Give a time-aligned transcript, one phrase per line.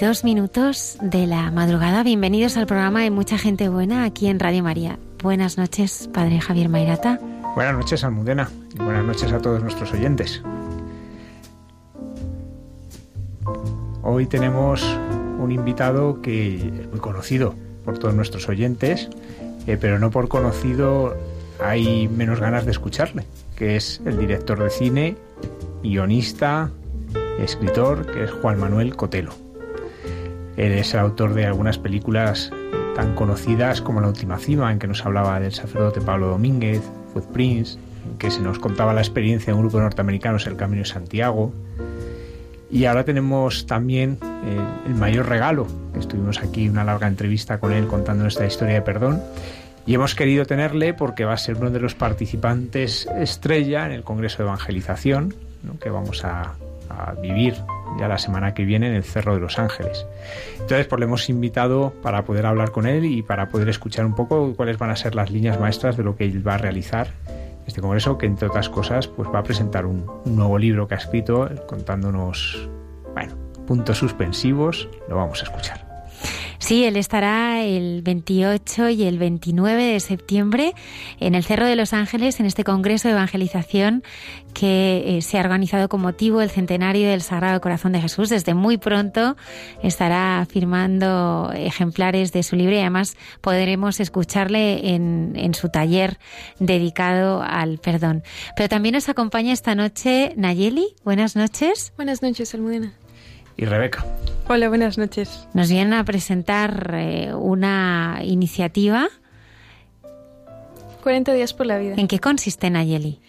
[0.00, 2.02] Dos minutos de la madrugada.
[2.02, 4.98] Bienvenidos al programa de Mucha Gente Buena aquí en Radio María.
[5.22, 7.18] Buenas noches, Padre Javier Mairata.
[7.54, 8.50] Buenas noches, Almudena.
[8.74, 10.42] Y buenas noches a todos nuestros oyentes.
[14.02, 14.82] Hoy tenemos
[15.38, 19.08] un invitado que es muy conocido por todos nuestros oyentes,
[19.66, 21.16] eh, pero no por conocido
[21.58, 23.24] hay menos ganas de escucharle,
[23.56, 25.16] que es el director de cine,
[25.82, 26.70] guionista,
[27.38, 29.45] escritor, que es Juan Manuel Cotelo.
[30.56, 32.50] Es el autor de algunas películas
[32.94, 36.80] tan conocidas como La Última Cima, en que nos hablaba del sacerdote Pablo Domínguez,
[37.12, 37.78] Footprints,
[38.10, 40.80] en que se nos contaba la experiencia de un grupo de norteamericanos en el Camino
[40.80, 41.52] de Santiago.
[42.70, 45.66] Y ahora tenemos también eh, el mayor regalo,
[45.98, 49.20] estuvimos aquí una larga entrevista con él contando nuestra historia de perdón.
[49.86, 54.04] Y hemos querido tenerle porque va a ser uno de los participantes estrella en el
[54.04, 55.34] Congreso de Evangelización,
[55.80, 56.54] que vamos a
[57.20, 57.54] vivir
[57.98, 60.06] ya la semana que viene en el Cerro de los Ángeles.
[60.52, 64.14] Entonces, pues le hemos invitado para poder hablar con él y para poder escuchar un
[64.14, 67.08] poco cuáles van a ser las líneas maestras de lo que él va a realizar
[67.66, 70.94] este congreso, que entre otras cosas, pues va a presentar un, un nuevo libro que
[70.94, 72.68] ha escrito contándonos,
[73.14, 73.34] bueno,
[73.66, 74.88] puntos suspensivos.
[75.08, 75.85] Lo vamos a escuchar.
[76.58, 80.74] Sí, él estará el 28 y el 29 de septiembre
[81.20, 84.02] en el Cerro de los Ángeles, en este Congreso de Evangelización
[84.54, 88.30] que eh, se ha organizado con motivo del centenario del Sagrado Corazón de Jesús.
[88.30, 89.36] Desde muy pronto
[89.82, 96.18] estará firmando ejemplares de su libro y además podremos escucharle en, en su taller
[96.58, 98.22] dedicado al perdón.
[98.56, 100.94] Pero también nos acompaña esta noche Nayeli.
[101.04, 101.92] Buenas noches.
[101.96, 102.94] Buenas noches, Almudena
[103.56, 104.04] y Rebeca.
[104.48, 105.48] Hola, buenas noches.
[105.54, 109.08] Nos vienen a presentar eh, una iniciativa.
[111.02, 111.94] 40 días por la vida.
[111.96, 113.20] ¿En qué consiste, Nayeli?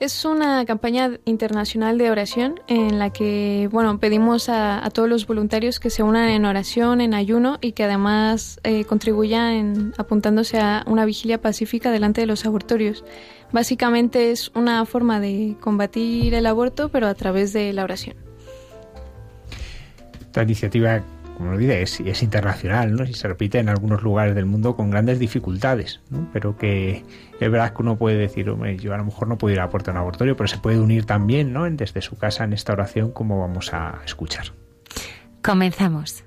[0.00, 5.78] Es una campaña internacional de oración en la que, bueno, pedimos a, todos los voluntarios
[5.78, 11.04] que se unan en oración, en ayuno y que además eh, contribuyan apuntándose a una
[11.04, 13.04] vigilia pacífica delante de los abortorios.
[13.52, 18.23] Básicamente es una forma de combatir el aborto, pero a través de la oración.
[20.34, 21.00] Esta iniciativa,
[21.38, 23.04] como lo dice, es, internacional, ¿no?
[23.04, 26.28] Y se repite en algunos lugares del mundo con grandes dificultades, ¿no?
[26.32, 27.04] Pero que
[27.38, 28.46] es verdad que uno puede decir,
[28.80, 31.04] yo a lo mejor no puedo ir a puerta un abortorio, pero se puede unir
[31.04, 31.70] también, ¿no?
[31.70, 34.46] Desde su casa en esta oración, como vamos a escuchar.
[35.40, 36.24] Comenzamos.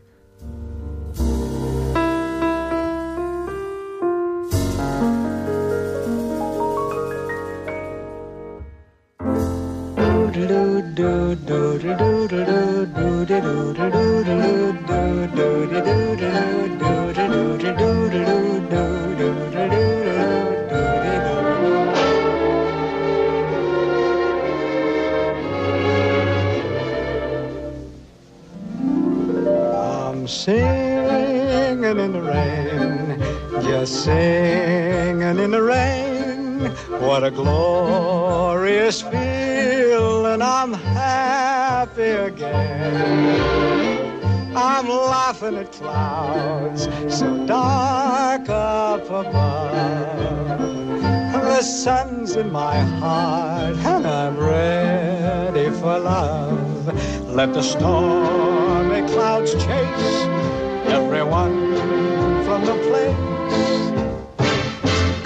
[11.00, 11.06] I'm
[30.28, 33.20] singing in the rain,
[33.62, 36.72] just singing in the rain.
[37.00, 39.47] What a glorious feeling!
[40.42, 43.58] I'm happy again.
[44.56, 50.60] I'm laughing at clouds so dark up above.
[51.32, 56.88] The sun's in my heart and I'm ready for love.
[57.28, 60.28] Let the stormy clouds chase
[60.88, 61.76] everyone
[62.46, 63.18] from the place.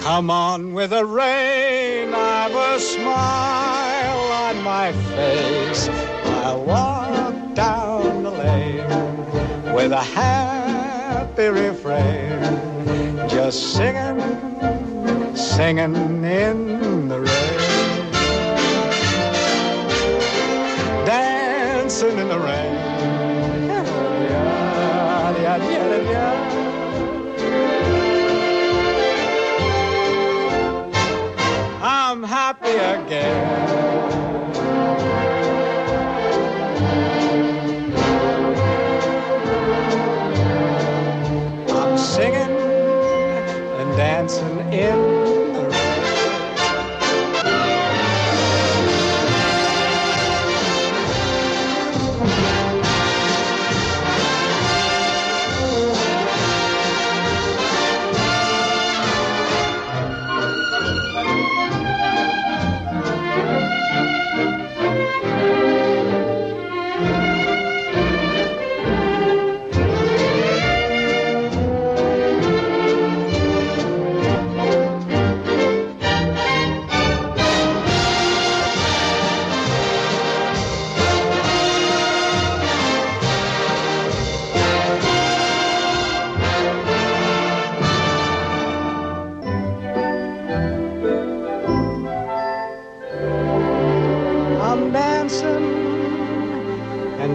[0.01, 3.80] Come on with the rain, I've a smile
[4.71, 5.89] my face.
[6.45, 12.39] I'll walk down the lane with a happy refrain,
[13.27, 14.21] just singing
[15.35, 18.11] singing in the rain,
[21.05, 22.77] dancing in the rain.
[31.83, 34.30] I'm happy again.
[41.69, 42.55] I'm singing
[43.79, 45.40] and dancing in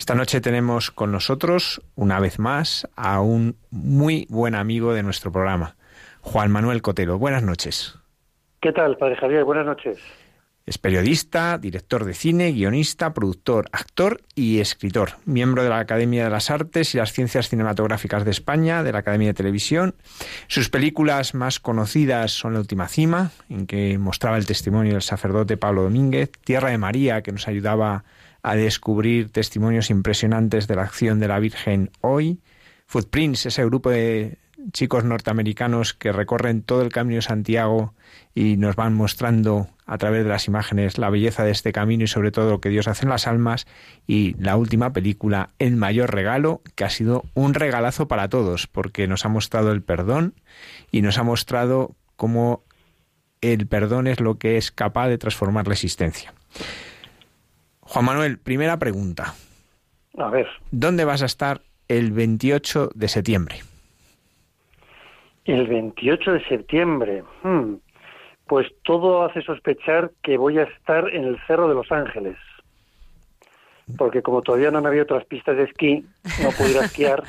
[0.07, 5.33] Esta noche tenemos con nosotros, una vez más, a un muy buen amigo de nuestro
[5.33, 5.75] programa,
[6.21, 7.19] Juan Manuel Cotelo.
[7.19, 7.99] Buenas noches.
[8.61, 9.43] ¿Qué tal, padre Javier?
[9.43, 9.99] Buenas noches.
[10.65, 15.15] Es periodista, director de cine, guionista, productor, actor y escritor.
[15.25, 19.01] Miembro de la Academia de las Artes y las Ciencias Cinematográficas de España, de la
[19.01, 19.97] Academia de Televisión.
[20.47, 25.57] Sus películas más conocidas son La Última Cima, en que mostraba el testimonio del sacerdote
[25.57, 28.05] Pablo Domínguez, Tierra de María, que nos ayudaba
[28.47, 32.39] a descubrir testimonios impresionantes de la acción de la Virgen hoy.
[32.87, 34.39] Footprints, ese grupo de
[34.71, 37.93] chicos norteamericanos que recorren todo el Camino de Santiago
[38.37, 42.07] y nos van mostrando a través de las imágenes la belleza de este camino y
[42.07, 43.67] sobre todo lo que Dios hace en las almas
[44.07, 49.09] y la última película El mayor regalo que ha sido un regalazo para todos porque
[49.09, 50.35] nos ha mostrado el perdón
[50.93, 52.63] y nos ha mostrado cómo
[53.41, 56.33] el perdón es lo que es capaz de transformar la existencia.
[57.87, 59.35] Juan Manuel, primera pregunta.
[60.19, 63.57] A ver, ¿Dónde vas a estar el 28 de septiembre?
[65.45, 67.23] el 28 de septiembre.
[67.45, 67.75] hmm,
[68.49, 72.37] Pues todo hace sospechar que voy a estar en el Cerro de los Ángeles.
[73.97, 76.05] Porque como todavía no han habido otras pistas de esquí,
[76.43, 77.23] no puedo ir a esquiar.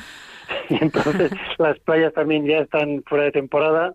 [0.69, 3.93] Y entonces las playas también ya están fuera de temporada.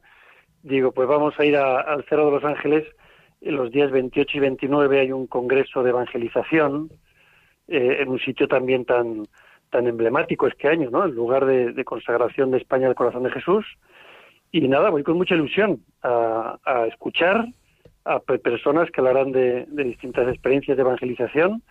[0.62, 2.84] Digo, pues vamos a ir a- al Cerro de los Ángeles.
[3.42, 6.90] En los días 28 y 29 hay un congreso de evangelización
[7.66, 9.24] eh, en un sitio también tan
[9.72, 11.04] tan emblemático este año, ¿no?
[11.04, 13.64] El lugar de, consagración de España al corazón de Jesús.
[14.52, 16.58] Y nada, voy con mucha ilusión a,
[16.88, 17.46] escuchar
[18.04, 21.62] a pe- personas que hablarán de, distintas experiencias de evangelización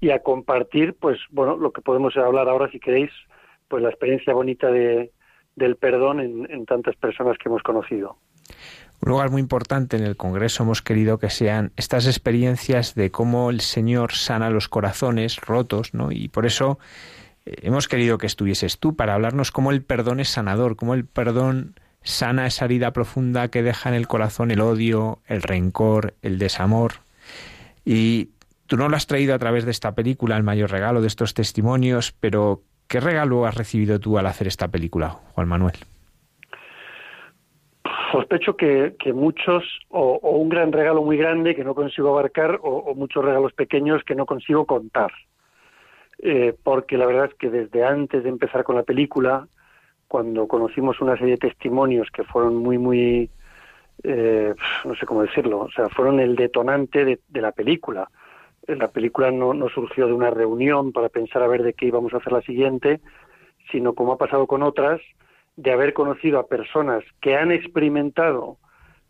[0.00, 3.10] y a compartir, pues, bueno, lo que podemos hablar ahora, si queréis,
[3.66, 5.10] pues la experiencia bonita de,
[5.56, 8.16] del perdón en tantas personas que hemos conocido.
[9.02, 13.50] Un lugar muy importante en el Congreso hemos querido que sean estas experiencias de cómo
[13.50, 16.12] el Señor sana los corazones rotos, ¿no?
[16.12, 16.78] Y por eso
[17.46, 21.06] eh, hemos querido que estuvieses tú para hablarnos cómo el perdón es sanador, cómo el
[21.06, 26.38] perdón sana esa herida profunda que deja en el corazón el odio, el rencor, el
[26.38, 27.00] desamor.
[27.86, 28.30] Y
[28.66, 31.32] tú no lo has traído a través de esta película, el mayor regalo de estos
[31.32, 35.74] testimonios, pero ¿qué regalo has recibido tú al hacer esta película, Juan Manuel?
[38.12, 42.94] Sospecho que, muchos, o, un gran regalo muy grande que no consigo abarcar, o, o
[42.94, 45.12] muchos regalos pequeños que no consigo contar.
[46.22, 49.48] Eh, porque la verdad es que desde antes de empezar con la película,
[50.06, 53.30] cuando conocimos una serie de testimonios que fueron muy, muy,
[54.02, 54.54] eh,
[54.84, 58.10] no sé cómo decirlo, o sea, fueron el detonante de, de la película.
[58.66, 61.86] Eh, La película no, no surgió de una reunión para pensar a ver de qué
[61.86, 63.00] íbamos a hacer la siguiente,
[63.70, 65.00] sino como ha pasado con otras,
[65.56, 68.58] de haber conocido a personas que han experimentado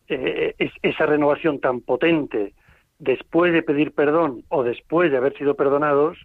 [0.08, 2.54] eh, es- esa renovación tan potente
[2.98, 6.18] después de pedir perdón o después de haber sido perdonados,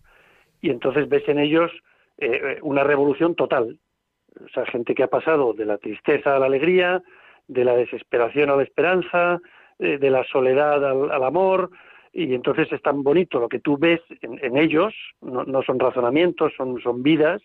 [0.61, 1.71] y entonces ves en ellos
[2.17, 3.79] eh, eh, una revolución total.
[4.43, 7.01] O sea, gente que ha pasado de la tristeza a la alegría,
[7.47, 9.39] de la desesperación a la esperanza,
[9.79, 11.69] eh, de la soledad al, amor,
[12.11, 16.81] y entonces es tan bonito lo que tú ves en, ellos, no, son razonamientos, son,
[16.81, 17.41] son vidas,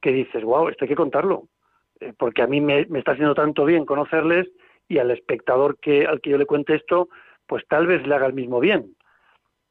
[0.00, 1.53] que dices, wow, esto hay que contarlo, eh,
[2.18, 4.48] porque a mí me, está haciendo tanto bien conocerles
[4.88, 7.08] y al espectador que al que yo le cuente esto,
[7.46, 8.94] pues tal vez le haga el mismo bien.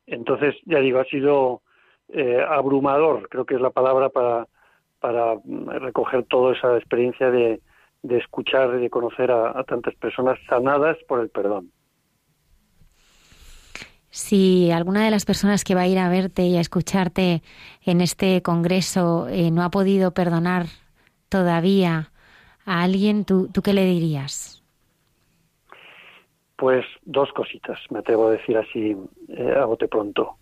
[0.06, 1.62] Entonces, ya digo, ha sido
[2.10, 4.48] eh, abrumador, creo que es la palabra para,
[5.00, 5.36] para
[5.80, 7.62] recoger toda esa experiencia de,
[8.01, 11.72] de escuchar y de conocer a tantas personas sanadas por el perdón.
[14.13, 17.42] Si alguna de las personas que va a ir a verte y a escucharte
[17.84, 20.68] en este congreso eh, no ha podido perdonar
[21.30, 22.12] todavía
[22.65, 24.63] a alguien, ¿tú, ¿tú qué le dirías?
[26.55, 28.96] Pues dos cositas, me atrevo a decir así
[29.29, 30.38] eh, a bote pronto.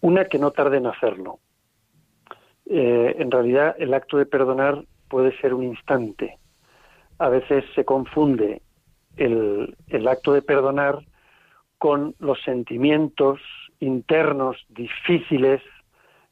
[0.00, 1.40] Una, que no tarde en hacerlo.
[2.66, 6.38] Eh, en realidad, el acto de perdonar puede ser un instante.
[7.18, 8.62] A veces se confunde
[9.16, 11.00] el, el acto de perdonar
[11.78, 13.40] con los sentimientos
[13.80, 15.62] internos difíciles,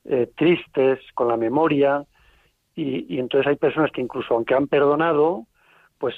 [0.05, 2.05] eh, tristes, con la memoria,
[2.77, 5.47] y, entonces hay personas que incluso aunque han perdonado,
[5.99, 6.15] pues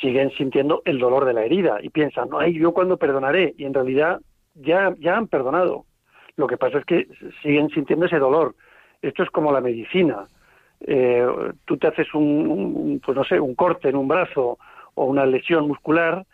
[0.00, 3.64] siguen sintiendo el dolor de la herida y piensan, no, ay, yo cuando perdonaré, y
[3.64, 4.20] en realidad
[4.54, 5.86] ya, ya han perdonado.
[6.36, 7.06] Lo que pasa es que
[7.40, 8.56] siguen sintiendo ese dolor.
[9.00, 10.26] Esto es como la medicina.
[10.80, 11.24] Eh,
[11.64, 14.58] tú te haces un, pues no sé, un corte en un brazo
[14.94, 16.26] o una lesión muscular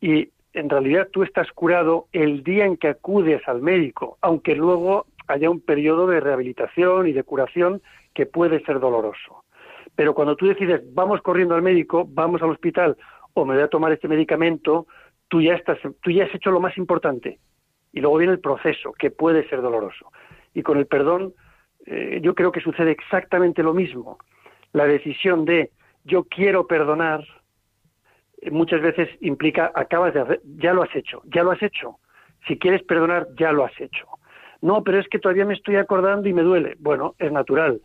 [0.00, 5.06] y en realidad tú estás curado el día en que acudes al médico, aunque luego
[5.32, 7.80] haya un periodo de rehabilitación y de curación
[8.14, 9.44] que puede ser doloroso.
[9.96, 12.96] Pero cuando tú decides, vamos corriendo al médico, vamos al hospital
[13.34, 14.86] o me voy a tomar este medicamento,
[15.28, 17.38] tú ya, estás, tú ya has hecho lo más importante.
[17.92, 20.12] Y luego viene el proceso, que puede ser doloroso.
[20.54, 21.32] Y con el perdón,
[21.86, 24.18] eh, yo creo que sucede exactamente lo mismo.
[24.72, 25.70] La decisión de
[26.04, 27.24] yo quiero perdonar,
[28.50, 31.96] muchas veces implica acabas de hacer, ya lo has hecho, ya lo has hecho.
[32.46, 34.06] Si quieres perdonar, ya lo has hecho.
[34.62, 36.76] No, pero es que todavía me estoy acordando y me duele.
[36.78, 37.80] Bueno, es natural.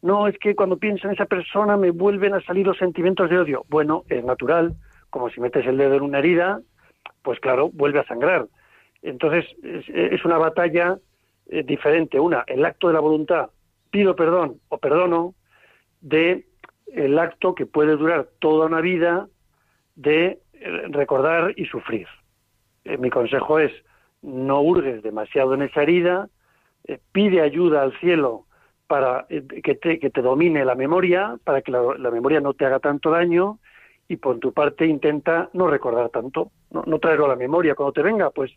[0.00, 3.38] No, es que cuando pienso en esa persona me vuelven a salir los sentimientos de
[3.38, 3.64] odio.
[3.68, 4.74] Bueno, es natural.
[5.10, 6.60] Como si metes el dedo en una herida,
[7.22, 8.46] pues claro, vuelve a sangrar.
[9.02, 10.98] Entonces, es, una batalla
[11.48, 12.20] eh, diferente.
[12.20, 13.50] Una, el acto de la voluntad,
[13.90, 15.34] pido perdón o perdono,
[16.00, 16.46] de
[16.92, 19.26] el acto que puede durar toda una vida
[19.96, 22.06] de eh, recordar y sufrir.
[22.84, 23.72] Eh, mi consejo es
[24.22, 26.28] no hurgues demasiado en esa herida,
[26.84, 28.46] eh, pide ayuda al cielo
[28.86, 32.80] para que, te, que, te, domine la memoria, para que la, memoria no te haga
[32.80, 33.60] tanto daño
[34.08, 37.76] y por tu parte intenta no recordar tanto, no, traerlo a la memoria.
[37.76, 38.50] Cuando te venga, pues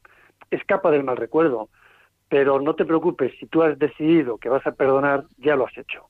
[0.50, 1.70] escapa del mal recuerdo.
[2.30, 5.78] Pero no te preocupes, si tú has decidido que vas a perdonar, ya lo has
[5.78, 6.10] hecho.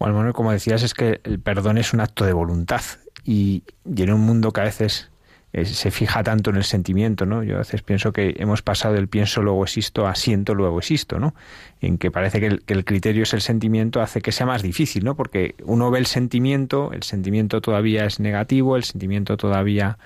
[0.00, 2.80] Bueno, como decías, es que el perdón es un acto de voluntad
[3.22, 5.12] y, en un mundo que a veces
[5.56, 7.42] eh, se fija tanto en el sentimiento, ¿no?
[7.42, 11.18] Yo a veces pienso que hemos pasado del pienso luego existo a siento luego existo,
[11.18, 11.34] ¿no?
[11.80, 15.16] En que parece que el, criterio es el sentimiento hace que sea más difícil, ¿no?
[15.16, 19.96] Porque uno ve el sentimiento, el sentimiento todavía es negativo, el sentimiento todavía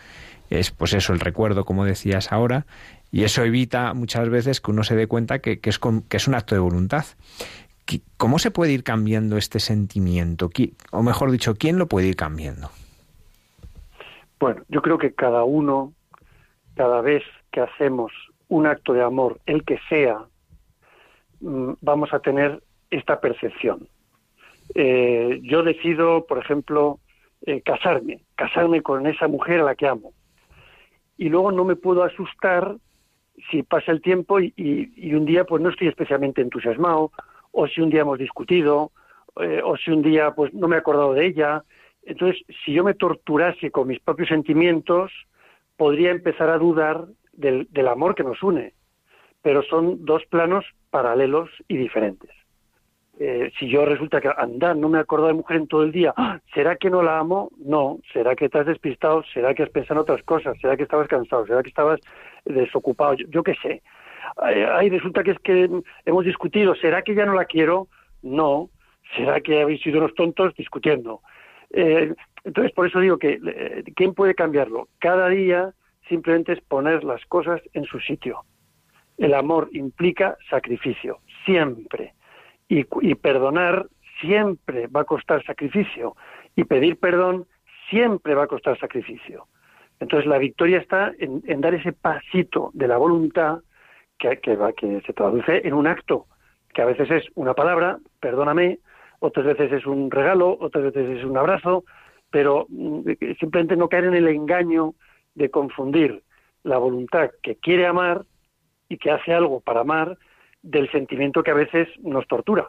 [0.51, 2.65] es, pues eso, el recuerdo, como decías ahora,
[3.11, 6.37] y eso evita muchas veces que uno se dé cuenta que, es, que es un
[6.37, 7.07] acto de voluntad.
[8.19, 10.49] ¿Cómo se puede ir cambiando este sentimiento?
[10.93, 12.71] O mejor dicho, ¿quién lo puede ir cambiando?
[14.41, 15.93] Bueno, yo creo que cada uno,
[16.75, 18.11] cada vez que hacemos
[18.49, 20.25] un acto de amor, el que sea,
[21.41, 23.87] mm, vamos a tener esta percepción.
[24.75, 26.99] Eh, yo decido, por ejemplo,
[27.45, 30.15] eh, casarme, casarme con esa mujer a la que amo.
[31.19, 32.77] Y luego no me puedo asustar
[33.51, 37.13] si pasa el tiempo y, un día pues no estoy especialmente entusiasmado,
[37.53, 38.91] o si un día hemos discutido,
[39.39, 41.63] eh, o si un día pues no me he acordado de ella,
[42.11, 45.13] entonces, si yo me torturase con mis propios sentimientos,
[45.77, 48.75] podría empezar a dudar del, amor que nos une.
[49.43, 52.31] Pero son dos planos paralelos y diferentes.
[53.21, 56.13] Eh, si yo resulta que, andar, no me acuerdo de mujer en todo el día,
[56.17, 56.41] ¡Ah!
[56.53, 57.51] ¿será que no la amo?
[57.59, 59.23] No, ¿será que estás despistado?
[59.33, 60.59] ¿Será que has pensado en otras cosas?
[60.61, 61.47] ¿Será que estabas cansado?
[61.47, 62.01] ¿Será que estabas
[62.45, 63.15] desocupado?
[63.15, 63.83] Yo, qué sé.
[64.37, 65.71] Ay, resulta que es que
[66.07, 67.87] hemos discutido, ¿será que ya no la quiero?
[68.23, 68.69] No,
[69.17, 71.21] ¿será que habéis sido unos tontos discutiendo?
[71.71, 74.89] Eh, entonces, por eso digo que, eh, ¿quién puede cambiarlo?
[74.99, 75.73] Cada día
[76.09, 78.41] simplemente es poner las cosas en su sitio.
[79.19, 82.15] El amor implica sacrificio, siempre.
[82.69, 82.85] Y,
[83.17, 83.87] perdonar
[84.21, 86.17] siempre va a costar sacrificio.
[86.57, 87.47] Y pedir perdón
[87.91, 89.47] siempre va a costar sacrificio.
[89.99, 93.59] Entonces, la victoria está en, dar ese pasito de la voluntad
[94.19, 96.27] que, que, que se traduce en un acto,
[96.73, 98.79] que a veces es una palabra, perdóname,
[99.21, 101.85] otras veces es un regalo, otras veces es un abrazo,
[102.31, 103.03] pero mm,
[103.39, 104.95] simplemente no caer en el engaño
[105.35, 106.23] de confundir
[106.65, 108.25] la voluntad que quiere amar
[108.89, 110.19] y que hace algo para amar
[110.63, 112.69] del sentimiento que a veces nos tortura.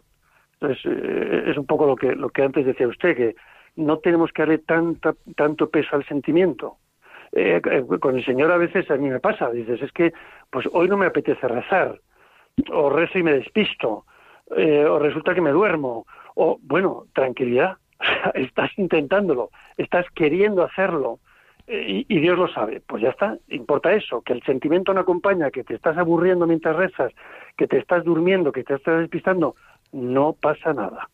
[0.53, 3.35] Entonces, eh, es un poco lo que, lo que antes decía usted, que
[3.75, 6.77] no tenemos que darle tanta, tanto peso al sentimiento.
[7.31, 10.13] Eh, eh, con el Señor a veces a mí me pasa, dices, es que
[10.49, 11.99] pues hoy no me apetece rezar,
[12.71, 14.05] o rezo y me despisto,
[14.49, 16.05] o resulta que me duermo,
[16.35, 17.77] o bueno, tranquilidad,
[18.33, 21.19] estás intentándolo, estás queriendo hacerlo,
[21.67, 22.81] y, y, Dios lo sabe.
[22.85, 26.75] Pues ya está, importa eso, que el sentimiento no acompaña, que te estás aburriendo mientras
[26.75, 27.13] rezas,
[27.55, 29.55] que te estás durmiendo, que te estás despistando,
[29.91, 31.09] no pasa nada.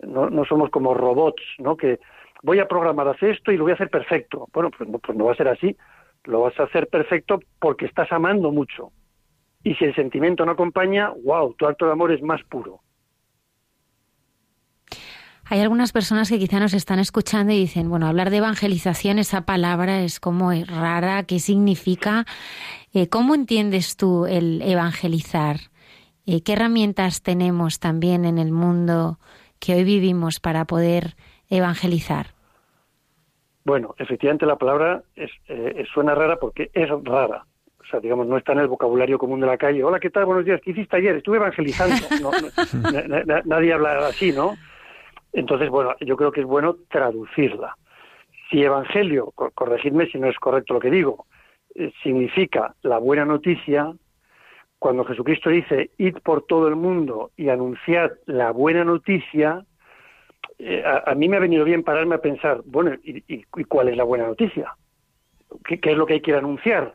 [0.00, 1.76] No, no somos como robots, ¿no?
[1.76, 2.00] Que
[2.42, 4.48] voy a programar, hacer esto y lo voy a hacer perfecto.
[4.52, 5.76] Bueno, pues no, pues no va a ser así.
[6.24, 8.90] Lo vas a hacer perfecto porque estás amando mucho.
[9.62, 12.80] Y si el sentimiento no acompaña, wow, tu acto de amor es más puro.
[15.46, 19.42] Hay algunas personas que quizá nos están escuchando y dicen, bueno, hablar de evangelización, esa
[19.42, 22.24] palabra es como rara, ¿qué significa?
[22.94, 25.56] Eh, ¿Cómo entiendes tú el evangelizar?
[26.26, 29.18] Eh, ¿Qué herramientas tenemos también en el mundo
[29.60, 31.14] que hoy vivimos para poder
[31.50, 32.28] evangelizar?
[33.64, 37.44] Bueno, efectivamente la palabra es, eh, suena rara porque es rara.
[37.80, 39.84] O sea, digamos, no está en el vocabulario común de la calle.
[39.84, 40.24] Hola, ¿qué tal?
[40.24, 40.60] Buenos días.
[40.64, 41.16] ¿Qué hiciste ayer?
[41.16, 41.94] Estuve evangelizando.
[43.44, 44.54] nadie habla así, ¿no?
[45.34, 47.76] Entonces, bueno, yo creo que es bueno traducirla.
[48.48, 51.26] Si evangelio, corregidme si no es correcto lo que digo,
[51.74, 53.92] eh, significa la buena noticia,
[54.78, 59.64] cuando Jesucristo dice, id por todo el mundo y anunciad la buena noticia,
[60.58, 64.04] eh, a, mí me ha venido bien pararme a pensar, bueno, ¿y, cuál es la
[64.04, 64.76] buena noticia?
[65.64, 66.94] ¿Qué, es lo que hay que anunciar?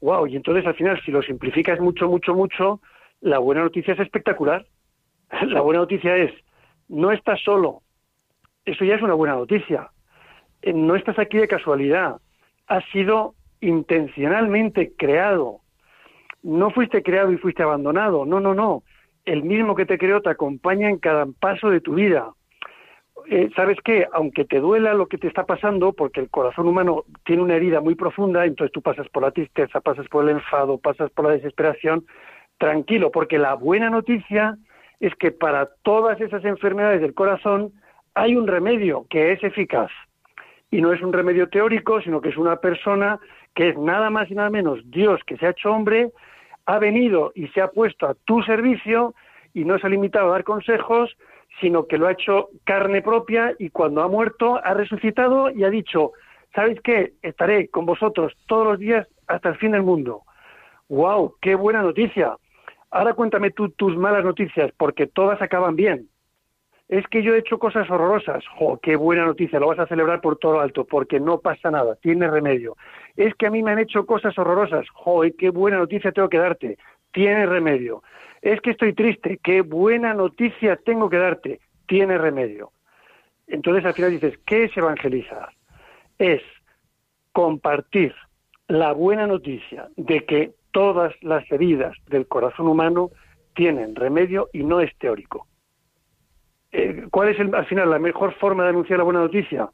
[0.00, 2.80] Wow, y entonces al final, si lo simplificas mucho, mucho, mucho,
[3.20, 4.66] la buena noticia es espectacular.
[5.46, 6.32] La buena noticia es,
[6.88, 7.82] no estás solo.
[8.64, 9.90] Eso ya es una buena noticia.
[10.62, 12.16] Eh, no estás aquí de casualidad.
[12.66, 15.60] Has sido intencionalmente creado.
[16.42, 18.24] No fuiste creado y fuiste abandonado.
[18.24, 18.82] No, no, no.
[19.24, 22.32] El mismo que te creó te acompaña en cada paso de tu vida.
[23.28, 24.06] Eh, ¿Sabes qué?
[24.12, 27.80] Aunque te duela lo que te está pasando, porque el corazón humano tiene una herida
[27.80, 31.32] muy profunda, entonces tú pasas por la tristeza, pasas por el enfado, pasas por la
[31.32, 32.06] desesperación,
[32.58, 34.56] tranquilo, porque la buena noticia
[35.00, 37.72] es que para todas esas enfermedades del corazón
[38.14, 39.90] hay un remedio que es eficaz.
[40.70, 43.20] Y no es un remedio teórico, sino que es una persona
[43.54, 46.10] que es nada más y nada menos Dios que se ha hecho hombre,
[46.66, 49.14] ha venido y se ha puesto a tu servicio
[49.54, 51.16] y no se ha limitado a dar consejos,
[51.60, 55.70] sino que lo ha hecho carne propia y cuando ha muerto ha resucitado y ha
[55.70, 56.12] dicho,
[56.54, 57.12] ¿sabéis qué?
[57.22, 60.22] Estaré con vosotros todos los días hasta el fin del mundo.
[60.88, 61.36] ¡Wow!
[61.40, 62.36] ¡Qué buena noticia!
[62.90, 66.08] Ahora cuéntame tú tus malas noticias, porque todas acaban bien.
[66.88, 68.44] Es que yo he hecho cosas horrorosas.
[68.58, 69.58] ¡Jo, qué buena noticia!
[69.58, 72.76] Lo vas a celebrar por todo alto, porque no pasa nada, tiene remedio.
[73.16, 74.88] Es que a mí me han hecho cosas horrorosas.
[74.90, 76.78] ¡Jo, qué buena noticia tengo que darte!
[77.12, 78.02] Tiene remedio.
[78.40, 79.40] Es que estoy triste.
[79.42, 81.60] ¡Qué buena noticia tengo que darte!
[81.86, 82.70] Tiene remedio.
[83.48, 85.50] Entonces al final dices, ¿qué es evangelizar?
[86.18, 86.42] Es
[87.32, 88.14] compartir
[88.68, 93.08] la buena noticia de que todas las heridas del corazón humano
[93.54, 95.46] tienen remedio y no es teórico.
[96.70, 99.70] Eh, ¿Cuál es al final la mejor forma de anunciar la buena noticia?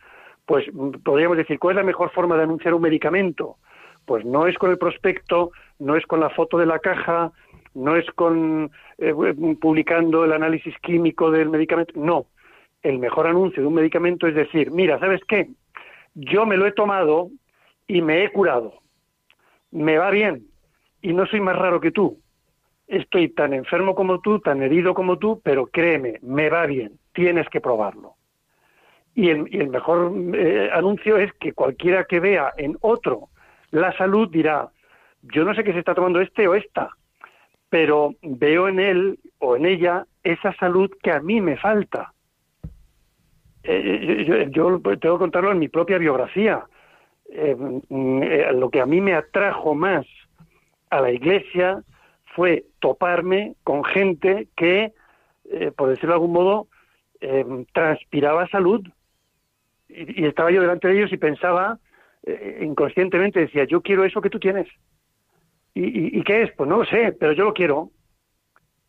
[0.46, 3.56] Pues mm, podríamos decir, ¿cuál es la mejor forma de anunciar un medicamento?
[4.06, 7.32] Pues no es con el prospecto, no es con la foto de la caja,
[7.74, 9.12] no es con eh,
[9.60, 12.26] publicando el análisis químico del medicamento, no.
[12.80, 15.48] El mejor anuncio de un medicamento es decir, mira, ¿sabes qué?
[16.14, 17.28] Yo me lo he tomado
[17.88, 18.74] y me he curado.
[19.72, 20.51] Me va bien,
[21.02, 22.18] y no soy más raro que tú.
[22.86, 27.48] Estoy tan enfermo como tú, tan herido como tú, pero créeme, me va bien, tienes
[27.48, 28.14] que probarlo.
[29.14, 33.28] Y el, mejor eh, anuncio es que cualquiera que vea en otro
[33.70, 34.70] la salud dirá,
[35.22, 36.90] yo no sé qué se está tomando este o esta,
[37.68, 42.12] pero veo en él o en ella esa salud que a mí me falta.
[43.62, 46.64] Eh, yo, yo, tengo que contarlo en mi propia biografía.
[47.30, 48.22] Eh, mm,
[48.58, 50.06] lo que a mí me atrajo más
[50.92, 51.82] a la iglesia
[52.36, 54.92] fue toparme con gente que,
[55.50, 56.68] eh, por decirlo de algún modo,
[57.20, 58.86] eh, transpiraba salud.
[59.88, 61.78] Y, estaba yo delante de ellos y pensaba,
[62.24, 64.68] eh, inconscientemente, decía, yo quiero eso que tú tienes.
[65.74, 66.52] ¿Y, qué es?
[66.52, 67.90] Pues no lo sé, pero yo lo quiero.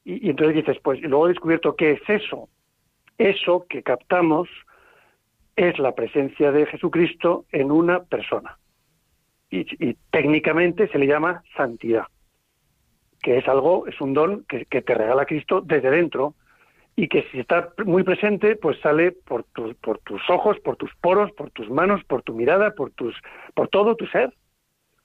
[0.03, 2.49] Y, entonces dices, pues y luego he descubierto qué es eso.
[3.17, 4.49] Eso que captamos
[5.55, 8.57] es la presencia de Jesucristo en una persona
[9.53, 12.07] y, técnicamente se le llama santidad,
[13.21, 16.33] que es algo, es un don que, te regala Cristo desde dentro
[16.95, 19.45] y que si está muy presente, pues sale por,
[19.81, 23.15] por tus ojos, por tus poros, por tus manos, por tu mirada, por, tus,
[23.53, 24.33] por todo tu ser.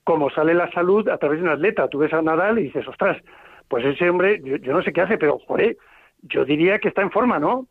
[0.05, 1.89] como sale la salud a través de un atleta.
[1.89, 3.23] Tú ves a Nadal y dices, ostras,
[3.69, 5.77] pues ese hombre, yo, yo no sé qué hace, pero, joder,
[6.23, 7.67] yo diría que está en forma, ¿no?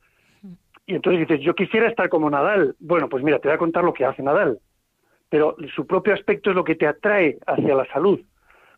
[0.86, 2.76] Y entonces dices, yo quisiera estar como Nadal.
[2.80, 4.60] Bueno, pues mira, te voy a contar lo que hace Nadal.
[5.30, 8.20] Pero su propio aspecto es lo que te atrae hacia la salud.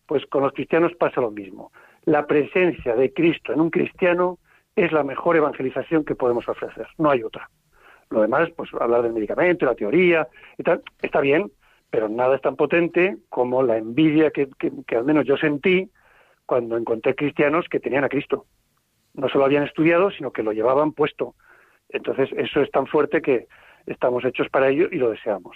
[0.06, 1.72] Pues con los cristianos pasa lo mismo.
[2.06, 4.40] La presencia de Cristo en un cristiano
[4.76, 6.88] es la mejor evangelización que podemos ofrecer.
[6.98, 7.50] No hay otra.
[8.10, 11.52] Lo demás, pues hablar del medicamento, la teoría y tal, está bien,
[11.92, 14.50] pero nada es tan potente como la envidia que,
[14.88, 15.92] que al menos yo sentí
[16.50, 18.46] cuando encontré cristianos que tenían a Cristo.
[19.14, 21.36] No solo habían estudiado, sino que lo llevaban puesto.
[21.90, 23.48] Entonces, eso es tan fuerte que
[23.86, 25.56] estamos hechos para ello y lo deseamos.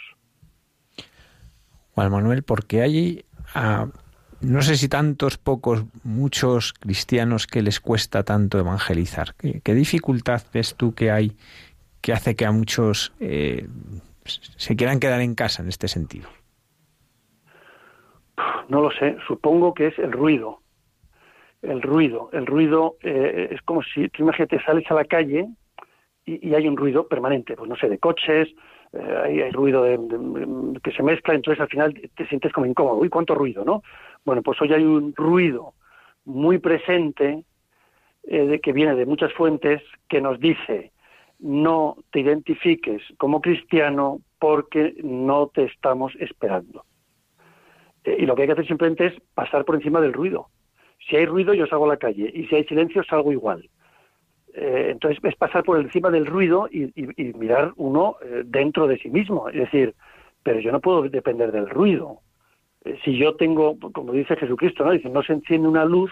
[1.95, 3.87] Juan Manuel, porque hay, ah,
[4.41, 9.35] no sé si tantos, pocos, muchos cristianos que les cuesta tanto evangelizar.
[9.35, 11.33] ¿Qué, dificultad ves tú que hay
[12.01, 13.65] que hace que a muchos eh,
[14.25, 16.27] se quieran quedar en casa en este sentido?
[18.67, 20.59] No lo sé, supongo que es el ruido.
[21.61, 25.47] El ruido, el ruido eh, es como si, tú imagínate, sales a la calle
[26.25, 28.49] y, hay un ruido permanente, pues no sé, de coches,
[28.93, 29.99] eh, hay, ruido de,
[30.83, 32.97] que se mezcla, entonces al final te sientes como incómodo.
[32.97, 33.81] Uy, cuánto ruido, ¿no?
[34.23, 35.73] Bueno, pues hoy hay un ruido
[36.25, 37.43] muy presente
[38.23, 40.91] eh, que viene de muchas fuentes que nos dice
[41.39, 46.85] no te identifiques como cristiano porque no te estamos esperando.
[48.05, 50.47] Eh, y lo que hay que hacer simplemente es pasar por encima del ruido.
[51.07, 53.69] Si hay ruido, yo salgo a la calle, y si hay silencio, salgo igual.
[54.53, 56.91] Eh, entonces es pasar por encima del ruido y,
[57.33, 59.49] mirar uno eh, dentro de sí mismo.
[59.49, 59.95] Es decir,
[60.43, 62.19] pero yo no puedo depender del ruido.
[62.85, 64.91] Eh, si yo tengo, como dice Jesucristo, ¿no?
[64.91, 66.11] Dice, no se enciende una luz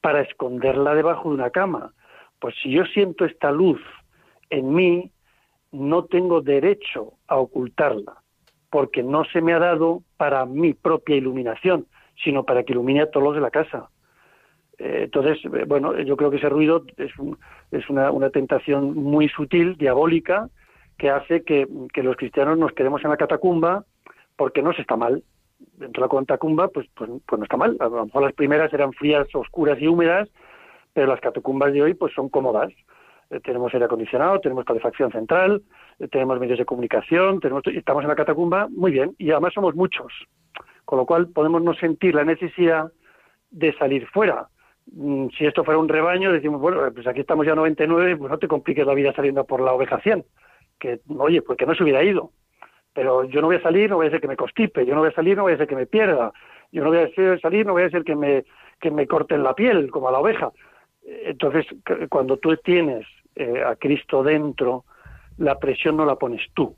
[0.00, 1.92] para esconderla debajo de una cama.
[2.40, 3.80] Pues si yo siento esta luz
[4.48, 5.10] en mí,
[5.72, 8.22] no tengo derecho a ocultarla,
[8.70, 11.86] porque no se me ha dado para mi propia iluminación,
[12.24, 13.90] sino para que ilumine a todos los de la casa.
[14.80, 17.12] Eh, entonces, eh, bueno, yo creo que ese ruido es,
[17.70, 20.48] es una, tentación muy sutil, diabólica,
[20.96, 23.84] que hace que, los cristianos nos quedemos en la catacumba
[24.36, 25.22] porque no se está mal.
[25.76, 27.76] Dentro de la catacumba, pues, pues, pues, no está mal.
[27.78, 30.30] A lo mejor las primeras eran frías, oscuras y húmedas,
[30.94, 32.72] pero las catacumbas de hoy pues son cómodas.
[33.28, 35.62] Eh, tenemos aire acondicionado, tenemos calefacción central,
[36.10, 40.10] tenemos medios de comunicación, tenemos, estamos en la catacumba, muy bien, y además somos muchos.
[40.86, 42.90] Con lo cual podemos no sentir la necesidad
[43.50, 44.48] de salir fuera
[45.36, 48.48] si esto fuera un rebaño, decimos, bueno, pues aquí estamos ya 99, pues no te
[48.48, 50.24] compliques la vida saliendo por la oveja 100,
[50.78, 52.30] que, oye, pues que no se hubiera ido.
[52.92, 55.00] Pero yo no voy a salir, no voy a ser que me constipe, yo no
[55.00, 56.32] voy a salir, no voy a ser que me pierda,
[56.72, 58.44] yo no voy a salir, no voy a ser que me,
[58.80, 60.50] que me corten la piel, como a la oveja.
[61.04, 61.66] Entonces,
[62.08, 64.84] cuando tú tienes eh, a Cristo dentro,
[65.38, 66.76] la presión no la pones tú.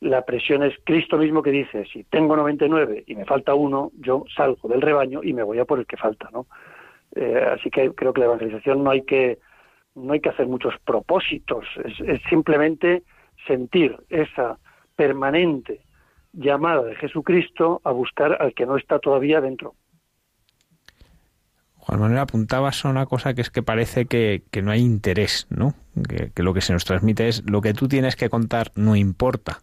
[0.00, 4.24] La presión es Cristo mismo que dice, si tengo 99 y me falta uno, yo
[4.34, 6.46] salgo del rebaño y me voy a por el que falta, ¿no?
[7.16, 9.38] Eh, así que creo que la evangelización no hay que
[9.94, 13.02] no hay que hacer muchos propósitos, es, simplemente
[13.46, 14.58] sentir esa
[14.96, 15.80] permanente
[16.32, 19.74] llamada de Jesucristo a buscar al que no está todavía dentro.
[21.76, 25.74] Juan Manuel apuntabas a una cosa que es que parece que, no hay interés, ¿no?
[26.08, 29.62] Que, lo que se nos transmite es lo que tú tienes que contar no importa.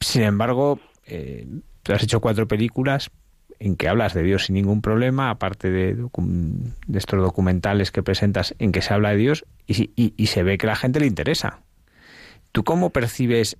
[0.00, 1.46] Sin embargo, eh,
[1.82, 3.10] tú has hecho cuatro películas,
[3.58, 5.96] en que hablas de Dios sin ningún problema, aparte de,
[6.92, 10.66] estos documentales que presentas en que se habla de Dios y, y, se ve que
[10.66, 11.60] la gente le interesa.
[12.52, 13.56] ¿Tú cómo percibes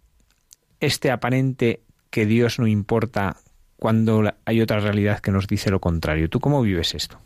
[0.81, 1.81] este aparente
[2.11, 3.37] que Dios no importa
[3.77, 6.29] cuando hay otra realidad que nos dice lo contrario?
[6.29, 7.19] ¿Tú cómo vives esto?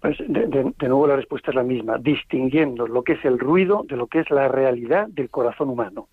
[0.00, 3.96] Pues de, nuevo la respuesta es la misma, distinguiendo lo que es el ruido de
[3.96, 6.08] lo que es la realidad del corazón humano.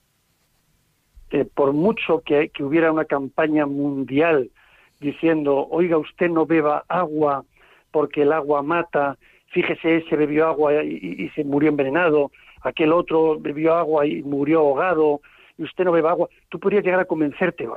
[1.29, 4.49] Eh, por mucho que hubiera una campaña mundial
[4.99, 7.43] diciendo, oiga, usted no beba agua
[7.91, 12.31] porque el agua mata, fíjese, ese bebió agua y, se murió envenenado,
[12.61, 15.21] aquel otro bebió agua y murió ahogado,
[15.57, 17.67] y usted no beba agua, tú podrías llegar a convencerte,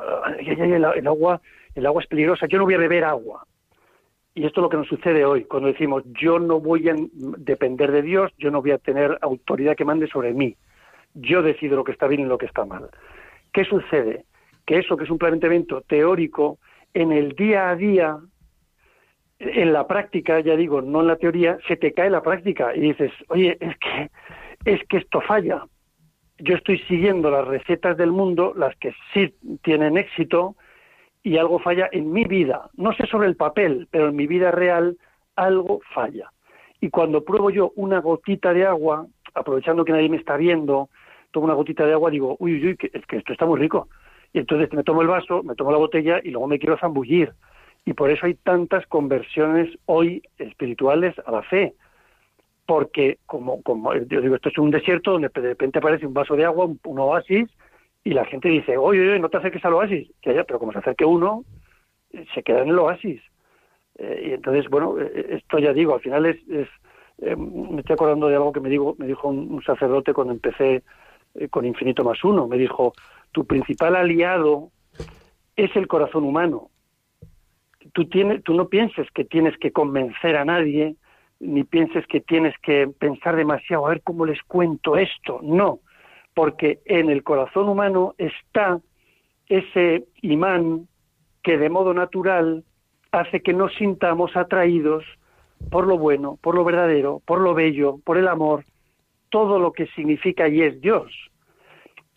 [0.40, 1.40] el, agua,
[1.74, 3.44] el agua es peligrosa, yo no voy a beber agua.
[4.35, 7.92] Y esto es lo que nos sucede hoy, cuando decimos, yo no voy a depender
[7.92, 10.57] de Dios, yo no voy a tener autoridad que mande sobre mí,
[11.14, 12.90] yo decido lo que está bien y lo que está mal.
[13.52, 14.24] ¿Qué sucede?
[14.66, 16.59] Que eso, que es un planteamiento teórico,
[16.94, 18.18] en el día a día,
[19.38, 22.81] en la práctica, ya digo, no en la teoría, se te cae la práctica y
[22.81, 24.11] dices, oye, es que,
[24.64, 25.64] es que esto falla.
[26.38, 30.57] Yo estoy siguiendo las recetas del mundo, las que sí tienen éxito,
[31.22, 32.70] y algo falla en mi vida.
[32.74, 34.96] No sé sobre el papel, pero en mi vida real
[35.37, 36.33] algo falla.
[36.81, 40.90] Y cuando pruebo yo una gotita de agua, aprovechando que nadie me está viendo,
[41.33, 43.88] tomo una gotita de agua, digo, uy, uy, uy, es que esto está muy rico
[44.33, 47.33] Y entonces me tomo el vaso, me tomo la botella y luego me quiero zambullir.
[47.85, 51.75] Y por eso hay tantas conversiones hoy espirituales a la fe.
[52.67, 56.37] Porque, como, como yo digo, esto es un desierto donde de repente aparece un vaso
[56.37, 57.49] de agua, un, oasis,
[58.05, 60.11] y la gente dice, oye, oye, no te acerques al oasis.
[60.21, 61.45] Que haya, pero como se acerque uno,
[62.12, 63.23] eh, se queda en el oasis.
[63.97, 66.69] Eh, y entonces, bueno, eh, esto ya digo, al final es, es
[67.38, 70.85] me estoy acordando de algo que me, digo, me dijo un sacerdote cuando empecé
[71.51, 72.47] con Infinito más uno.
[72.47, 72.93] Me dijo,
[73.33, 74.71] tu principal aliado
[75.57, 76.71] es el corazón humano.
[77.93, 80.97] Tú, tienes, no pienses que tienes que convencer a nadie,
[81.41, 85.41] ni pienses que tienes que pensar demasiado, a ver cómo les cuento esto.
[85.43, 85.81] No,
[86.35, 88.81] porque en el corazón humano está
[89.49, 90.88] ese imán
[91.43, 92.64] que de modo natural
[93.11, 95.05] hace que nos sintamos atraídos
[95.71, 98.64] por lo bueno, por lo verdadero, por lo bello, por el amor,
[99.31, 101.12] todo lo que significa y es Dios.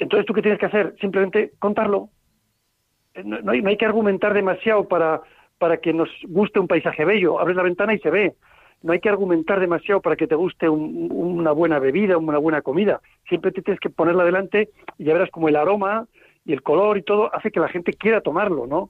[0.02, 0.96] Entonces, ¿tú qué tienes que hacer?
[1.00, 2.10] Simplemente contarlo.
[3.14, 5.22] Eh, no, hay, que argumentar demasiado para,
[5.60, 7.40] para que nos guste un paisaje bello.
[7.40, 8.34] Abres la ventana y se ve.
[8.82, 13.00] No hay que argumentar demasiado para que te guste una buena bebida, una buena comida.
[13.30, 16.08] Siempre te tienes que ponerla delante y ya verás como el aroma
[16.46, 18.90] y el color y todo hace que la gente quiera tomarlo, ¿no?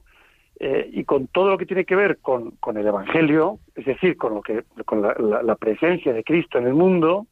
[0.60, 4.16] Eh, y con todo lo que tiene que ver con, con, el Evangelio, es decir,
[4.16, 7.26] con, lo que, con la presencia de Cristo en el mundo,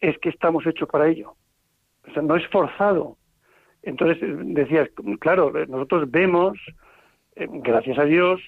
[0.00, 1.34] es que estamos hechos para ello
[2.22, 3.16] no es forzado.
[3.82, 4.88] Entonces, eh, decías,
[5.20, 6.58] claro, eh, nosotros vemos,
[7.36, 8.40] eh, gracias a Dios,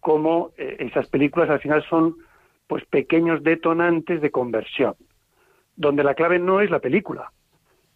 [0.00, 2.14] cómo esas películas al final son
[2.68, 4.94] pues pequeños detonantes de conversión,
[5.74, 7.32] donde la clave no es la película.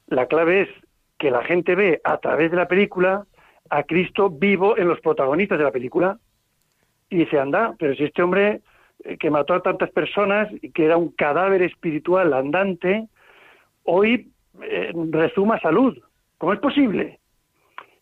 [0.08, 0.68] La clave es
[1.18, 3.26] que la gente ve a través de la película
[3.68, 6.18] a Cristo vivo en los protagonistas de la película
[7.10, 8.62] y dice, anda, pero si este hombre
[9.20, 13.06] que mató a tantas personas y que era un cadáver espiritual andante,
[13.84, 14.32] hoy
[14.62, 15.99] eh, resuma salud.
[16.38, 17.20] ¿Cómo es posible?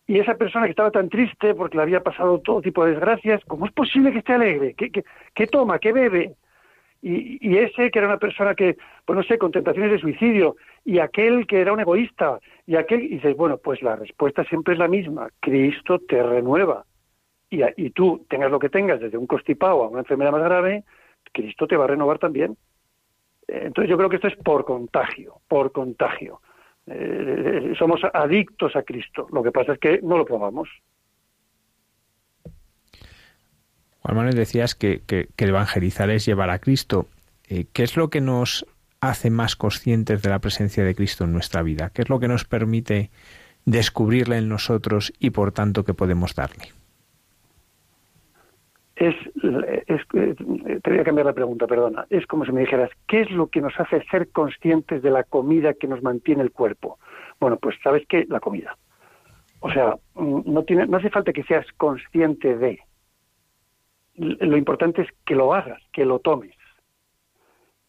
[0.07, 3.43] Y esa persona que estaba tan triste porque le había pasado todo tipo de desgracias,
[3.45, 4.73] ¿cómo es posible que esté alegre?
[4.73, 5.77] ¿Qué, toma?
[5.77, 6.33] ¿Qué bebe?
[7.01, 10.97] Y, ese que era una persona que, pues no sé, con tentaciones de suicidio, y
[10.97, 14.79] aquel que era un egoísta, y aquel, y dices, bueno, pues la respuesta siempre es
[14.79, 16.85] la misma, Cristo te renueva.
[17.51, 20.85] Y, y tú tengas lo que tengas, desde un constipado a una enfermedad más grave,
[21.31, 22.57] Cristo te va a renovar también.
[23.47, 26.41] Entonces yo creo que esto es por contagio, por contagio.
[26.91, 29.27] Eh, somos adictos a Cristo.
[29.31, 30.69] Lo que pasa es que no lo probamos.
[34.01, 35.03] Juan Manuel, decías que,
[35.37, 37.07] evangelizar es llevar a Cristo.
[37.47, 38.65] Eh, ¿Qué es lo que nos
[39.01, 41.91] hace más conscientes de la presencia de Cristo en nuestra vida?
[41.93, 43.11] ¿Qué es lo que nos permite
[43.65, 46.78] descubrirle en nosotros y por tanto que podemos darle?
[48.99, 49.15] Es,
[50.11, 53.47] te voy a cambiar la pregunta, perdona, es como si me dijeras, ¿qué es lo
[53.47, 56.99] que nos hace ser conscientes de la comida que nos mantiene el cuerpo?
[57.39, 58.77] Bueno, pues sabes qué, la comida.
[59.61, 62.79] O sea, mm, no, tiene, no hace falta que seas consciente de.
[64.15, 66.53] Lo importante es que lo hagas, que lo tomes.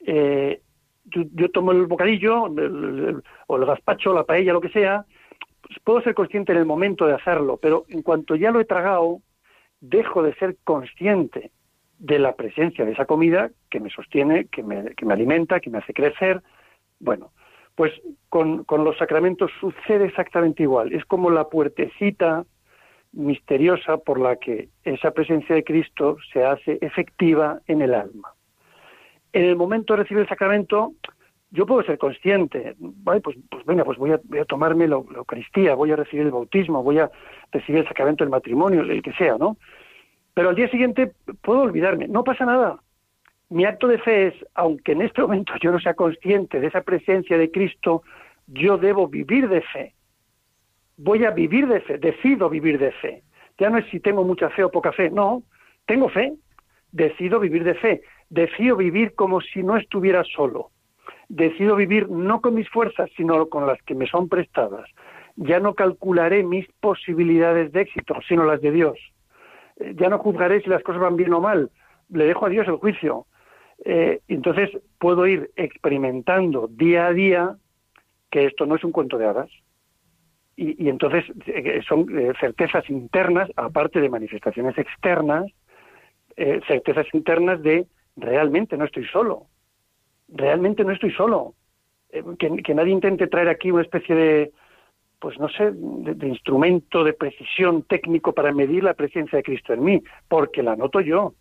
[0.06, 0.62] Eh,
[1.06, 5.04] yo, tomo el bocadillo, o el gazpacho, la paella, lo que sea,
[5.60, 8.64] pues puedo ser consciente en el momento de hacerlo, pero en cuanto ya lo he
[8.64, 9.22] tragado,
[9.80, 11.50] dejo de ser consciente
[11.98, 15.70] de la presencia de esa comida que me sostiene, que me, que me alimenta, que
[15.70, 16.42] me hace crecer.
[16.98, 17.32] Bueno,
[17.74, 17.92] pues
[18.28, 20.92] con, con, los sacramentos sucede exactamente igual.
[20.92, 22.44] Es como la puertecita
[23.12, 28.32] misteriosa por la que esa presencia de Cristo se hace efectiva en el alma.
[29.32, 30.92] En el momento de recibir el sacramento,
[31.50, 33.20] yo puedo ser consciente, ¿vale?
[33.20, 36.32] pues, pues venga, pues voy a, voy a tomarme la, Eucaristía, voy a recibir el
[36.32, 37.10] bautismo, voy a
[37.50, 39.56] recibir el sacramento del matrimonio, el que sea, ¿no?
[40.32, 42.80] Pero al día siguiente puedo olvidarme, no pasa nada.
[43.48, 46.82] Mi acto de fe es, aunque en este momento yo no sea consciente de esa
[46.82, 48.04] presencia de Cristo,
[48.46, 49.94] yo debo vivir de fe.
[50.96, 53.24] Voy a vivir de fe, decido vivir de fe.
[53.58, 55.42] Ya no es si tengo mucha fe o poca fe, no,
[55.86, 56.32] tengo fe,
[56.92, 60.70] decido vivir de fe, decido vivir como si no estuviera solo
[61.30, 64.90] decido vivir no con mis fuerzas, sino con las que me son prestadas.
[65.36, 68.98] Ya no calcularé mis posibilidades de éxito, sino las de Dios.
[69.76, 71.70] Eh, ya no juzgaré si las cosas van bien o mal,
[72.08, 73.26] le dejo a Dios el juicio.
[73.84, 77.56] Eh, entonces puedo ir experimentando día a día
[78.30, 79.50] que esto no es un cuento de hadas.
[80.56, 82.06] Y, entonces eh, son
[82.38, 85.46] certezas internas, aparte de manifestaciones externas,
[86.66, 89.46] certezas internas de realmente no estoy solo,
[90.32, 91.54] realmente no estoy solo.
[92.10, 94.52] Eh, que, nadie intente traer aquí una especie de,
[95.18, 99.84] pues no sé, de, instrumento de precisión técnico para medir la presencia de Cristo en
[99.84, 101.34] mí, porque la noto yo.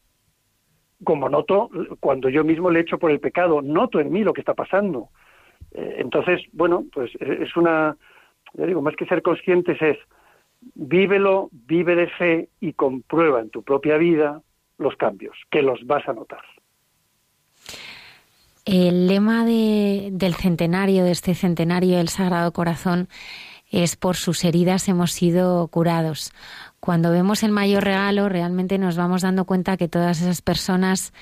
[1.04, 4.42] Como noto cuando yo mismo le echo por el pecado, noto en mí lo que
[4.42, 5.10] está pasando.
[5.72, 7.96] Eh, entonces, bueno, pues es una,
[8.54, 9.98] ya digo, más que ser conscientes es
[10.76, 14.42] Vívelo, vive de fe y comprueba en tu propia vida
[14.78, 16.44] los cambios, que los vas a notar.
[18.66, 23.10] El lema del centenario, de este centenario del Sagrado Corazón,
[23.72, 26.32] es por sus heridas hemos sido curados.
[26.80, 31.14] Cuando vemos el mayor regalo, realmente nos vamos dando cuenta que todas esas personas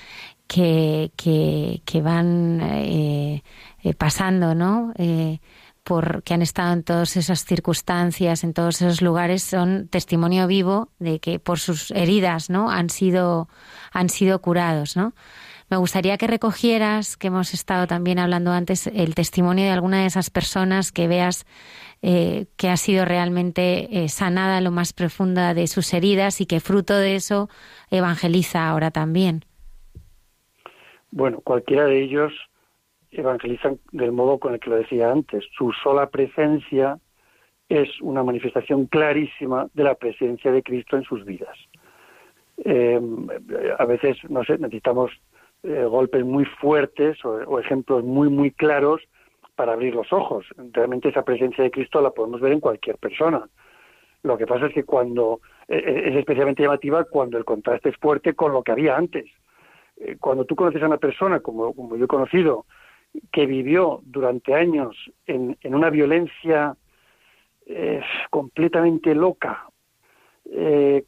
[0.48, 3.44] que, que, van eh,
[3.84, 4.94] eh, pasando, ¿no?
[4.98, 5.40] Eh,
[5.84, 10.90] por, que han estado en todas esas circunstancias, en todos esos lugares, son testimonio vivo
[11.00, 12.70] de que por sus heridas, ¿no?
[12.70, 13.50] Han sido,
[13.92, 15.14] han sido curados, ¿no?
[15.70, 20.06] Me gustaría que recogieras, que hemos estado también hablando antes, el testimonio de alguna de
[20.06, 21.46] esas personas que veas
[22.02, 26.62] eh, que ha sido realmente eh, sanada lo más profunda de sus heridas y que
[26.62, 27.50] fruto de eso
[27.92, 29.42] evangeliza ahora también.
[31.12, 32.32] Bueno, cualquiera de ellos
[33.12, 35.44] evangelizan del modo con el que lo decía antes.
[35.58, 37.00] Su sola presencia
[37.68, 41.58] es una manifestación clarísima de la presencia de Cristo en sus vidas.
[42.64, 43.00] Eh,
[43.78, 45.12] a veces, no sé, necesitamos
[45.68, 49.02] eh, golpes muy fuertes o, ejemplos muy, muy claros
[49.58, 50.46] para abrir los ojos.
[50.72, 53.50] Realmente esa presencia de Cristo la podemos ver en cualquier persona.
[54.24, 57.98] Lo que pasa es que cuando eh, eh, es especialmente llamativa cuando el contraste es
[57.98, 59.26] fuerte con lo que había antes.
[60.22, 62.66] cuando tú conoces a una persona, como, como yo he conocido,
[63.34, 66.78] que vivió durante años en, en una violencia
[68.30, 69.66] completamente loca,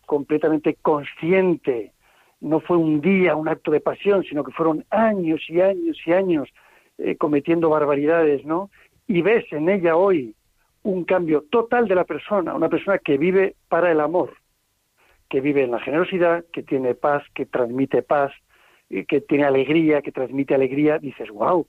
[0.06, 1.93] completamente consciente,
[2.41, 6.13] no fue un día un acto de pasión, sino que fueron años y años y
[6.13, 6.49] años
[6.97, 8.69] eh, cometiendo barbaridades, ¿no?
[9.08, 10.36] Y ves en ella hoy
[10.84, 14.34] un cambio total de la persona, una persona que vive para el amor,
[15.30, 18.32] que vive en la generosidad, que tiene paz, que transmite paz,
[18.89, 21.67] que tiene alegría, que transmite alegría, dices, wow,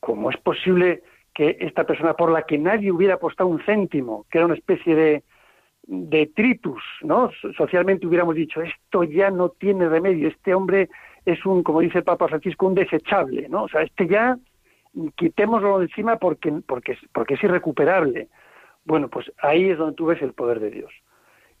[0.00, 1.02] ¿cómo es posible
[1.34, 4.94] que esta persona por la que nadie hubiera apostado un céntimo, que era una especie
[4.94, 5.22] de,
[5.88, 7.30] detritus, ¿no?
[7.56, 10.90] Socialmente hubiéramos dicho, esto ya no tiene remedio, este hombre
[11.24, 13.64] es un, como dice el Papa Francisco, un desechable, ¿no?
[13.64, 14.38] O sea, este ya
[15.16, 18.28] quitémoslo de encima porque, porque, porque es irrecuperable.
[18.84, 20.92] Bueno, pues ahí es donde tú ves el poder de Dios.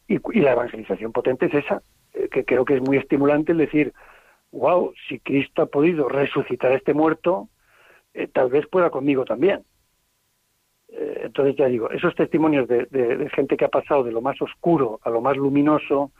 [0.06, 1.82] Y, la evangelización potente es esa,
[2.14, 3.92] eh, que creo que es muy estimulante el decir,
[4.52, 7.48] wow, si Cristo ha podido resucitar a este muerto,
[8.14, 9.64] eh, tal vez pueda conmigo también.
[10.90, 15.00] Eh, entonces ya digo, esos testimonios de, gente que ha pasado de lo más oscuro
[15.02, 16.10] a lo más luminoso,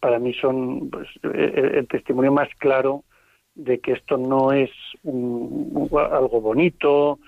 [0.00, 3.04] para mí son pues, el, testimonio más claro
[3.54, 4.70] de que esto no es
[5.04, 7.18] algo bonito,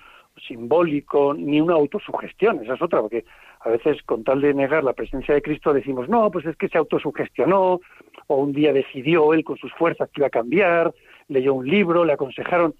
[0.47, 3.25] simbólico, ni una autosugestión, esa es otra, porque
[3.59, 6.67] a veces con tal de negar la presencia de Cristo decimos, no, pues es que
[6.67, 7.79] se autosugestionó,
[8.27, 10.93] o un día decidió él con sus fuerzas que iba a cambiar,
[11.27, 12.73] leyó un libro, le aconsejaron.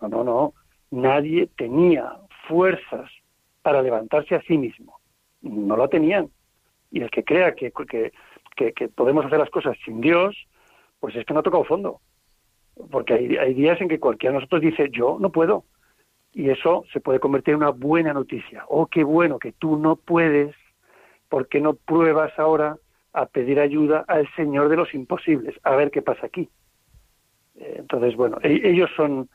[0.00, 0.54] No, no, no,
[0.90, 2.12] nadie tenía
[2.48, 3.10] fuerzas
[3.62, 5.00] para levantarse a sí mismo.
[5.42, 6.30] No lo tenían.
[6.90, 7.72] Y el que crea que,
[8.56, 10.36] que, podemos hacer las cosas sin Dios,
[11.00, 12.00] pues es que no ha tocado fondo.
[12.90, 15.64] Porque hay, hay días en que cualquiera de nosotros dice, yo no puedo.
[16.32, 18.64] Y eso se puede convertir en una buena noticia.
[18.68, 20.54] Oh, qué bueno que tú no puedes,
[21.28, 22.76] porque no pruebas ahora
[23.16, 25.58] a pedir ayuda al Señor de los imposibles?
[25.62, 26.50] A ver qué pasa aquí.
[27.54, 29.30] Eh, entonces, bueno, e, ellos son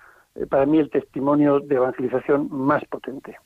[0.49, 3.37] para mí el testimonio de evangelización más potente.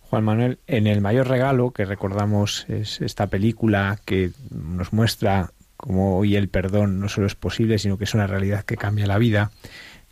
[0.00, 6.18] Juan Manuel, en El Mayor Regalo, que recordamos es esta película que nos muestra cómo
[6.18, 9.18] hoy el perdón no solo es posible, sino que es una realidad que cambia la
[9.18, 9.50] vida,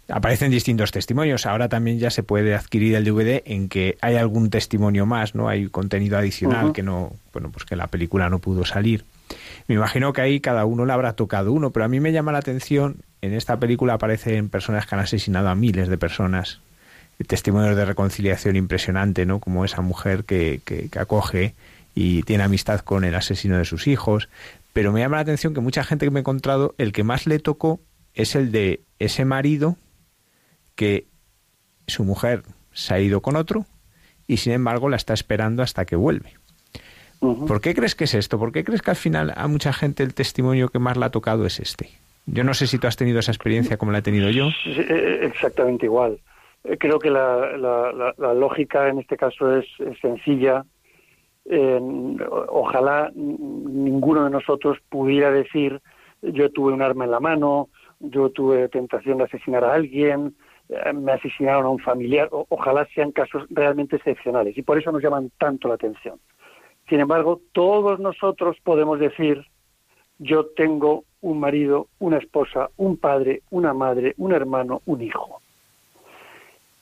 [0.09, 1.47] aparecen distintos testimonios.
[1.47, 5.49] Ahora también ya se puede adquirir el DVD en que hay algún testimonio más, ¿no?
[5.49, 9.05] Hay contenido adicional que no, bueno, pues que la película no pudo salir.
[9.69, 12.33] Me imagino que ahí cada uno le habrá tocado uno, pero a mí me llama
[12.33, 16.61] la atención en esta película aparecen personas que han asesinado a miles de personas.
[17.27, 19.41] Testimonios de reconciliación impresionante, ¿no?
[19.41, 21.55] Como esa mujer que, que, acoge
[21.95, 24.29] y tiene amistad con el asesino de sus hijos.
[24.75, 27.27] Pero me llama la atención que mucha gente que me he encontrado, el que más
[27.27, 27.81] le tocó
[28.13, 29.79] es el de ese marido
[30.75, 31.07] que
[31.87, 32.43] su mujer
[32.75, 33.65] se ha ido con otro
[34.27, 36.35] y sin embargo la está esperando hasta que vuelve.
[37.47, 38.39] ¿Por qué crees que es esto?
[38.39, 41.11] ¿Por qué crees que al final a mucha gente el testimonio que más le ha
[41.11, 41.89] tocado es este?
[42.27, 44.49] Yo no sé si tú has tenido esa experiencia como la he tenido yo.
[44.67, 46.19] Eh, exactamente igual.
[46.65, 49.67] Eh, creo que la, la, lógica en este caso es,
[50.01, 50.65] sencilla.
[52.49, 55.81] ojalá ninguno de nosotros pudiera decir
[56.33, 57.69] yo tuve un arma en la mano,
[58.01, 60.35] yo tuve tentación de asesinar a alguien,
[60.69, 62.29] eh, me asesinaron a un familiar.
[62.31, 66.19] ojalá sean casos realmente excepcionales y por eso nos llaman tanto la atención.
[66.89, 69.47] Sin embargo, todos nosotros podemos decir
[70.19, 75.41] yo tengo un marido, una esposa, un padre, una madre, un hermano, un hijo.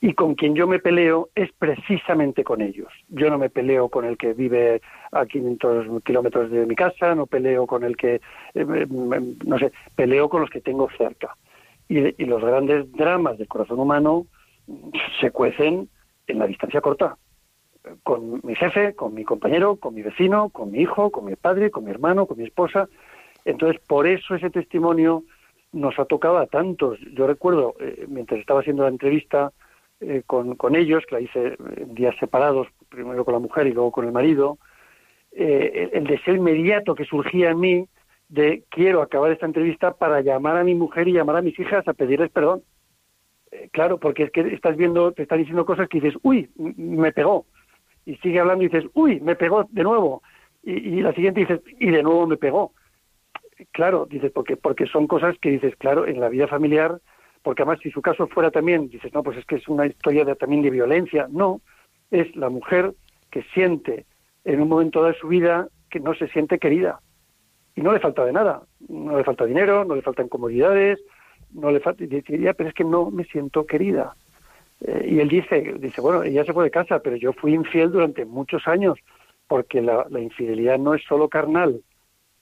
[0.01, 2.91] y con quien yo me peleo es precisamente con ellos.
[3.07, 4.81] Yo no me peleo con el que vive
[5.13, 8.19] a 500 kilómetros de mi casa, no peleo con el que,
[8.53, 11.37] eh, no sé, peleo con los que tengo cerca.
[11.87, 14.25] Y, y, los grandes dramas del corazón humano
[15.21, 15.87] se cuecen
[16.27, 17.15] en la distancia corta.
[18.03, 21.69] Con mi jefe, con mi compañero, con mi vecino, con mi hijo, con mi padre,
[21.69, 22.87] con mi hermano, con mi esposa.
[23.45, 25.23] Entonces, por eso ese testimonio
[25.73, 26.99] nos ha tocado a tantos.
[27.13, 29.51] Yo recuerdo, eh, mientras estaba haciendo la entrevista
[29.99, 33.73] eh, con, con, ellos, que la hice en días separados, primero con la mujer y
[33.73, 34.59] luego con el marido,
[35.31, 37.87] eh, el, el, deseo inmediato que surgía en mí
[38.29, 41.87] de quiero acabar esta entrevista para llamar a mi mujer y llamar a mis hijas
[41.87, 42.63] a pedirles perdón.
[43.71, 47.45] claro, porque es que estás viendo, te están diciendo cosas que dices, uy, me pegó.
[48.05, 50.23] Y sigue hablando y dices, uy, me pegó de nuevo.
[50.63, 52.73] Y, y la siguiente dices, y de nuevo me pegó
[53.71, 56.99] claro, dices, porque, porque son cosas que dices, claro, en la vida familiar,
[57.41, 60.25] porque además si su caso fuera también, dices, no, pues es que es una historia
[60.25, 61.61] de, también de violencia, no,
[62.11, 62.93] es la mujer
[63.31, 64.05] que siente
[64.45, 66.99] en un momento de su vida que no se siente querida.
[67.75, 70.99] Y no le falta de nada, no le falta dinero, no le faltan comodidades,
[71.51, 74.15] no le falta, diría, pero es que no me siento querida.
[74.83, 77.91] Eh, y él dice, dice, bueno, ella se fue de casa, pero yo fui infiel
[77.91, 78.99] durante muchos años,
[79.47, 81.81] porque la, infidelidad no es solo carnal,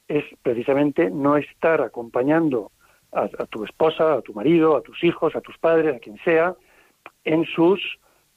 [0.07, 2.71] es precisamente no estar acompañando
[3.11, 6.17] a, a, tu esposa, a tu marido, a tus hijos, a tus padres, a quien
[6.23, 6.55] sea,
[7.23, 7.79] en sus,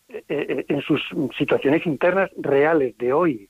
[0.08, 1.00] eh, eh, en sus
[1.36, 3.48] situaciones internas reales de hoy,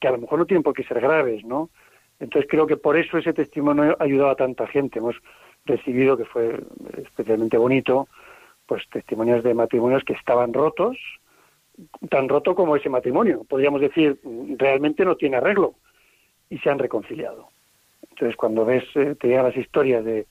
[0.00, 1.70] que a lo mejor no tienen por qué ser graves, ¿no?
[2.20, 4.98] Entonces creo que por eso ese testimonio ha ayudado a tanta gente.
[4.98, 5.16] Hemos
[5.64, 6.60] recibido, que fue
[6.98, 8.08] especialmente bonito,
[8.70, 10.96] pues testimonios de matrimonios que estaban rotos,
[12.08, 13.42] tan roto como ese matrimonio.
[13.48, 14.20] Podríamos decir,
[14.58, 15.74] realmente no tiene arreglo
[16.48, 17.48] y se han reconciliado.
[18.10, 20.24] Entonces, cuando ves, eh, te llegan las historias de,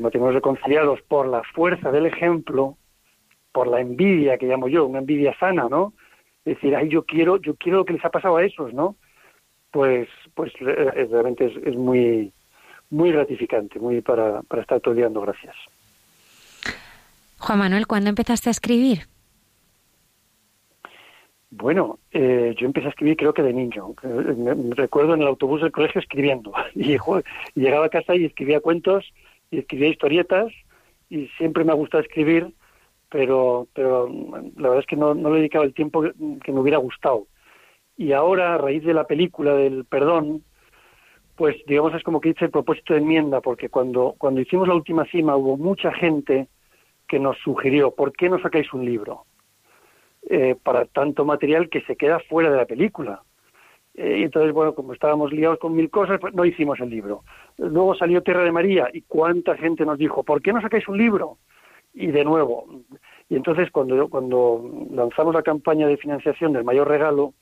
[0.00, 2.76] matrimonios reconciliados por la fuerza del ejemplo,
[3.52, 5.92] por la envidia que llamo yo, una envidia sana, ¿no?
[6.44, 8.96] Decir, ay, yo quiero, yo quiero lo que les ha pasado a esos, ¿no?
[9.70, 12.32] Pues, pues eh, realmente es, muy,
[12.90, 15.54] muy gratificante, muy para, para estar todo el dando gracias.
[17.40, 19.08] Juan Manuel, ¿cuándo empezaste a escribir?
[21.50, 23.94] Bueno, eh, yo empecé a escribir creo que de niño.
[24.04, 26.52] Me recuerdo en el autobús del colegio escribiendo.
[26.74, 26.98] Y,
[27.54, 29.10] llegaba a casa y escribía cuentos
[29.50, 30.52] y escribía historietas
[31.08, 32.52] y siempre me ha gustado escribir,
[33.08, 34.08] pero, pero
[34.56, 36.12] la verdad es que no, no le dedicaba el tiempo que,
[36.44, 37.26] que me hubiera gustado.
[37.96, 40.44] Y ahora, a raíz de la película del perdón,
[41.36, 44.74] pues digamos es como que hice el propósito de enmienda, porque cuando, cuando hicimos la
[44.74, 46.48] última cima hubo mucha gente
[47.10, 49.24] que nos sugirió, ¿por qué no sacáis un libro?
[50.28, 53.22] eh, para tanto material que se queda fuera de la película.
[53.94, 57.22] Eh, y entonces, bueno, como estábamos liados con mil cosas, pues no hicimos el libro.
[57.58, 60.98] Luego salió Tierra de María y cuánta gente nos dijo, ¿por qué no sacáis un
[60.98, 61.38] libro?
[61.92, 62.66] Y de nuevo.
[63.28, 67.34] Y entonces, cuando, cuando lanzamos la campaña de financiación del mayor regalo,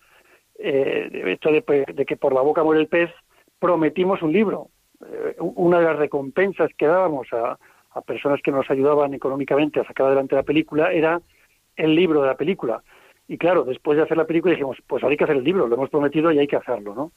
[0.58, 3.10] eh, esto de, de, que por la boca muere el pez,
[3.58, 4.68] prometimos un libro.
[5.04, 7.58] Eh, una de las recompensas que dábamos a,
[7.98, 11.20] a personas que nos ayudaban económicamente a sacar adelante la película era
[11.76, 12.82] el libro de la película.
[13.26, 15.74] Y claro, después de hacer la película dijimos, pues hay que hacer el libro, lo
[15.74, 17.12] hemos prometido y hay que hacerlo, ¿no?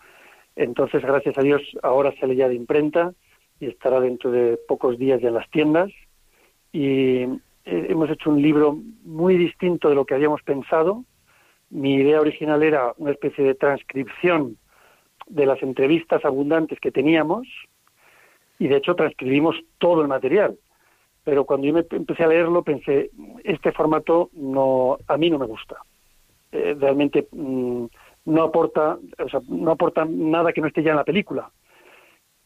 [0.56, 3.14] Entonces, gracias a Dios, ahora sale ya de imprenta
[3.60, 5.90] y estará dentro de pocos días ya en las tiendas.
[6.74, 11.06] Y eh, hemos hecho un libro muy distinto de lo que habíamos pensado.
[11.70, 14.58] Mi idea original era una especie de transcripción
[15.28, 17.48] de las entrevistas abundantes que teníamos
[18.60, 20.58] y de hecho transcribimos todo el material
[21.24, 23.12] pero cuando yo me empecé a leerlo pensé,
[23.44, 25.78] este formato no, a mí no me gusta.
[26.52, 27.86] Eh, realmente mmm,
[28.26, 31.52] no aporta, o sea, no aporta nada que no esté ya en la película.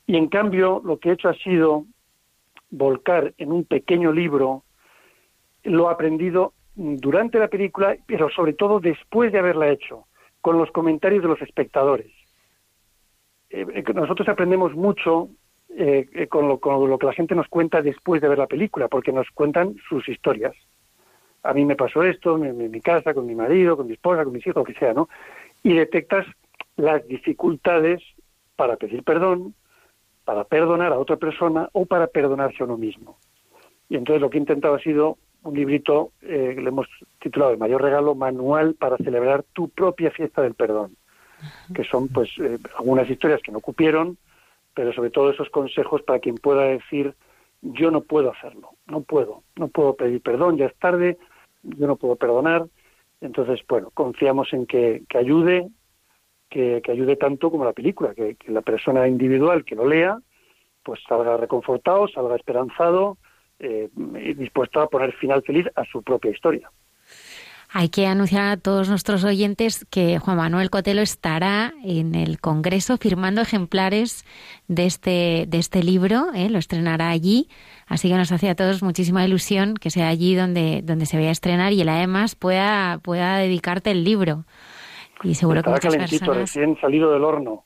[0.07, 1.86] Y en cambio, lo que he hecho ha sido
[2.69, 4.63] volcar en un pequeño libro
[5.63, 10.05] lo aprendido durante la película, pero sobre todo después de haberla hecho,
[10.41, 12.11] con los comentarios de los espectadores.
[13.49, 15.30] Eh, nosotros aprendemos mucho
[15.70, 18.88] eh, con, lo, con, lo, que la gente nos cuenta después de ver la película,
[18.88, 20.55] porque nos cuentan sus historias.
[21.43, 24.34] A mí me pasó esto en, mi casa, con mi marido, con mi esposa, con
[24.34, 25.09] mis hijos, lo que sea, ¿no?
[25.63, 26.26] Y detectas
[26.76, 28.01] las dificultades
[28.55, 29.53] para pedir perdón,
[30.24, 33.18] para perdonar a otra persona o para perdonarse a uno mismo.
[33.89, 36.88] Y entonces lo que he intentado ha sido un librito eh, le hemos
[37.20, 40.95] titulado El mayor regalo, manual para celebrar tu propia fiesta del perdón,
[41.74, 44.18] que son pues eh, algunas historias que no cupieron,
[44.76, 47.15] pero sobre todo esos consejos para quien pueda decir
[47.61, 51.17] yo no puedo hacerlo, no puedo, no puedo pedir perdón, ya es tarde,
[51.63, 52.67] yo no puedo perdonar.
[53.21, 55.69] Entonces, bueno, confiamos en que, que ayude,
[56.49, 60.19] que, que, ayude tanto como la película, que, la persona individual que lo lea,
[60.84, 63.17] pues salga reconfortado, salga esperanzado,
[63.57, 63.89] eh,
[64.38, 66.69] dispuesto a poner final feliz a su propia historia.
[67.78, 72.95] Hay que anunciar a todos nuestros oyentes que Juan Manuel Cotelo estará en el Congreso
[72.97, 74.23] firmando ejemplares
[74.69, 76.49] de este, de este libro, ¿eh?
[76.49, 77.49] lo estrenará allí,
[77.86, 81.28] así que nos hace a todos muchísima ilusión que sea allí donde, donde se vaya
[81.28, 84.45] a estrenar y él además pueda, pueda dedicarte el libro.
[85.21, 86.55] Y seguro que muchas calentito, personas...
[86.55, 87.65] recién salido del horno.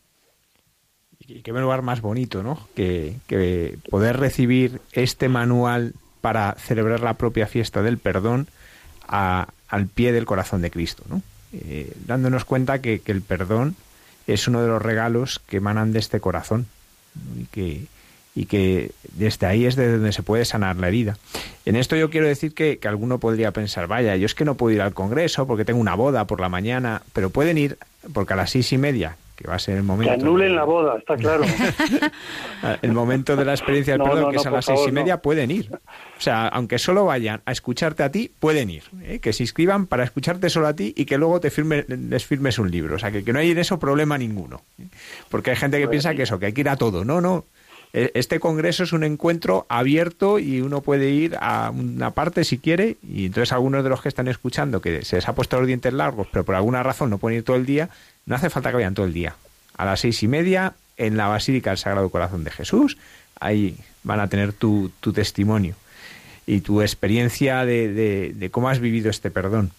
[1.19, 2.57] Y qué lugar más bonito, ¿no?
[2.75, 8.47] Que, que poder recibir este manual para celebrar la propia fiesta del perdón
[9.07, 11.21] a- al pie del corazón de Cristo, ¿no?
[11.53, 13.75] Eh, dándonos cuenta que, que el perdón
[14.27, 16.67] es uno de los regalos que emanan de este corazón
[17.39, 17.85] y que,
[18.35, 21.17] y que desde ahí es de donde se puede sanar la herida.
[21.65, 24.55] En esto yo quiero decir que, que alguno podría pensar, vaya, yo es que no
[24.55, 27.77] puedo ir al Congreso porque tengo una boda por la mañana, pero pueden ir
[28.13, 30.11] porque a las seis y media, que va a ser el Que momento...
[30.13, 31.43] anulen de- la boda, está claro.
[32.81, 34.91] el momento de la experiencia del No, perdón, no, que es a las seis y
[34.91, 35.71] media, pueden ir.
[35.73, 38.83] O sea, aunque solo vayan a escucharte a ti, pueden ir.
[39.01, 39.19] ¿eh?
[39.19, 42.59] Que se inscriban para escucharte solo a ti y que luego te firme, les firmes
[42.59, 42.97] un libro.
[42.97, 44.61] O sea, que, que no hay en eso problema ninguno.
[44.77, 44.87] ¿eh?
[45.29, 47.05] Porque hay gente que Pues piensa que eso, que hay que ir a todo.
[47.05, 47.45] No, no.
[47.93, 52.57] E- Este congreso es un encuentro abierto y uno puede ir a una parte si
[52.59, 55.67] quiere y entonces algunos de los que están escuchando que se les ha puesto los
[55.67, 57.89] dientes largos pero por alguna razón no pueden ir todo el día,
[58.25, 59.35] no hace falta que vayan todo el día.
[59.77, 62.97] A las seis y media en la Basílica del Sagrado Corazón de Jesús,
[63.39, 65.75] ahí van a tener tu, tu testimonio
[66.45, 69.71] y tu experiencia de, de- de cómo has vivido este perdón.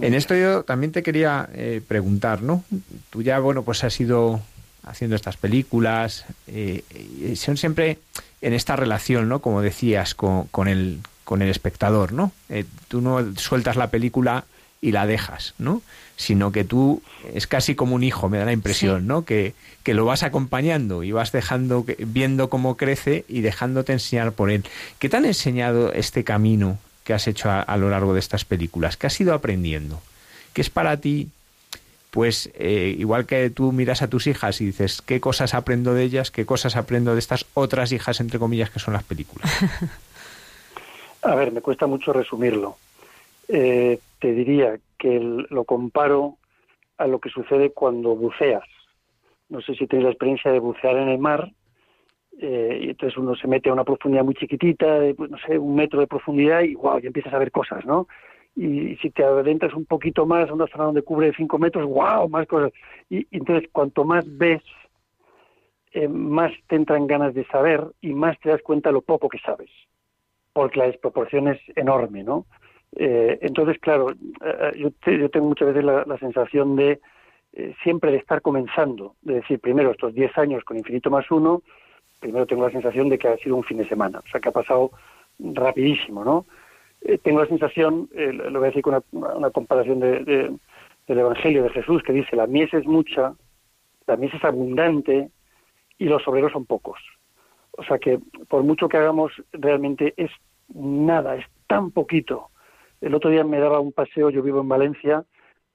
[0.00, 2.62] En esto yo también te quería eh, preguntar, ¿no?
[3.10, 4.40] Tú ya, bueno, pues has ido
[4.88, 6.82] haciendo estas películas, eh,
[7.22, 7.98] y son siempre
[8.40, 9.40] en esta relación, ¿no?
[9.40, 12.32] Como decías, con, con el, con el espectador, ¿no?
[12.48, 14.44] Eh, tú no sueltas la película
[14.80, 15.82] y la dejas, ¿no?
[16.16, 17.02] Sino que tú
[17.34, 19.06] es casi como un hijo, me da la impresión, Sí.
[19.08, 19.24] ¿no?
[19.24, 24.50] Que, que lo vas acompañando y vas dejando, viendo cómo crece y dejándote enseñar por
[24.50, 24.64] él.
[24.98, 28.44] ¿Qué te han enseñado este camino que has hecho a, a lo largo de estas
[28.44, 28.96] películas?
[28.96, 30.00] ¿Qué has ido aprendiendo?
[30.52, 31.28] ¿Qué es para ti
[32.10, 36.04] pues eh, igual que tú miras a tus hijas y dices qué cosas aprendo de
[36.04, 39.50] ellas, qué cosas aprendo de estas otras hijas, entre comillas, que son las películas.
[41.22, 42.76] A ver, me cuesta mucho resumirlo.
[43.48, 45.18] Eh, te diría que
[45.50, 46.36] lo comparo
[46.96, 48.64] a lo que sucede cuando buceas.
[49.48, 51.50] No sé si tenéis la experiencia de bucear en el mar,
[52.40, 55.58] eh, y entonces uno se mete a una profundidad muy chiquitita, de, pues, no sé,
[55.58, 58.06] un metro de profundidad, y wow, ya empiezas a ver cosas, ¿no?
[58.58, 62.28] Y si te adentras un poquito más a una zona donde cubre cinco metros, wow,
[62.28, 62.72] más cosas.
[63.08, 64.62] Y, y entonces, cuanto más ves,
[65.92, 69.38] eh, más te entran ganas de saber y más te das cuenta lo poco que
[69.38, 69.70] sabes
[70.52, 72.46] porque la desproporción es enorme, ¿no?
[72.96, 77.00] Eh, entonces, claro, eh, yo, te- yo tengo muchas veces la, la sensación de
[77.52, 81.62] eh, siempre de estar comenzando, de decir, primero estos 10 años con infinito más uno,
[82.20, 84.48] primero tengo la sensación de que ha sido un fin de semana, o sea, que
[84.48, 84.90] ha pasado
[85.38, 86.46] rapidísimo, ¿no?
[87.02, 90.56] Eh, tengo la sensación, eh, lo voy a decir con una, comparación de- de-
[91.06, 93.34] del Evangelio de Jesús, que dice, la mies es mucha,
[94.06, 95.30] la mies es abundante
[95.98, 96.98] y los obreros son pocos.
[97.72, 98.18] O sea que
[98.48, 100.30] por mucho que hagamos, realmente es
[100.74, 102.48] nada, es tan poquito.
[103.00, 105.24] El otro día me daba un paseo, yo vivo en Valencia,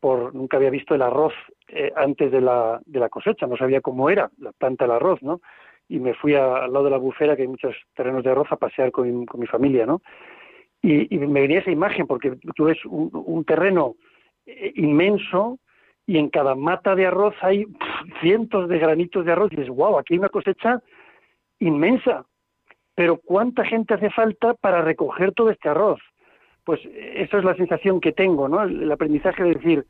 [0.02, 1.34] por nunca había visto el arroz
[1.70, 5.24] eh, antes de la, de la cosecha, no sabía cómo era la planta del arroz,
[5.24, 5.40] ¿no?
[5.88, 8.52] Y me fui a- al lado de la bufera, que hay muchos terrenos de arroz,
[8.52, 10.02] a pasear con con mi familia, ¿no?
[10.86, 13.96] Y, me venía esa imagen, porque tú ves un, terreno
[14.46, 15.58] eh, inmenso
[16.06, 17.66] y en cada mata de arroz hay
[18.20, 20.82] cientos de granitos de arroz y dices, wow, aquí hay una cosecha
[21.60, 22.26] inmensa.
[22.96, 26.02] Pero ¿cuánta gente hace falta para recoger todo este arroz?
[26.66, 26.82] Pues
[27.16, 28.62] esa es la sensación que tengo, ¿no?
[28.62, 29.86] El, el aprendizaje de decir,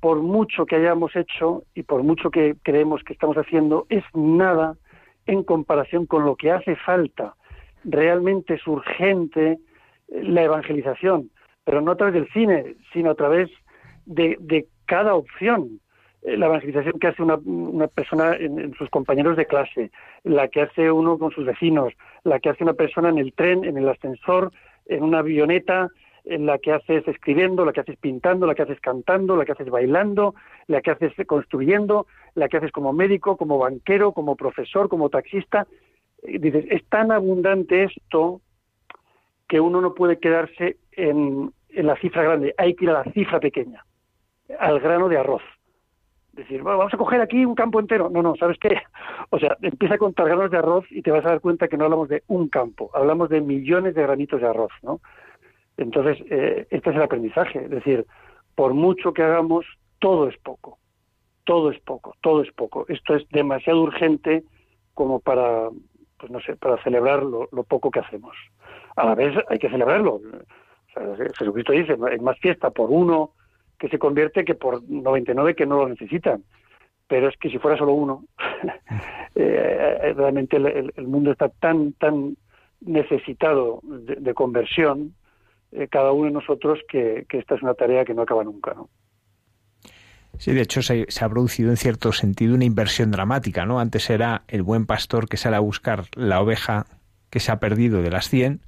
[0.00, 4.76] por mucho que hayamos hecho y por mucho que creemos que estamos haciendo, es nada
[5.26, 7.34] en comparación con lo que hace falta.
[7.84, 9.58] Realmente es urgente
[10.10, 11.30] la evangelización,
[11.64, 13.48] pero no a través del cine, sino a través
[14.06, 15.80] de, de cada opción.
[16.22, 19.90] Eh, La evangelización que hace una, una persona en, en sus compañeros de clase,
[20.24, 21.92] la que hace uno con sus vecinos,
[22.24, 24.52] la que hace una persona en el tren, en el ascensor,
[24.86, 25.88] en una avioneta,
[26.24, 29.52] en la que haces escribiendo, la que haces pintando, la que haces cantando, la que
[29.52, 30.34] haces bailando,
[30.66, 35.66] la que haces construyendo, la que haces como médico, como banquero, como profesor, como taxista.
[36.22, 38.42] Eh, Dices, es tan abundante esto
[39.50, 43.40] que uno no puede quedarse en, la cifra grande, hay que ir a la cifra
[43.40, 43.84] pequeña,
[44.60, 45.42] al grano de arroz.
[46.32, 48.08] Decir, "Bueno, vamos a coger aquí un campo entero.
[48.08, 48.68] No, no, ¿sabes qué?
[49.30, 51.76] O sea, empieza a contar granos de arroz y te vas a dar cuenta que
[51.76, 55.00] no hablamos de un campo, hablamos de millones de granitos de arroz, ¿no?
[55.76, 57.64] Entonces, eh, este es el aprendizaje.
[57.64, 58.06] Es decir,
[58.54, 59.66] por mucho que hagamos,
[59.98, 60.78] todo es poco.
[61.44, 62.84] Todo es poco, todo es poco.
[62.88, 64.44] Esto es demasiado urgente
[64.94, 65.68] como para,
[66.18, 68.36] pues no sé, para celebrar lo poco que hacemos.
[69.00, 70.20] A la vez hay que celebrarlo.
[71.38, 73.30] Jesucristo dice, hay más fiesta por uno
[73.78, 76.44] que se convierte que por 99 que no lo necesitan.
[77.08, 78.24] Pero es que si fuera solo uno,
[79.34, 82.36] eh, realmente el, mundo está tan, tan
[82.82, 85.14] necesitado de, conversión,
[85.72, 88.90] eh, cada uno de nosotros, que, esta es una tarea que no acaba nunca, ¿no?
[90.38, 93.80] Sí, de hecho se, se, ha producido en cierto sentido una inversión dramática, ¿no?
[93.80, 96.86] Antes era el buen pastor que sale a buscar la oveja
[97.30, 98.60] que se ha perdido de las 100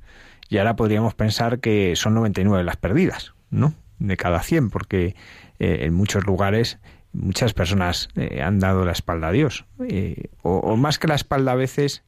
[0.49, 3.75] y ahora podríamos pensar que son 99 las perdidas, ¿no?
[3.99, 5.15] De cada 100, porque
[5.59, 6.79] eh, en muchos lugares
[7.13, 9.65] muchas personas eh, han dado la espalda a Dios.
[9.89, 12.05] Eh, o, más que la espalda a veces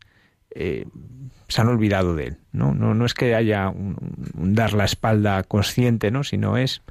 [0.56, 2.36] se han olvidado de él.
[2.52, 2.74] ¿no?
[2.74, 3.96] No, es que haya un,
[4.34, 6.22] dar la espalda consciente, ¿no?
[6.22, 6.82] sino es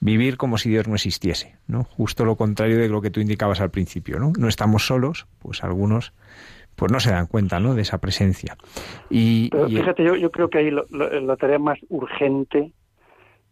[0.00, 1.84] vivir como si Dios no existiese, ¿no?
[1.84, 4.32] Justo lo contrario de lo que tú indicabas al principio, ¿no?
[4.38, 6.12] No estamos solos, pues algunos
[6.78, 7.74] pues no se dan cuenta ¿no?
[7.74, 8.56] de esa presencia.
[9.10, 12.72] Y, Pero fíjate, yo, yo creo que ahí la tarea más urgente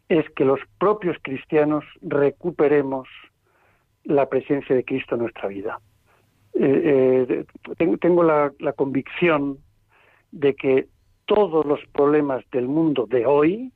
[0.08, 3.08] es que los propios cristianos recuperemos
[4.04, 5.80] la presencia de Cristo en nuestra vida.
[6.54, 7.44] Eh,
[7.76, 9.58] eh, tengo la, la convicción
[10.30, 10.86] de que
[11.24, 13.72] todos los problemas del mundo de hoy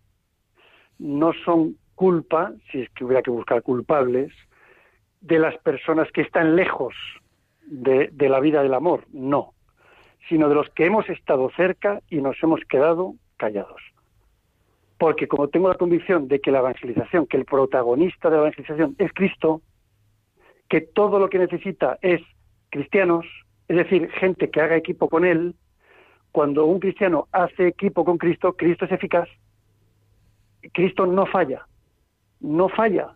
[0.98, 4.32] no son culpa, si es que hubiera que buscar culpables,
[5.20, 6.94] de las personas que están lejos
[7.70, 9.54] de, la vida del amor, no,
[10.28, 13.80] sino de los que hemos estado cerca y nos hemos quedado callados.
[14.98, 18.96] Porque como tengo la convicción de que la evangelización, que el protagonista de la evangelización
[18.98, 19.62] es Cristo,
[20.68, 22.20] que todo lo que necesita es
[22.70, 23.24] cristianos,
[23.68, 25.54] es decir, gente que haga equipo con él,
[26.32, 29.28] cuando un cristiano hace equipo con Cristo, Cristo es eficaz.
[30.72, 31.66] Cristo no falla,
[32.40, 33.14] no falla.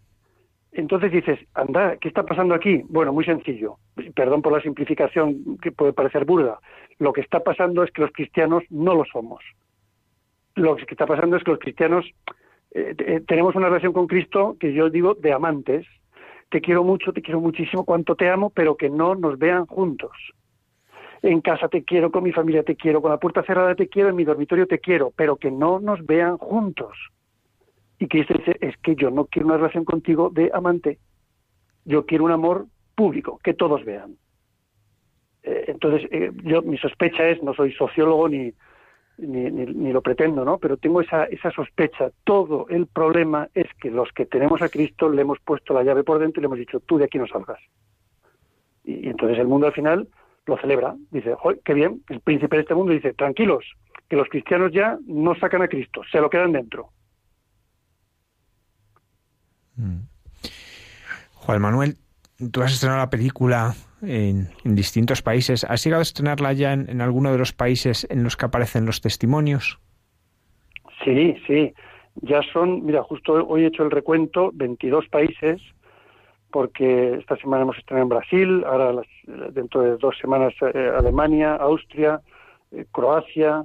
[0.72, 2.82] Entonces dices, anda, ¿qué está pasando aquí?
[2.88, 3.78] Bueno, muy sencillo.
[4.14, 6.58] Perdón por la simplificación que puede parecer burda.
[6.98, 9.42] Lo que está pasando es que los cristianos no lo somos.
[10.56, 12.04] Lo que está pasando es que los cristianos
[12.72, 15.86] eh, eh, tenemos una relación con Cristo que yo digo de amantes.
[16.50, 20.12] Te quiero mucho, te quiero muchísimo, cuánto te amo, pero que no nos vean juntos.
[21.22, 24.10] En casa te quiero, con mi familia te quiero, con la puerta cerrada te quiero,
[24.10, 26.98] en mi dormitorio te quiero, pero que no nos vean juntos.
[27.98, 30.98] Y Cristo dice, es que yo no quiero una relación contigo de amante,
[31.84, 34.16] yo quiero un amor público, que todos vean.
[35.42, 38.52] Eh, entonces, eh, yo mi sospecha es, no soy sociólogo ni,
[39.18, 40.58] ni, ni, lo pretendo, ¿no?
[40.58, 42.10] Pero tengo esa, esa sospecha.
[42.24, 46.02] Todo el problema es que los que tenemos a Cristo le hemos puesto la llave
[46.02, 47.60] por dentro y le hemos dicho, tú de aquí no salgas.
[48.84, 50.08] Y, entonces el mundo al final
[50.46, 50.94] lo celebra.
[51.10, 51.34] Dice,
[51.64, 52.02] qué bien!
[52.08, 53.64] El príncipe de este mundo dice, tranquilos,
[54.08, 56.90] que los cristianos ya no sacan a Cristo, se lo quedan dentro.
[59.76, 60.00] Mm.
[61.34, 61.96] Juan Manuel,
[62.50, 65.64] tú has estrenado la película en, distintos países.
[65.64, 69.00] ¿Has llegado a estrenarla ya en, alguno de los países en los que aparecen los
[69.00, 69.78] testimonios?
[71.04, 71.74] Sí, sí.
[72.22, 75.60] Ya son, mira, justo hoy he hecho el recuento, 22 países,
[76.50, 79.02] porque esta semana hemos estrenado en Brasil, ahora
[79.50, 82.20] dentro de dos semanas eh, Alemania, Austria,
[82.70, 83.64] eh, Croacia,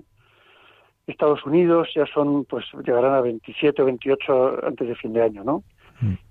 [1.06, 5.44] Estados Unidos, ya son, pues llegarán a 27 o 28 antes de fin de año,
[5.44, 5.64] ¿no?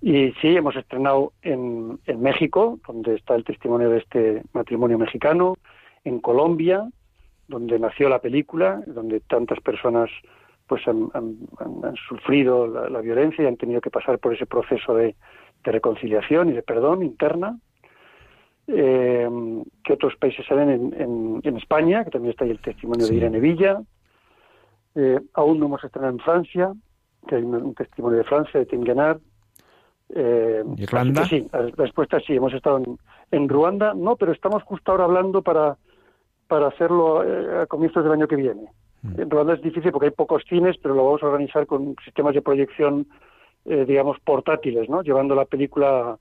[0.01, 5.57] Y sí, hemos estrenado en, en, México, donde está el testimonio de este matrimonio mexicano,
[6.05, 6.89] en Colombia,
[7.49, 10.11] donde nació la película, donde tantas personas
[10.67, 11.11] pues han,
[12.09, 15.17] sufrido la, violencia y han tenido que pasar por ese proceso de,
[15.65, 17.59] reconciliación y de perdón interna.
[18.69, 19.29] Eh,
[19.83, 23.41] que otros países salen en, en, España, que también está ahí el testimonio de Irene
[23.41, 23.83] Villa.
[24.95, 26.73] Eh, aún no hemos estrenado en Francia,
[27.27, 28.85] que hay un, testimonio de Francia, de Tim
[30.15, 31.25] eh, ¿Irlanda?
[31.27, 32.35] Sí, la respuesta sí.
[32.35, 32.83] Hemos estado
[33.31, 35.77] en, Ruanda, no, pero estamos justo ahora hablando para,
[36.47, 38.69] para hacerlo eh, a comienzos del año que viene.
[39.03, 39.21] Mm.
[39.21, 42.35] En Ruanda es difícil porque hay pocos cines, pero lo vamos a organizar con sistemas
[42.35, 43.07] de proyección,
[43.65, 45.03] eh, digamos, portátiles, ¿no?
[45.03, 46.19] Llevando la película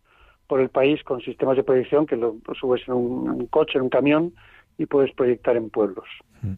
[0.48, 3.90] por el país con sistemas de proyección que lo, subes en un, coche, en un
[3.90, 4.34] camión
[4.78, 6.06] y puedes proyectar en pueblos.
[6.42, 6.54] Mm.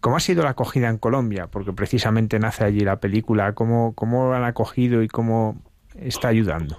[0.00, 1.46] ¿Cómo ha sido la acogida en Colombia?
[1.50, 3.54] Porque precisamente nace allí la película.
[3.54, 5.56] ¿Cómo, cómo han acogido y cómo
[6.00, 6.76] está ayudando?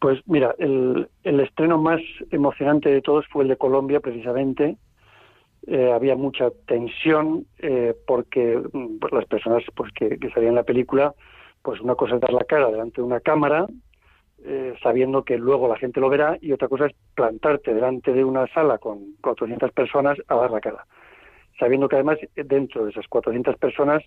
[0.00, 4.76] Pues mira, el, el estreno más emocionante de todos fue el de Colombia, precisamente.
[5.66, 10.62] Eh, había mucha tensión eh, porque mm, pues, las personas pues, que, salían en la
[10.62, 11.14] película,
[11.62, 13.66] pues una cosa es dar la cara delante de una cámara,
[14.44, 18.24] eh, sabiendo que luego la gente lo verá, y otra cosa es plantarte delante de
[18.24, 20.86] una sala con 400 personas a dar la cara,
[21.58, 24.02] sabiendo que además dentro de esas 400 personas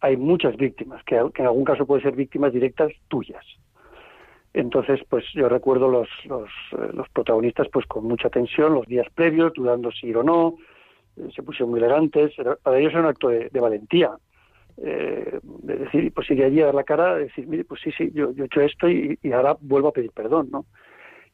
[0.00, 3.44] hay muchas víctimas, que, que en algún caso pueden ser víctimas directas tuyas.
[4.56, 9.06] Entonces, pues yo recuerdo los, los, eh, los, protagonistas pues con mucha tensión los días
[9.14, 10.56] previos, dudando si ir o no,
[11.18, 12.32] eh, se pusieron muy elegantes,
[12.62, 14.12] para ellos era un acto de, valentía,
[14.78, 17.92] eh, de decir, pues ir allí a dar la cara, de decir, mire, pues sí,
[17.92, 20.64] sí, yo, he hecho esto y, y ahora vuelvo a pedir perdón, ¿no?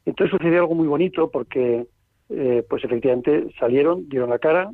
[0.05, 1.85] Entonces sucedió algo muy bonito porque,
[2.29, 4.69] eh, pues efectivamente salieron, dieron la cara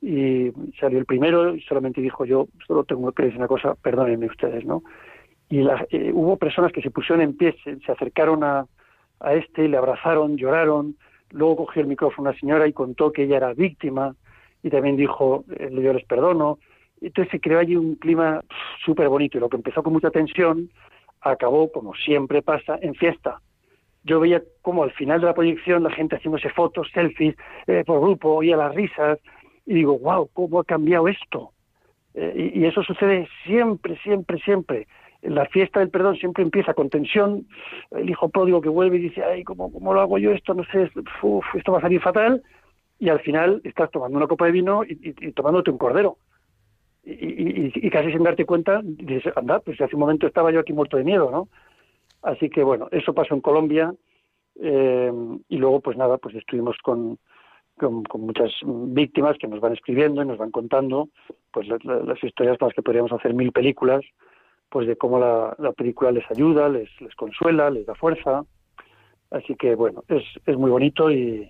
[0.00, 4.26] y salió el primero y solamente dijo yo solo tengo que decir una cosa, perdónenme
[4.26, 4.84] ustedes, ¿no?
[5.48, 8.66] Y la- eh, hubo personas que se pusieron en pie, se, acercaron a,
[9.20, 10.96] a este, le abrazaron, lloraron,
[11.30, 14.14] luego cogió el micrófono una señora y contó que ella era víctima
[14.62, 16.58] y también dijo, eh, yo les perdono.
[17.00, 18.42] Entonces se creó allí un clima
[18.84, 20.70] súper bonito y lo que empezó con mucha tensión
[21.20, 23.40] acabó, como siempre pasa, en fiesta.
[24.04, 27.34] Yo veía como al final de la proyección la gente haciéndose fotos, selfies
[27.66, 29.18] eh, por grupo, oía las risas
[29.66, 31.52] y digo, wow, ¿cómo ha cambiado esto?
[32.14, 34.86] Eh, y eso sucede siempre, siempre, siempre.
[35.24, 37.46] La fiesta del perdón siempre empieza con tensión,
[37.92, 40.52] el hijo pródigo que vuelve y dice, ay, ¿cómo, cómo lo hago yo esto?
[40.54, 40.90] No sé,
[41.22, 42.42] uf, esto va a salir fatal.
[42.98, 46.18] Y al final estás tomando una copa de vino y, y- tomándote un cordero.
[47.04, 50.72] Y, y- casi sin darte cuenta, dices, anda, pues hace un momento estaba yo aquí
[50.72, 51.48] muerto de miedo, ¿no?
[52.22, 53.92] Así que bueno, eso pasó en Colombia
[54.60, 55.12] eh,
[55.48, 57.18] y luego pues nada, pues estuvimos con,
[57.76, 61.08] con, muchas víctimas que nos van escribiendo y nos van contando
[61.52, 64.02] pues la- la- las historias con las que podríamos hacer mil películas,
[64.70, 68.42] pues de cómo la, la película les ayuda, les, les consuela, les da fuerza.
[69.30, 71.48] Así que bueno, es, es muy bonito y,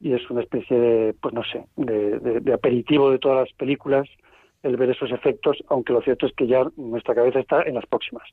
[0.00, 3.52] y es una especie de, pues no sé, de, de- de aperitivo de todas las
[3.56, 4.08] películas
[4.62, 7.86] el ver esos efectos, aunque lo cierto es que ya nuestra cabeza está en las
[7.86, 8.24] próximas.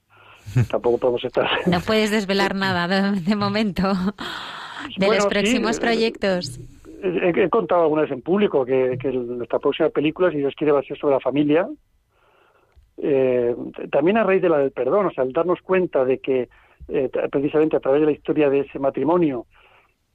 [0.70, 3.94] Tampoco podemos estar No puedes desvelar nada de, de momento
[4.98, 6.60] de Bueno, los próximos eh, proyectos.
[7.04, 10.72] He, he contado alguna vez en público que, que nuestra próxima película, si Dios quiere,
[10.74, 11.68] va a ser sobre la familia.
[12.98, 13.56] Eh,
[13.92, 16.50] también a raíz de la del perdón, o sea, al darnos cuenta de que
[16.88, 19.46] eh, precisamente a través de la historia de ese matrimonio,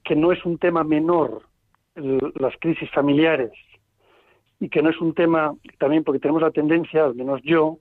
[0.03, 1.43] que no es un tema menor
[1.95, 3.51] las crisis familiares
[4.59, 7.77] y que no es un tema también porque tenemos la tendencia, al menos yo,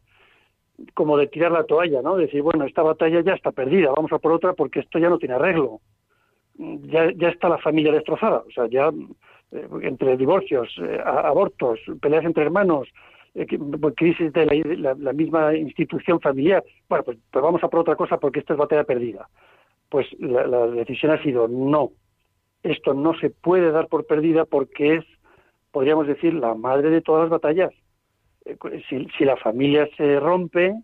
[0.95, 2.17] como de tirar la toalla, ¿no?
[2.17, 5.19] Decir, bueno, esta batalla ya está perdida, vamos a por otra porque esto ya no
[5.19, 5.81] tiene arreglo
[6.57, 8.91] ya, ya está la familia destrozada, o sea, ya
[9.53, 12.89] eh, entre divorcios, eh, abortos, peleas entre hermanos,
[13.97, 14.47] crisis de
[14.78, 18.53] la, la- misma institución familiar, bueno, pues, pues vamos a por otra cosa porque esta
[18.55, 19.28] es batalla perdida.
[19.89, 21.91] Pues la, la decisión ha sido no,
[22.62, 25.05] esto no se puede dar por perdida porque es,
[25.70, 27.72] podríamos decir, la madre de todas las batallas.
[28.45, 28.57] Eh,
[28.89, 30.74] Si, si la familia se rompe,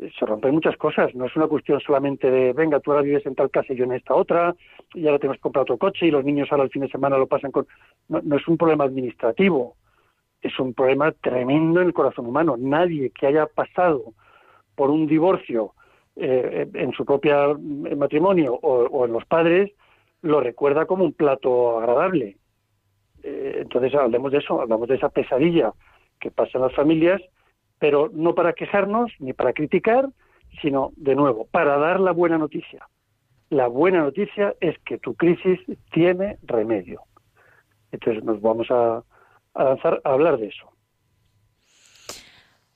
[0.00, 1.14] eh, se rompen muchas cosas.
[1.14, 3.84] No es una cuestión solamente de, venga, tú ahora vives en tal casa y yo
[3.84, 4.54] en esta otra,
[4.94, 7.16] y ahora tenemos que comprar otro coche y los niños ahora el fin de semana
[7.18, 7.66] lo pasan con...
[8.08, 9.76] No, no es un problema administrativo,
[10.44, 12.56] es un problema tremendo en el corazón humano.
[12.58, 14.12] Nadie que haya pasado
[14.74, 15.74] por un divorcio
[16.16, 19.72] eh, en su propio matrimonio o, o en los padres
[20.20, 22.36] lo recuerda como un plato agradable.
[23.22, 25.72] Eh, entonces hablemos de eso, hablamos de esa pesadilla
[26.20, 27.22] que pasa en las familias,
[27.78, 30.08] pero no para quejarnos ni para criticar,
[30.60, 32.86] sino de nuevo, para dar la buena noticia.
[33.48, 35.58] La buena noticia es que tu crisis
[35.90, 37.00] tiene remedio.
[37.92, 39.02] Entonces nos vamos a,
[39.54, 40.74] a lanzar a hablar de eso.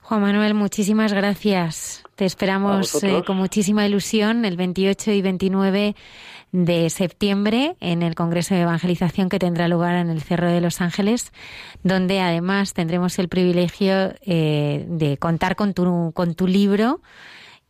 [0.09, 2.03] Juan Manuel, muchísimas gracias.
[2.15, 5.95] Te esperamos eh, con muchísima ilusión el 28 y 29
[6.51, 10.81] de septiembre en el Congreso de Evangelización que tendrá lugar en el Cerro de los
[10.81, 11.31] Ángeles,
[11.83, 17.03] donde además tendremos el privilegio eh, de contar con tu, con tu libro.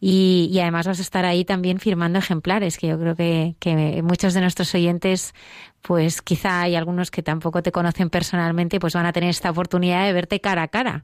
[0.00, 4.00] Y, y además vas a estar ahí también firmando ejemplares, que yo creo que, que
[4.02, 5.34] muchos de nuestros oyentes,
[5.82, 10.06] pues quizá hay algunos que tampoco te conocen personalmente, pues van a tener esta oportunidad
[10.06, 11.02] de verte cara a cara.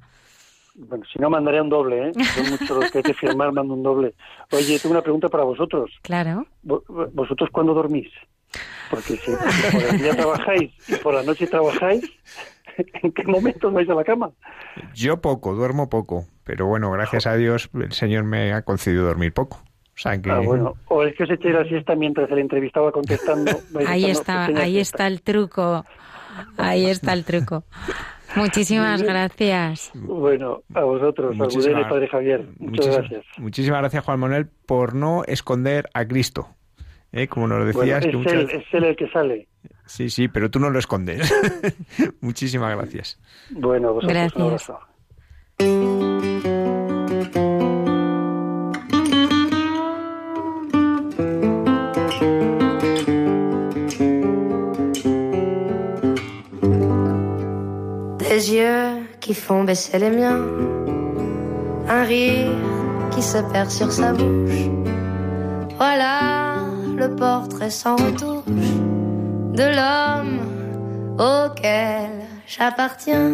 [0.77, 2.13] Bueno, si no, mandaré un doble, ¿eh?
[2.35, 4.15] Son muchos los que hay que firmar, mando un doble.
[4.53, 5.91] Oye, tengo una pregunta para vosotros.
[6.03, 6.47] Claro.
[6.65, 6.83] Vo-
[7.13, 8.09] ¿Vosotros cuándo dormís?
[8.91, 9.33] Porque si
[9.73, 12.05] por el día trabajáis y por la noche trabajáis,
[13.03, 14.31] ¿en qué momento os vais a la cama?
[14.95, 19.33] Yo poco, duermo poco, pero bueno, gracias a Dios el Señor me ha concedido dormir
[19.33, 19.59] poco.
[19.59, 20.75] O sea que Ah, bueno.
[20.89, 23.53] O es que os echáis la siesta mientras el entrevistado va contestando.
[23.87, 25.85] Ahí está, ahí está el truco.
[26.59, 27.63] Ahí está el truco.
[28.35, 29.93] Muchísimas gracias.
[29.95, 32.41] Bueno, a vosotros, Muchísimas- y Padre Javier.
[32.59, 33.25] Muchas muchísimas, gracias.
[33.39, 36.49] muchísimas gracias, Juan Manuel, por no esconder a Cristo.
[37.13, 37.29] ¿Eh?
[37.29, 39.47] Como nos lo Bueno, decías, es, que muchas- él, es él el que sale.
[39.87, 41.33] Sí, sí, pero tú no lo escondes.
[42.21, 43.19] muchísimas gracias.
[43.51, 44.37] Bueno, vosotros Gracias.
[44.37, 44.79] un abrazo.
[58.19, 60.41] Des yeux qui font baisser les miens,
[61.89, 62.51] un rire
[63.13, 64.69] qui se perd sur sa bouche.
[65.77, 66.61] Voilà
[66.97, 68.45] le portrait sans retouche
[69.55, 70.41] de l'homme
[71.17, 72.11] auquel
[72.47, 73.31] j'appartiens.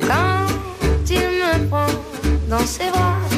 [0.00, 0.48] Quand
[1.10, 1.92] il me prend
[2.48, 3.28] dans ses bras,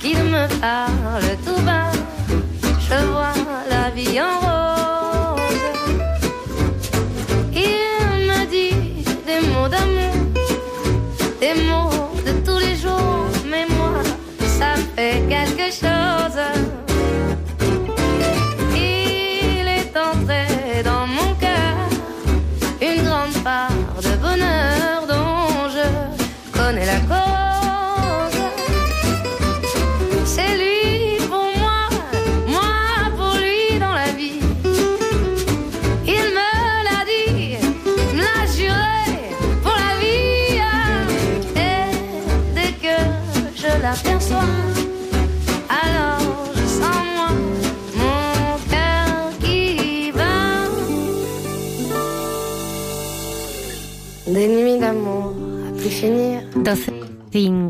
[0.00, 1.92] qu'il me parle tout bas,
[2.88, 3.34] je vois
[3.68, 4.43] la vie en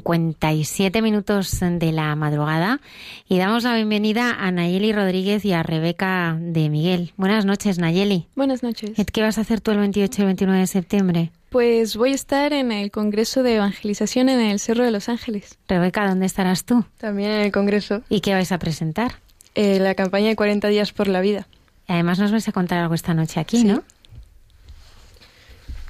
[0.04, 2.80] 12.57 minutos de la madrugada
[3.28, 7.12] y damos la bienvenida a Nayeli Rodríguez y a Rebeca de Miguel.
[7.16, 8.26] Buenas noches, Nayeli.
[8.36, 8.92] Buenas noches.
[9.12, 11.30] ¿Qué vas a hacer tú el 28 y el 29 de septiembre?
[11.48, 15.58] Pues voy a estar en el Congreso de Evangelización en el Cerro de los Ángeles.
[15.68, 16.84] Rebeca, ¿dónde estarás tú?
[16.98, 18.02] También en el Congreso.
[18.08, 19.12] ¿Y qué vais a presentar?
[19.54, 21.46] Eh, la campaña de 40 días por la vida.
[21.86, 23.64] Además nos vais a contar algo esta noche aquí, Sí.
[23.64, 23.82] ¿no?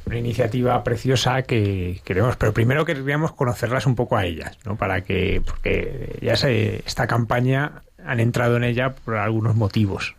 [0.06, 4.76] Una iniciativa preciosa que queremos, pero primero queríamos conocerlas un poco a ellas, ¿no?
[4.76, 10.14] Para que, porque ya se, esta campaña han entrado en ella por algunos motivos.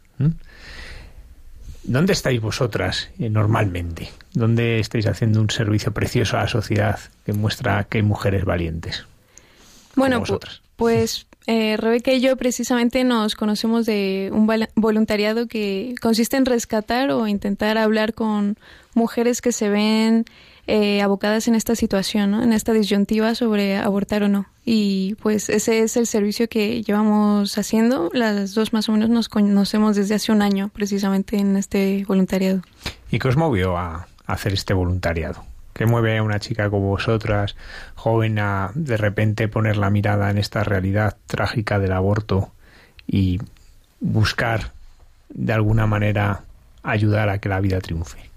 [1.84, 4.10] ¿Dónde estáis vosotras eh, normalmente?
[4.34, 9.06] ¿Dónde estáis haciendo un servicio precioso a la sociedad que muestra que hay mujeres valientes?
[9.96, 10.24] Bueno,
[10.76, 17.12] pues eh, Rebeca y yo precisamente nos conocemos de un voluntariado que consiste en rescatar
[17.12, 18.58] o intentar hablar con
[18.94, 20.26] mujeres que se ven
[20.68, 22.42] eh, abocadas en esta situación, ¿no?
[22.42, 24.48] en esta disyuntiva sobre abortar o no.
[24.66, 28.10] Y pues ese es el servicio que llevamos haciendo.
[28.14, 32.62] Las dos más o menos nos conocemos desde hace un año precisamente en este voluntariado.
[33.12, 35.46] ¿Y qué os movió a hacer este voluntariado?
[35.76, 37.58] ¿Qué mueve a una chica como vosotras,
[37.96, 42.54] joven, a de repente poner la mirada en esta realidad trágica del aborto
[43.06, 43.42] y
[44.00, 44.72] buscar
[45.28, 46.46] de alguna manera
[46.82, 48.30] ayudar a que la vida triunfe?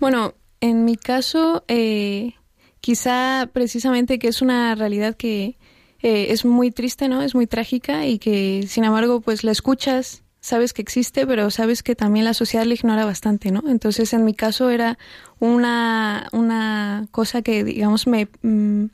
[0.00, 0.32] Bueno,
[0.62, 2.32] en mi caso, eh,
[2.80, 5.58] quizá precisamente que es una realidad que
[6.00, 7.20] eh, es muy triste, ¿no?
[7.20, 11.82] Es muy trágica y que, sin embargo, pues la escuchas, sabes que existe, pero sabes
[11.82, 13.64] que también la sociedad la ignora bastante, ¿no?
[13.68, 14.98] Entonces, en mi caso era
[15.40, 18.86] una, una cosa que, digamos, me mm,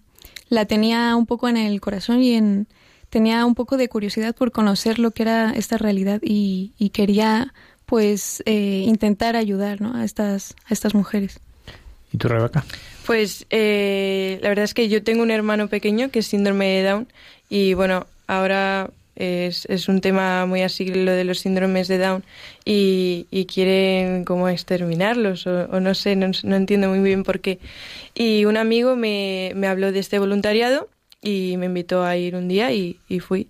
[0.49, 2.67] la tenía un poco en el corazón y en
[3.11, 7.55] tenía un poco de curiosidad por conocer lo que era esta realidad y, y quería
[7.87, 9.95] pues eh, intentar ayudar ¿no?
[9.95, 11.39] a estas a estas mujeres
[12.15, 12.65] ¿Y tú, Rebeca?
[13.07, 16.83] Pues eh, la verdad es que yo tengo un hermano pequeño que es síndrome de
[16.85, 17.09] Down
[17.49, 22.25] y bueno, ahora es, es un tema muy así lo de los síndromes de Down
[22.65, 27.59] y, y quieren como exterminarlos o, no sé, no, no entiendo muy bien por qué.
[28.15, 30.89] Y un amigo me, me habló de este voluntariado
[31.23, 33.49] y me invitó a ir un día y, fui.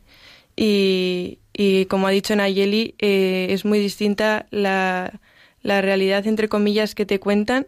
[0.56, 5.20] Y, y como ha dicho Nayeli, eh, es muy distinta la,
[5.62, 7.66] la realidad, entre comillas, que te cuentan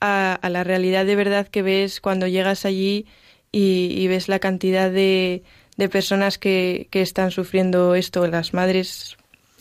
[0.00, 3.06] a, la realidad de verdad que ves cuando llegas allí
[3.52, 5.42] y ves la cantidad de,
[5.80, 9.16] de personas que, que están sufriendo esto, las madres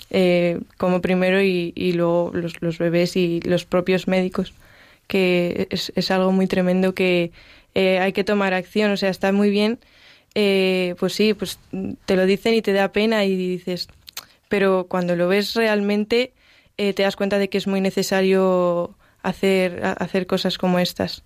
[0.10, 4.54] eh, como primero y, y luego los, los bebés y los propios médicos,
[5.08, 7.32] que es, es algo muy tremendo que
[7.74, 9.80] eh, hay que tomar acción, o sea, está muy bien,
[10.36, 11.58] eh, pues sí, pues
[12.06, 13.88] te lo dicen y te da pena y dices,
[14.50, 16.34] pero cuando lo ves realmente
[16.76, 21.24] te das cuenta de que es muy necesario hacer, hacer cosas como estas.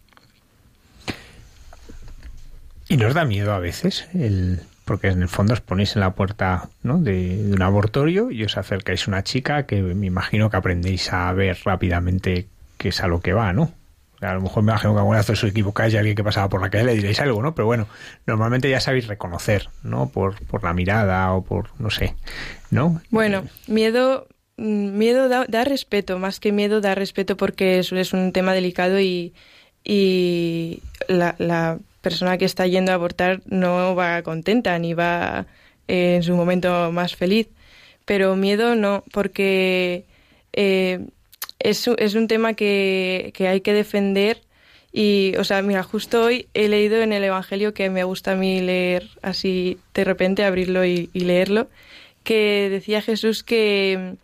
[2.90, 4.08] ¿Y nos da miedo a veces?
[4.16, 6.98] El, porque en el fondo os ponéis en la puerta ¿no?
[6.98, 11.12] de, de un abortorio y os acercáis a una chica que me imagino que aprendéis
[11.14, 13.72] a ver rápidamente qué es a lo que va, ¿no?
[14.16, 16.24] O sea, a lo mejor me imagino que alguna vez os equivocáis y alguien que
[16.24, 17.56] pasaba por la calle le diréis algo, ¿no?
[17.56, 17.88] Pero bueno,
[18.26, 20.10] normalmente ya sabéis reconocer, ¿no?
[20.10, 22.16] Por, por la mirada o por, no sé,
[22.70, 23.02] ¿no?
[23.10, 24.28] Bueno, miedo,
[24.58, 28.54] mm, miedo da, da respeto, más que miedo da respeto porque es, es un tema
[28.54, 29.34] delicado y,
[29.84, 35.48] y la, la persona que está yendo a abortar no va contenta ni va
[35.88, 37.48] eh, en su momento más feliz.
[38.06, 40.04] Pero miedo no, porque
[40.52, 41.00] eh,
[41.60, 44.42] es, un tema que, que hay que defender.
[44.92, 48.36] Y, o sea, mira, justo hoy he leído en el Evangelio que me gusta a
[48.36, 51.68] mí leer así de repente, abrirlo y, y leerlo,
[52.24, 54.16] que decía Jesús que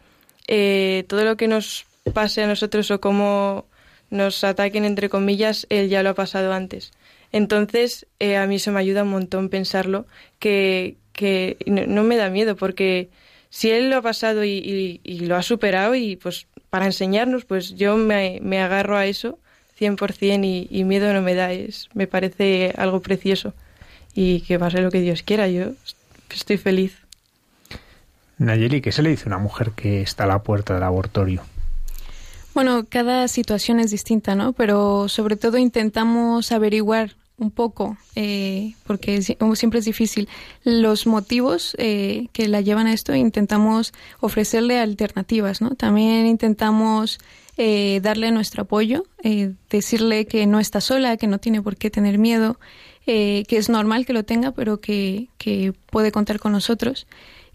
[0.48, 3.66] eh, todo lo que nos pase a nosotros o cómo
[4.10, 6.92] nos ataquen, entre comillas, Él ya lo ha pasado antes.
[7.32, 10.06] Entonces, eh, a mí eso me ayuda un montón pensarlo,
[10.40, 13.10] que, que no, me da miedo, porque
[13.50, 17.98] si él lo ha pasado y, lo ha superado y pues para enseñarnos, pues yo
[17.98, 19.40] me, me agarro a eso
[19.80, 23.54] 100% y, y miedo no me da, es, me parece algo precioso
[24.14, 25.72] y que va a ser lo que Dios quiera, yo
[26.30, 26.98] estoy feliz.
[28.38, 31.44] Nayeli, ¿qué se le dice a una mujer que está a la puerta del abortorio?
[32.54, 34.54] Bueno, cada situación es distinta, ¿no?
[34.54, 40.28] Pero sobre todo intentamos averiguar un poco, eh, porque siempre es difícil,
[40.64, 43.16] los motivos eh, que la llevan a esto.
[43.16, 45.72] Intentamos ofrecerle alternativas, ¿no?
[45.72, 47.20] También intentamos
[47.58, 49.06] eh, darle nuestro apoyo,
[49.70, 52.60] decirle que no está sola, que no tiene por qué tener miedo,
[53.06, 57.08] que es normal que lo tenga, pero que, que puede contar con nosotros.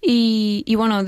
[0.02, 1.02] Y, y bueno,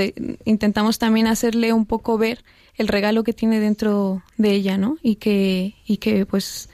[0.44, 2.44] intentamos también hacerle un poco ver
[2.76, 4.98] el regalo que tiene dentro de ella, ¿no?
[5.02, 6.68] Y que, y que pues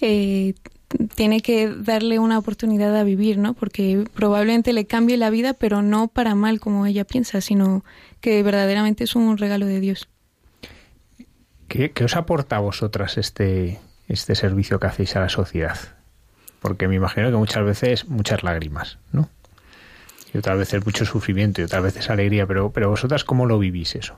[0.00, 0.54] eh,
[1.14, 3.54] tiene que darle una oportunidad a vivir, ¿no?
[3.54, 7.84] Porque probablemente le cambie la vida, pero no para mal como ella piensa, sino
[8.20, 10.08] que verdaderamente es un regalo de Dios.
[11.68, 13.78] ¿Qué, os aporta a vosotras este,
[14.08, 15.78] este servicio que hacéis a la sociedad?
[16.60, 19.28] Porque me imagino que muchas veces muchas lágrimas, ¿no?
[20.32, 23.94] Y otras veces mucho sufrimiento y otras veces alegría, pero, pero vosotras cómo lo vivís
[23.94, 24.16] eso?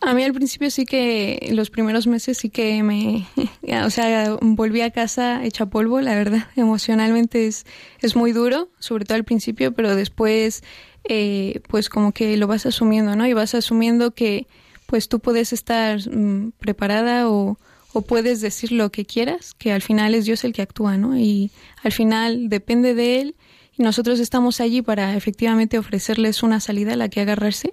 [0.00, 3.26] A mí al principio sí que, los primeros meses sí que me,
[3.84, 7.64] o sea, volví a casa hecha polvo, la verdad, emocionalmente es,
[8.00, 10.62] es muy duro, sobre todo al principio, pero después,
[11.04, 13.26] eh, pues como que lo vas asumiendo, ¿no?
[13.26, 14.46] Y vas asumiendo que,
[14.86, 17.58] pues tú puedes estar mm, preparada o,
[17.92, 21.16] o puedes decir lo que quieras, que al final es Dios el que actúa, ¿no?
[21.18, 21.50] Y
[21.82, 23.36] al final depende de Él
[23.76, 27.72] y nosotros estamos allí para efectivamente ofrecerles una salida a la que agarrarse,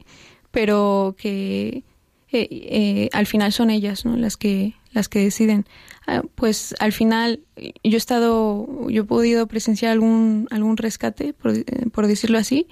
[0.52, 1.84] pero que
[2.42, 4.18] eh, eh, al final son ellas ¿no?
[4.18, 5.66] las que las que deciden.
[6.08, 11.56] Ah, pues al final yo he estado yo he podido presenciar algún algún rescate por,
[11.56, 12.68] eh, decirlo así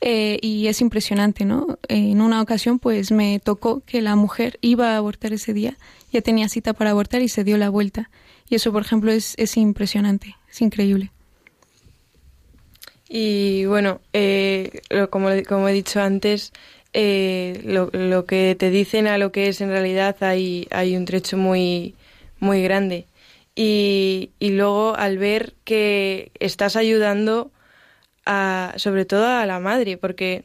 [0.00, 4.96] y es impresionante no en una ocasión pues me tocó que la mujer iba a
[4.98, 5.76] abortar ese día
[6.12, 8.10] ya tenía cita para abortar y se dio la vuelta.
[8.48, 11.10] Y eso por ejemplo es, es impresionante es increíble.
[13.08, 14.00] Y bueno
[15.10, 16.52] como, como he dicho antes
[16.92, 21.04] eh, lo, lo, que te dicen a lo que es en realidad hay, hay un
[21.04, 21.94] trecho muy,
[22.40, 23.06] muy grande.
[23.54, 27.50] Y, y luego al ver que estás ayudando
[28.24, 30.44] a, sobre todo a la madre, porque,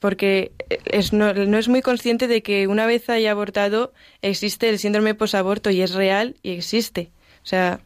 [0.00, 0.52] porque
[0.86, 3.92] es, no, no es muy consciente de que una vez haya abortado
[4.22, 7.10] existe el síndrome posaborto y es real y existe.
[7.42, 7.80] O sea,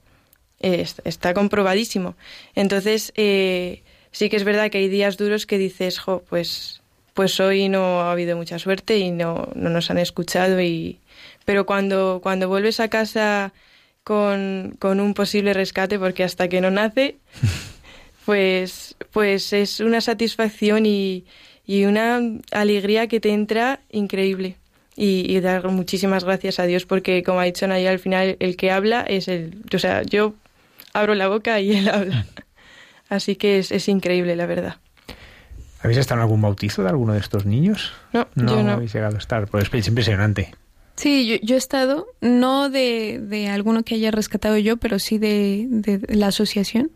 [0.60, 2.16] está comprobadísimo.
[2.54, 6.82] Entonces, eh, sí que es verdad que hay días duros que dices, jo, pues
[7.16, 11.00] pues hoy no ha habido mucha suerte y no, no nos han escuchado y
[11.46, 13.54] pero cuando cuando vuelves a casa
[14.04, 17.16] con, con un posible rescate porque hasta que no nace
[18.26, 21.24] pues pues es una satisfacción y,
[21.66, 22.20] y una
[22.52, 24.56] alegría que te entra increíble.
[24.98, 28.56] Y, y, dar muchísimas gracias a Dios porque como ha dicho Naya al final el
[28.56, 30.34] que habla es el o sea yo
[30.94, 32.26] abro la boca y él habla.
[33.08, 34.76] Así que es, es increíble la verdad
[35.86, 37.92] ¿Habéis estado en algún bautizo de alguno de estos niños?
[38.12, 38.72] No, no, no.
[38.72, 40.52] habéis llegado a estar, pues es impresionante.
[40.96, 45.68] Sí, yo, he estado, no de, de, alguno que haya rescatado yo, pero sí de,
[45.70, 46.90] de, la asociación.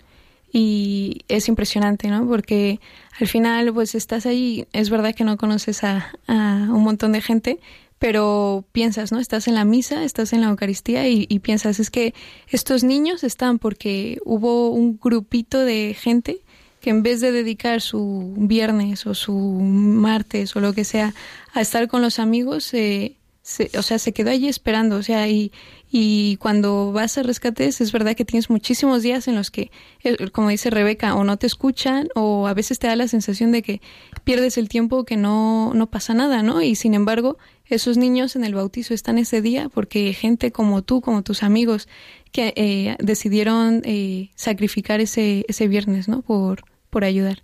[0.53, 2.27] Y es impresionante, ¿no?
[2.27, 2.81] Porque
[3.21, 7.21] al final, pues estás ahí, es verdad que no conoces a, a un montón de
[7.21, 7.61] gente,
[8.01, 9.21] pero piensas, ¿no?
[9.21, 12.13] Estás en la misa, estás en la Eucaristía y, y, piensas, es que
[12.49, 16.41] estos niños están porque hubo un grupito de gente
[16.81, 21.15] que en vez de dedicar su viernes o su martes o lo que sea
[21.53, 25.29] a estar con los amigos, eh, se, o sea, se quedó allí esperando, o sea,
[25.29, 25.53] y,
[25.91, 29.71] y cuando vas a rescates es verdad que tienes muchísimos días en los que,
[30.05, 33.51] eh, como dice Rebeca, o no te escuchan o a veces te da la sensación
[33.51, 33.81] de que
[34.25, 36.63] pierdes el tiempo, que no, no pasa nada, ¿no?
[36.63, 41.01] Y sin embargo, esos niños en el bautizo están ese día porque gente como tú,
[41.01, 41.89] como tus amigos,
[42.33, 46.23] que eh, decidieron eh, sacrificar ese, ese viernes, ¿no?
[46.23, 47.43] Por, por ayudar.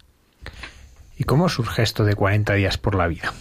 [1.19, 3.33] ¿Y cómo surge esto de 40 días por la vida?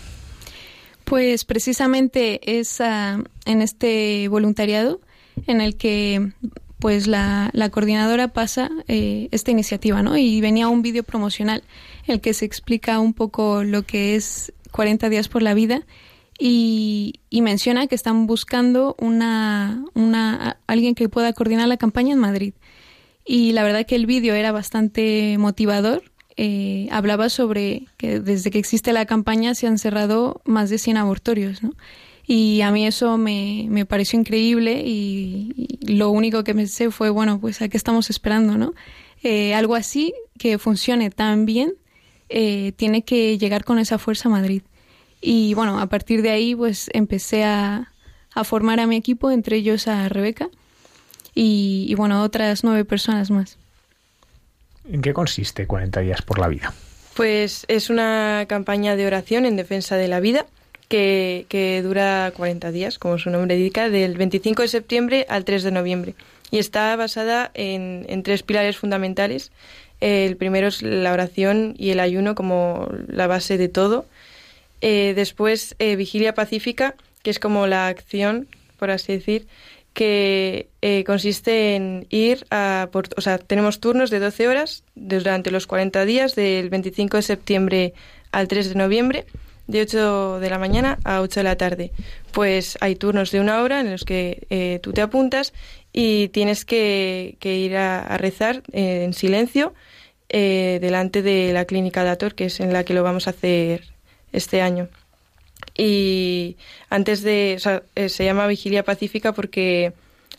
[1.04, 5.02] Pues precisamente es uh, en este voluntariado
[5.46, 6.32] en el que
[6.80, 10.18] pues la, la coordinadora pasa eh, esta iniciativa, ¿no?
[10.18, 11.64] Y venía un vídeo promocional
[12.08, 15.84] en el que se explica un poco lo que es 40 días por la vida
[16.38, 22.54] y, menciona que están buscando una, una, alguien que pueda coordinar la campaña en Madrid
[23.24, 26.04] y la verdad que el vídeo era bastante motivador.
[26.38, 30.98] Eh, hablaba sobre que desde que existe la campaña se han cerrado más de 100
[30.98, 31.74] abortorios, ¿no?
[32.28, 37.10] Y a mí eso me, me pareció increíble y, y lo único que pensé fue,
[37.10, 38.74] bueno, pues a qué estamos esperando, ¿no?
[39.24, 41.74] Eh, algo así que funcione tan bien
[42.30, 44.62] eh, tiene que llegar con esa fuerza a Madrid.
[45.28, 47.92] Y bueno, a partir de ahí pues empecé a,
[48.36, 50.50] a formar a mi equipo, entre ellos a Rebeca
[51.34, 53.58] y, y bueno, otras nueve personas más.
[54.88, 56.72] ¿En qué consiste 40 días por la vida?
[57.16, 60.46] Pues es una campaña de oración en defensa de la vida
[60.90, 65.64] que, que, dura 40 días, como su nombre indica, del 25 de septiembre al 3
[65.64, 66.14] de noviembre.
[66.52, 69.52] Y está basada en, en tres pilares fundamentales.
[70.02, 74.06] El primero es la oración y el ayuno como la base de todo.
[74.82, 78.48] Eh, después, eh, vigilia pacífica, que es como la acción,
[78.78, 79.48] por así decir,
[79.94, 82.90] que eh, consiste en ir a...
[82.92, 87.24] Por, o sea, tenemos turnos de 12 horas durante los 40 días, del 25 de
[87.24, 87.94] septiembre
[88.32, 89.26] al 3 de noviembre,
[89.68, 91.92] de 8 de la mañana a 8 de la tarde.
[92.32, 95.54] Pues hay turnos de una hora en los que eh, tú te apuntas
[95.94, 99.74] y tienes que, que ir a, a rezar eh, en silencio
[100.28, 103.95] eh, delante de la clínica Dator, que es en la que lo vamos a hacer
[104.36, 104.90] este año.
[105.78, 106.58] Y
[106.90, 107.60] antes de,
[107.96, 109.94] eh, se llama vigilia pacífica porque,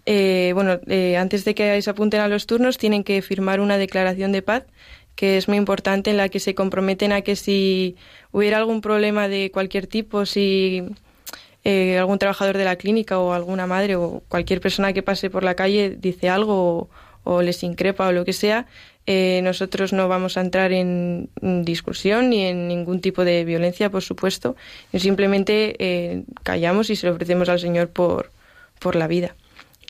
[0.06, 3.78] eh, bueno, eh, antes de que se apunten a los turnos tienen que firmar una
[3.78, 4.64] declaración de paz
[5.16, 7.96] que es muy importante en la que se comprometen a que si
[8.32, 10.84] hubiera algún problema de cualquier tipo, si
[11.64, 15.42] eh, algún trabajador de la clínica o alguna madre o cualquier persona que pase por
[15.42, 16.88] la calle dice algo
[17.24, 18.66] o les increpa o lo que sea,
[19.06, 21.30] eh, nosotros no vamos a entrar en
[21.64, 24.56] discusión ni en ningún tipo de violencia, por supuesto.
[24.94, 28.32] Simplemente eh, callamos y se lo ofrecemos al Señor por,
[28.80, 29.36] por la vida.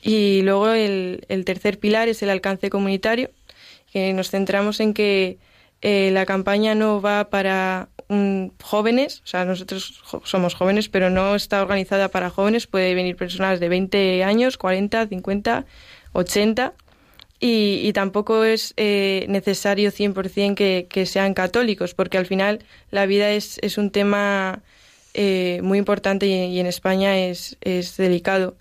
[0.03, 3.31] Y luego el, el, tercer pilar es el alcance comunitario,
[3.91, 5.39] que nos centramos en que
[5.81, 11.35] eh, la campaña no va para um, jóvenes, o sea, nosotros somos jóvenes, pero no
[11.35, 15.65] está organizada para jóvenes, puede venir personas de 20 años, 40, 50,
[16.13, 16.73] 80
[17.39, 23.05] y, y, tampoco es eh, necesario 100% que, que sean católicos, porque al final la
[23.05, 24.63] vida es, un tema
[25.13, 27.57] eh, muy importante y, en España es,
[27.97, 28.55] delicado.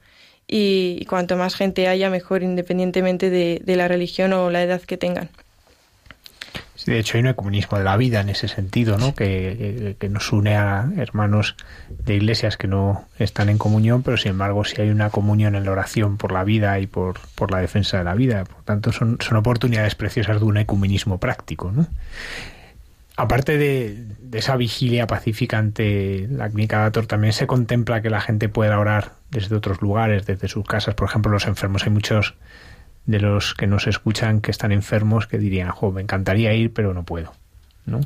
[0.46, 4.98] Y, cuanto más gente haya, mejor, independientemente de, de la religión o la edad que
[4.98, 5.30] tengan.
[6.86, 9.12] De hecho, hay un ecumenismo de la vida en ese sentido, ¿no?
[9.12, 11.56] Que, que, nos une a hermanos
[11.88, 15.64] de iglesias que no están en comunión, pero sin embargo sí hay una comunión en
[15.64, 18.44] la oración por la vida y por, por la defensa de la vida.
[18.44, 21.88] Por tanto, son, son oportunidades preciosas de un ecumenismo práctico, ¿no?
[23.16, 28.20] Aparte de, de, esa vigilia pacífica ante la clínica Dator, también se contempla que la
[28.20, 30.94] gente pueda orar desde otros lugares, desde sus casas.
[30.94, 31.84] Por ejemplo, los enfermos.
[31.84, 32.34] Hay muchos
[33.06, 36.92] de los que nos escuchan que están enfermos que dirían, jo, me encantaría ir, pero
[36.92, 37.32] no puedo,
[37.84, 38.00] ¿no?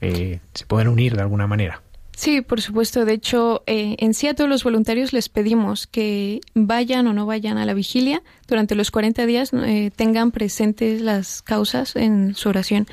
[0.00, 1.82] Eh, se pueden unir de alguna manera.
[2.16, 3.06] Sí, por supuesto.
[3.06, 7.24] De hecho, eh, en sí a todos los voluntarios les pedimos que vayan o no
[7.24, 12.50] vayan a la vigilia durante los 40 días, eh, tengan presentes las causas en su
[12.50, 12.86] oración.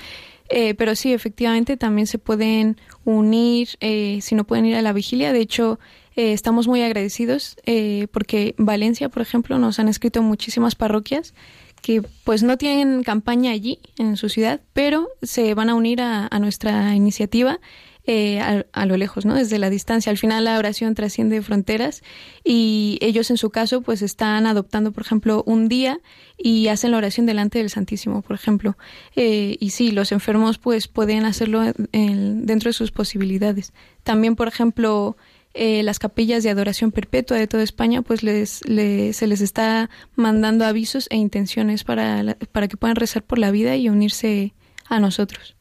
[0.49, 4.93] Eh, pero sí, efectivamente, también se pueden unir eh, si no pueden ir a la
[4.93, 5.33] vigilia.
[5.33, 5.79] De hecho,
[6.17, 11.35] eh, estamos muy agradecidos eh, porque Valencia, por ejemplo, nos han escrito muchísimas parroquias
[11.83, 16.27] que pues no tienen campaña allí en su ciudad, pero se van a unir a,
[16.39, 17.59] nuestra iniciativa
[18.05, 19.35] eh, a, a, lo lejos, ¿no?
[19.35, 20.09] Desde la distancia.
[20.09, 22.01] Al final la oración trasciende fronteras
[22.43, 25.99] y ellos en su caso pues están adoptando, por ejemplo, un día
[26.35, 28.75] y hacen la oración delante del Santísimo, por ejemplo.
[29.15, 31.61] Eh, y sí, los enfermos pues pueden hacerlo
[31.91, 33.71] en, dentro de sus posibilidades.
[34.03, 35.15] También, por ejemplo,
[35.57, 39.89] eh, las capillas de adoración perpetua de toda España, pues les, les, se les está
[40.15, 44.53] mandando avisos e intenciones para, la, para que puedan rezar por la vida y unirse
[44.87, 45.55] a nosotros.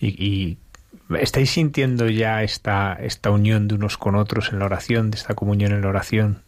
[0.00, 0.58] Y, y
[1.18, 5.34] ¿Estáis sintiendo ya esta, esta unión de unos con otros en la oración, de esta
[5.34, 6.42] comunión en la oración?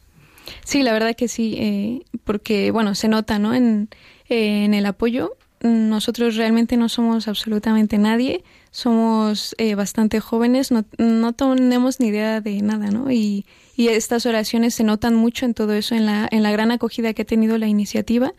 [0.65, 3.55] Sí, la verdad que sí, eh, porque bueno, se nota, ¿no?
[3.55, 3.89] En,
[4.29, 5.37] eh, en el apoyo.
[5.61, 12.41] Nosotros realmente no somos absolutamente nadie, somos eh, bastante jóvenes, no, no, tenemos ni idea
[12.41, 13.13] de nada, ¿no?
[13.13, 13.45] Y,
[13.77, 17.13] y estas oraciones se notan mucho en todo eso, en la, en la gran acogida
[17.13, 18.33] que ha tenido la iniciativa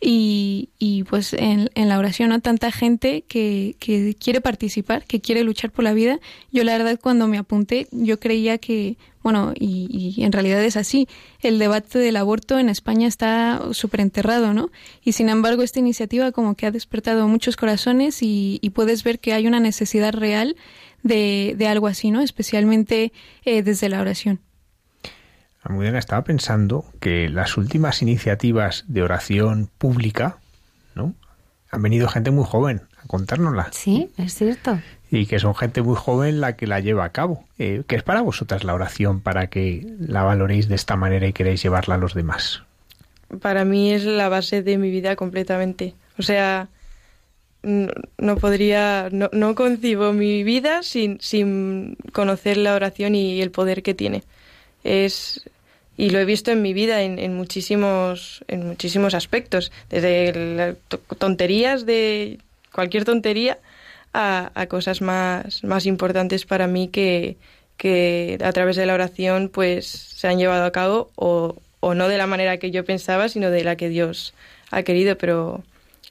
[0.00, 5.20] y, y pues en, en, la oración a tanta gente que, que quiere participar, que
[5.20, 6.20] quiere luchar por la vida.
[6.52, 10.76] Yo la verdad cuando me apunté yo creía que, bueno, y, y en realidad es
[10.76, 11.08] así,
[11.40, 14.70] el debate del aborto en España está súper enterrado, ¿no?
[15.02, 19.18] Y sin embargo esta iniciativa como que ha despertado muchos corazones y, y puedes ver
[19.18, 20.56] que hay una necesidad real
[21.02, 22.20] de, de algo así, ¿no?
[22.20, 23.12] Especialmente
[23.44, 24.40] eh, desde la oración.
[25.66, 30.38] Almudena estaba pensando que las últimas iniciativas de oración pública,
[30.94, 31.14] ¿no?
[31.70, 33.68] Han venido gente muy joven a contárnosla.
[33.72, 34.78] Sí, es cierto.
[35.10, 37.44] y que son gente muy joven la que la lleva a cabo.
[37.58, 41.32] Eh, ¿Qué es para vosotras la oración para que la valoréis de esta manera y
[41.32, 42.62] queréis llevarla a los demás?
[43.40, 45.94] Para mí es la base de mi vida completamente.
[46.16, 46.68] O sea,
[47.62, 53.50] no, no podría, no, no concibo mi vida sin, sin conocer la oración y el
[53.50, 54.22] poder que tiene.
[54.84, 55.50] Es,
[55.96, 60.76] y lo he visto en mi vida en, en muchísimos, en muchísimos aspectos, desde
[61.18, 62.38] tonterías de
[62.72, 63.58] cualquier tontería
[64.12, 67.36] a, cosas más, más importantes para mí que,
[67.76, 72.08] que a través de la oración pues se han llevado a cabo o, o no
[72.08, 74.34] de la manera que yo pensaba, sino de la que Dios
[74.70, 75.64] ha querido, pero,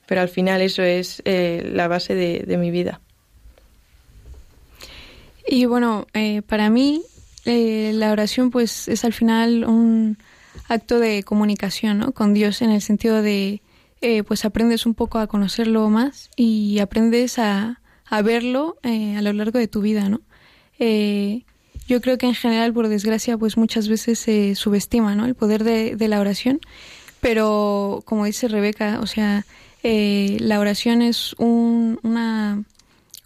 [0.06, 3.02] pero al final eso es eh, la base de, de mi vida.
[5.48, 7.04] Y bueno, eh, para mí
[7.46, 10.18] eh, la oración pues es al final un
[10.68, 12.12] acto de comunicación ¿no?
[12.12, 13.62] con Dios en el sentido de
[14.02, 19.22] eh, pues aprendes un poco a conocerlo más y aprendes a, a verlo eh, a
[19.22, 20.22] lo largo de tu vida, ¿no?
[20.80, 21.44] Eh,
[21.88, 25.26] yo creo que en general, por desgracia, pues muchas veces se subestima, ¿no?
[25.26, 26.60] El poder de, de la oración,
[27.22, 29.46] pero como dice Rebeca, o sea,
[29.84, 32.64] eh, la oración es un, una,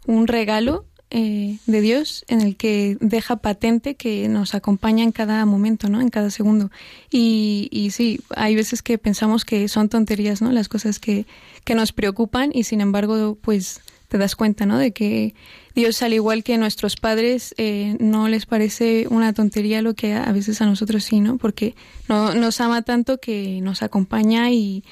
[0.05, 5.43] un regalo eh, de Dios en el que deja patente que nos acompaña en cada
[5.45, 6.01] momento, ¿no?
[6.01, 6.69] En cada segundo.
[7.09, 10.51] Y, y sí, hay veces que pensamos que son tonterías, ¿no?
[10.51, 11.25] Las cosas que,
[11.63, 14.77] que nos preocupan y sin embargo, pues te das cuenta, ¿no?
[14.77, 15.35] De que
[15.75, 20.31] Dios, al igual que nuestros padres, eh, no les parece una tontería lo que a
[20.31, 21.37] veces a nosotros sí, ¿no?
[21.37, 21.75] Porque
[22.07, 24.83] no, nos ama tanto que nos acompaña y,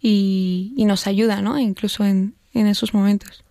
[0.00, 1.58] y, y nos ayuda, ¿no?
[1.58, 3.45] Incluso en, en esos momentos.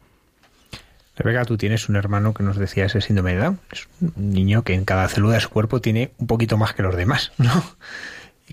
[1.16, 3.60] Rebeca, tú tienes un hermano que nos decía ese síndrome de Down.
[3.72, 6.84] Es un niño que en cada célula de su cuerpo tiene un poquito más que
[6.84, 7.64] los demás, ¿no?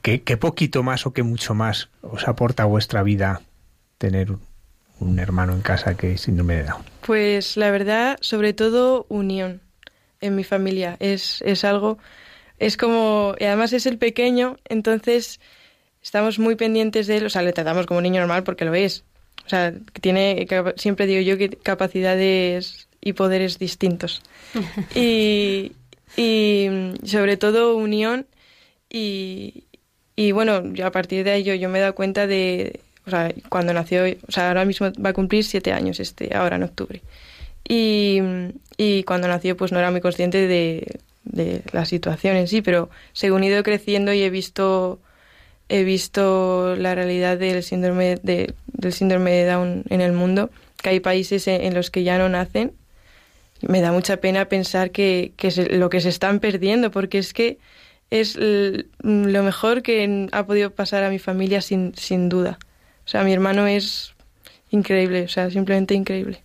[0.01, 3.43] ¿Qué, poquito más o qué mucho más os aporta a vuestra vida
[3.99, 4.33] tener
[5.01, 6.83] un hermano en casa que es síndrome de Down?
[7.05, 9.61] Pues la verdad, sobre todo unión
[10.21, 10.97] en mi familia.
[10.99, 11.99] Es, es algo,
[12.59, 15.41] es como, y además es el pequeño, entonces
[16.03, 19.05] estamos muy pendientes de él, o sea, le tratamos como niño normal porque lo es.
[19.47, 20.47] O sea, tiene,
[20.77, 24.23] siempre digo yo que capacidades y poderes distintos.
[24.95, 25.73] y,
[26.17, 26.69] y
[27.05, 28.27] sobre todo unión
[28.89, 29.65] y,
[30.17, 33.33] y bueno, yo a partir de ello yo me he dado cuenta de, o sea,
[33.49, 37.03] cuando nació, o sea, ahora mismo va a cumplir siete años este, ahora en octubre.
[37.67, 38.21] Y,
[38.77, 42.91] y cuando nació pues no era muy consciente de, de la situación en sí, pero
[43.13, 45.01] según he ido creciendo y he visto
[45.75, 50.51] he visto la realidad del síndrome de, del síndrome de Down en el mundo,
[50.83, 52.73] que hay países en, en los que ya no nacen.
[53.63, 57.33] Me da mucha pena pensar que, que se- lo que se están perdiendo, porque es
[57.33, 57.59] que
[58.11, 62.59] es lo mejor que ha podido pasar a mi familia sin, sin duda.
[63.07, 64.13] O sea, mi hermano es
[64.71, 66.43] increíble, o sea, simplemente increíble.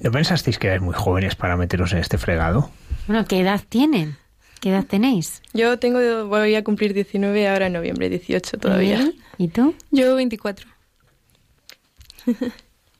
[0.00, 2.70] ¿No pensasteis que erais muy jóvenes para meteros en este fregado?
[3.06, 4.16] Bueno, ¿qué edad tienen?
[4.60, 5.42] ¿Qué edad tenéis?
[5.54, 9.10] Yo tengo, voy a cumplir 19 ahora en noviembre, 18 todavía.
[9.38, 9.74] ¿Y tú?
[9.90, 10.68] Yo 24.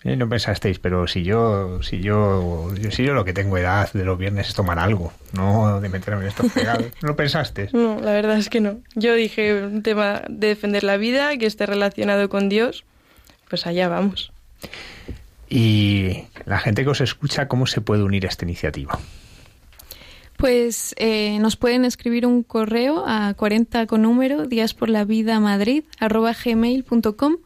[0.02, 3.92] Eh, No pensasteis, pero si yo, si yo, yo, si yo lo que tengo edad
[3.92, 6.86] de los viernes es tomar algo, no de meterme en estos fregados.
[7.02, 7.68] ¿No pensaste?
[7.74, 8.80] No, la verdad es que no.
[8.94, 12.84] Yo dije un tema de defender la vida, que esté relacionado con Dios,
[13.50, 14.32] pues allá vamos.
[15.50, 18.98] Y la gente que os escucha, ¿cómo se puede unir a esta iniciativa?
[20.40, 25.38] Pues eh, nos pueden escribir un correo a 40 con número días por la vida
[25.38, 27.36] madrid arroba gmail.com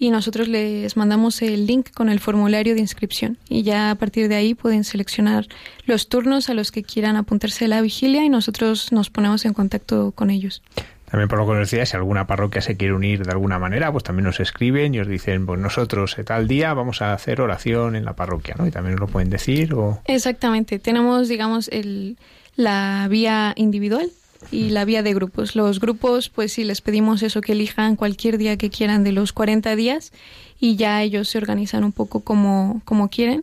[0.00, 4.28] y nosotros les mandamos el link con el formulario de inscripción y ya a partir
[4.28, 5.46] de ahí pueden seleccionar
[5.86, 9.52] los turnos a los que quieran apuntarse a la vigilia y nosotros nos ponemos en
[9.52, 10.60] contacto con ellos.
[11.08, 13.92] También por lo que os decía, si alguna parroquia se quiere unir de alguna manera,
[13.92, 17.40] pues también nos escriben y os dicen, pues nosotros eh, tal día vamos a hacer
[17.40, 18.66] oración en la parroquia, ¿no?
[18.66, 20.00] Y también os lo pueden decir o...
[20.06, 22.16] Exactamente, tenemos digamos el,
[22.60, 24.10] la vía individual
[24.50, 25.56] y la vía de grupos.
[25.56, 29.32] Los grupos, pues sí, les pedimos eso, que elijan cualquier día que quieran de los
[29.32, 30.12] 40 días
[30.60, 33.42] y ya ellos se organizan un poco como, como quieren.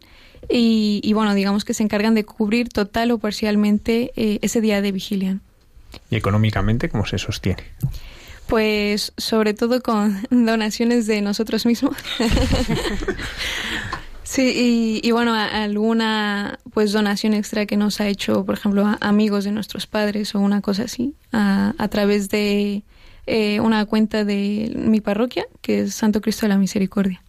[0.49, 4.81] Y, y bueno, digamos que se encargan de cubrir total o parcialmente eh, ese día
[4.81, 5.39] de vigilia.
[6.10, 7.64] Y económicamente, ¿cómo se sostiene?
[8.48, 11.98] Pues sobre todo con donaciones de nosotros mismos.
[14.27, 19.43] sí, y, bueno, alguna pues donación extra que nos ha hecho, por ejemplo, a amigos
[19.43, 22.83] de nuestros padres o una cosa así, a, a través de
[23.25, 27.21] eh, una cuenta de mi parroquia, que es Santo Cristo de la Misericordia.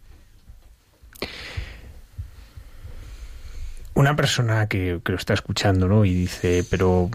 [3.93, 6.05] Una persona que, que lo está escuchando, ¿no?
[6.05, 7.09] Y dice, pero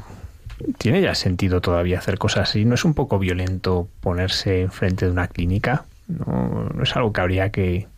[0.76, 2.66] ¿tiene ya sentido todavía hacer cosas así?
[2.66, 5.86] ¿No es un poco violento ponerse enfrente de una clínica?
[6.08, 7.88] ¿No, no es algo que habría que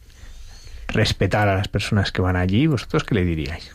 [0.89, 3.73] respetar a las personas que van allí, ¿vosotros qué le diríais?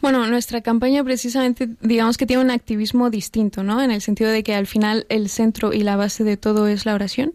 [0.00, 3.80] Bueno, nuestra campaña precisamente, digamos que tiene un activismo distinto, ¿no?
[3.80, 6.86] En el sentido de que al final el centro y la base de todo es
[6.86, 7.34] la oración.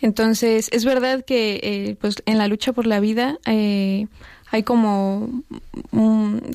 [0.00, 4.08] Entonces, es verdad que eh, pues en la lucha por la vida eh,
[4.50, 5.44] hay como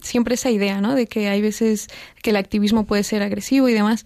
[0.01, 0.95] siempre esa idea, ¿no?
[0.95, 1.87] De que hay veces
[2.21, 4.05] que el activismo puede ser agresivo y demás.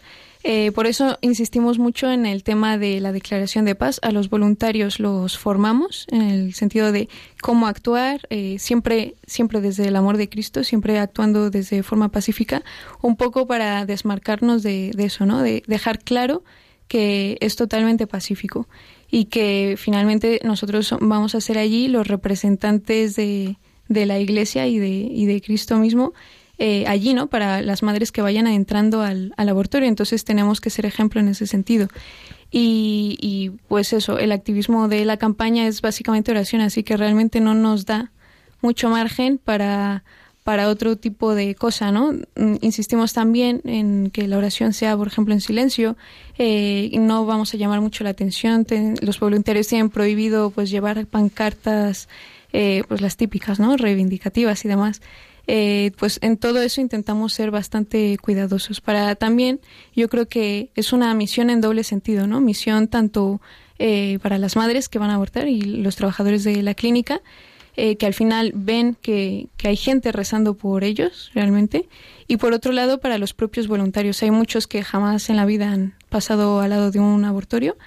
[0.50, 4.00] Eh, por eso insistimos mucho en el tema de la declaración de paz.
[4.02, 7.10] A los voluntarios los formamos en el sentido de
[7.42, 12.64] cómo actuar, eh, siempre, siempre desde el amor de Cristo, siempre actuando desde forma pacífica,
[13.02, 15.42] un poco para desmarcarnos de, de eso, ¿no?
[15.42, 16.46] De dejar claro
[16.88, 18.70] que es totalmente pacífico
[19.12, 23.58] y que finalmente nosotros vamos a ser allí los representantes de,
[23.90, 26.14] de la Iglesia y de, y de Cristo mismo
[26.58, 27.28] eh, allí, ¿no?
[27.28, 29.88] Para las madres que vayan entrando al, al abortorio.
[29.88, 31.88] Entonces tenemos que ser ejemplo en ese sentido.
[32.50, 37.42] Y, y, pues eso, el activismo de la campaña es básicamente oración, así que realmente
[37.42, 38.12] no nos da
[38.62, 40.04] mucho margen para,
[40.44, 42.14] para otro tipo de cosa, ¿no?
[42.38, 45.98] Mm, insistimos también en que la oración sea, por ejemplo, en silencio,
[46.38, 48.66] eh, no vamos a llamar mucho la atención,
[49.02, 52.08] los voluntarios tienen prohibido pues llevar pancartas,
[52.54, 53.76] eh, pues las típicas, ¿no?
[53.76, 55.02] Reivindicativas y demás.
[55.48, 58.82] Eh, pues en todo eso intentamos ser bastante cuidadosos.
[58.82, 59.62] Para también,
[59.96, 62.42] yo creo que es una misión en doble sentido, ¿no?
[62.42, 63.42] Misión tanto
[63.80, 67.22] eh, para las madres que van a abortar y los trabajadores de la clínica,
[67.78, 71.88] eh, que al final ven que, que, hay gente rezando por ellos realmente.
[72.28, 74.22] Y por otro lado, para los propios voluntarios.
[74.24, 77.78] Hay muchos que jamás en la vida han pasado al lado de un abortorio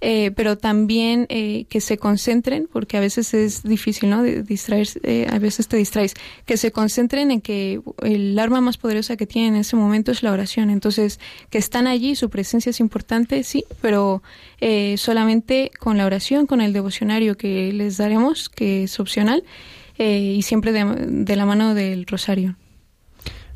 [0.00, 4.22] eh, pero también eh, que se concentren, porque a veces es difícil, ¿no?
[4.22, 6.14] distraerse, eh, a veces te distraes,
[6.46, 10.22] que se concentren en que el arma más poderosa que tienen en ese momento es
[10.22, 10.70] la oración.
[10.70, 11.18] Entonces,
[11.50, 14.22] que están allí, su presencia es importante, sí, pero
[14.60, 19.42] eh, solamente con la oración, con el devocionario que les daremos, que es opcional,
[19.98, 22.56] eh, y siempre de, de la mano del rosario.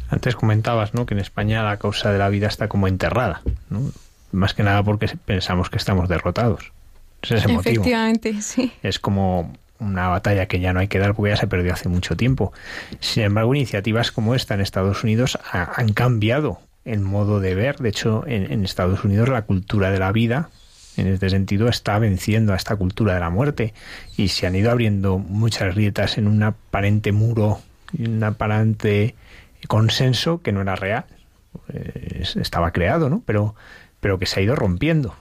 [0.08, 1.06] Antes comentabas, ¿no?
[1.06, 3.92] Que en España la causa de la vida está como enterrada, ¿no?
[4.32, 6.72] Más que nada porque pensamos que estamos derrotados.
[7.22, 7.82] Es ese motivo.
[7.82, 8.72] Efectivamente, sí.
[8.82, 11.88] Es como una batalla que ya no hay que dar porque ya se perdió hace
[11.88, 12.52] mucho tiempo.
[13.00, 17.76] Sin embargo, iniciativas como esta en Estados Unidos han cambiado el modo de ver.
[17.76, 20.50] De hecho, en, en, Estados Unidos la cultura de la vida,
[20.96, 23.74] en este sentido, está venciendo a esta cultura de la muerte
[24.16, 27.60] y se han ido abriendo muchas grietas en un aparente muro,
[27.98, 29.14] un aparente
[29.68, 31.04] consenso que no era real.
[31.72, 33.22] Eh, estaba creado, ¿no?
[33.26, 33.54] Pero
[34.02, 35.14] pero que se ha ido rompiendo.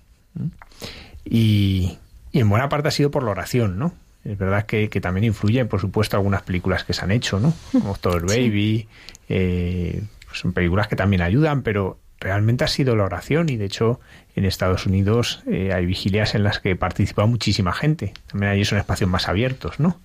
[1.24, 2.00] Y,
[2.32, 3.94] y, en buena parte ha sido por la oración, ¿no?
[4.26, 7.54] Es verdad que, que también influyen, por supuesto, algunas películas que se han hecho, ¿no?
[7.72, 7.96] Como
[8.28, 8.88] Baby,
[9.30, 13.66] eh, pues son películas que también ayudan, pero realmente ha sido la oración y de
[13.66, 14.00] hecho
[14.36, 18.14] en Estados Unidos eh, hay vigilias en las que participa muchísima gente.
[18.32, 20.00] También allí son espacios más abiertos, ¿no?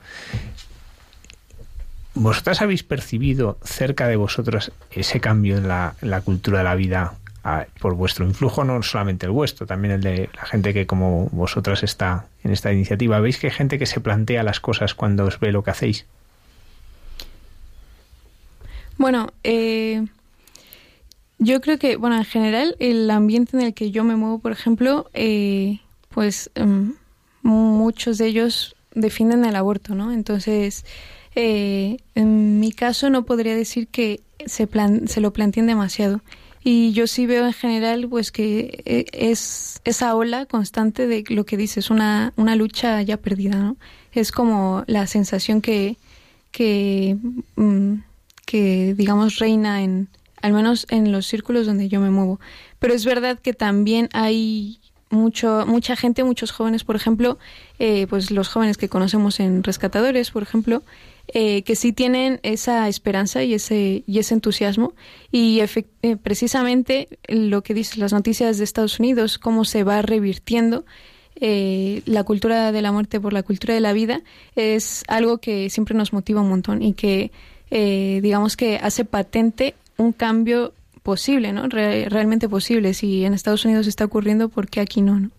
[2.12, 6.74] ¿Vosotras habéis percibido cerca de vosotros ese cambio en la, en la cultura de la
[6.74, 7.14] vida
[7.80, 11.82] por vuestro influjo, no solamente el vuestro, también el de la gente que como vosotras
[11.82, 13.20] está en esta iniciativa.
[13.20, 16.06] ¿Veis que hay gente que se plantea las cosas cuando os ve lo que hacéis?
[18.98, 20.06] Bueno, eh,
[21.38, 24.52] yo creo que, bueno, en general, el ambiente en el que yo me muevo, por
[24.52, 26.94] ejemplo, eh, pues um,
[27.42, 30.12] muchos de ellos defienden el aborto, ¿no?
[30.12, 30.84] Entonces,
[31.34, 36.22] eh, en mi caso no podría decir que se, plan se lo planteen demasiado.
[36.68, 41.46] Y yo sí veo en general pues que eh, es esa ola constante de lo
[41.46, 43.76] que dices, una, una lucha ya perdida, ¿no?
[44.10, 45.96] Es como la sensación que,
[46.50, 47.18] que,
[47.54, 48.00] mm,
[48.46, 50.08] que digamos reina en,
[50.42, 52.40] al menos en los círculos donde yo me muevo.
[52.80, 57.38] Pero es verdad que también hay mucho, mucha gente, muchos jóvenes, por ejemplo,
[57.78, 60.82] eh, pues los jóvenes que conocemos en Rescatadores, por ejemplo,
[61.28, 64.94] eh, que sí tienen esa esperanza y ese, y ese entusiasmo.
[65.32, 70.84] Y eh, precisamente lo que dicen las noticias de Estados Unidos, cómo se va revirtiendo
[71.38, 74.22] eh, la cultura de la muerte por la cultura de la vida,
[74.54, 77.30] es algo que siempre nos motiva un montón y que,
[77.70, 80.72] eh, digamos que hace patente un cambio
[81.02, 81.68] posible, ¿no?
[81.68, 82.94] Re realmente posible.
[82.94, 85.20] Si en Estados Unidos está ocurriendo, ¿por qué aquí no?
[85.20, 85.30] no?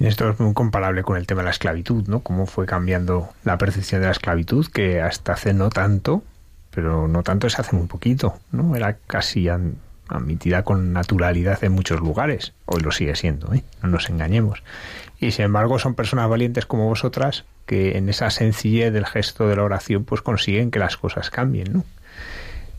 [0.00, 2.20] Esto es muy comparable con el tema de la esclavitud, ¿no?
[2.20, 6.22] Cómo fue cambiando la percepción de la esclavitud, que hasta hace no tanto,
[6.70, 8.76] pero no tanto es hace muy poquito, ¿no?
[8.76, 12.52] Era casi admitida con naturalidad en muchos lugares.
[12.64, 13.64] Hoy lo sigue siendo, ¿eh?
[13.82, 14.62] No nos engañemos.
[15.18, 19.56] Y sin embargo son personas valientes como vosotras que en esa sencillez del gesto de
[19.56, 21.84] la oración pues consiguen que las cosas cambien, ¿no?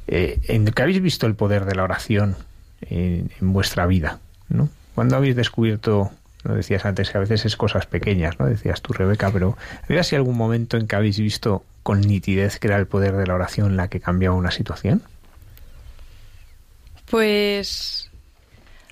[0.07, 2.37] Eh, ¿En qué habéis visto el poder de la oración
[2.81, 4.69] en, en vuestra vida, ¿no?
[4.95, 6.11] ¿Cuándo habéis descubierto
[6.49, 6.55] ¿no?
[6.55, 8.47] Decías antes que a veces es cosas pequeñas, ¿no?
[8.47, 9.57] Decías tú, Rebeca, pero
[9.87, 13.25] ¿había así algún momento en que habéis visto con nitidez que era el poder de
[13.25, 15.03] la oración la que cambiaba una situación?
[17.09, 18.11] Pues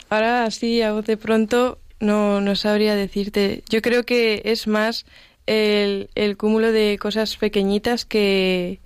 [0.09, 3.63] ahora así a voz de pronto no, no sabría decirte.
[3.69, 5.05] Yo creo que es más
[5.45, 8.79] el, el cúmulo de cosas pequeñitas que,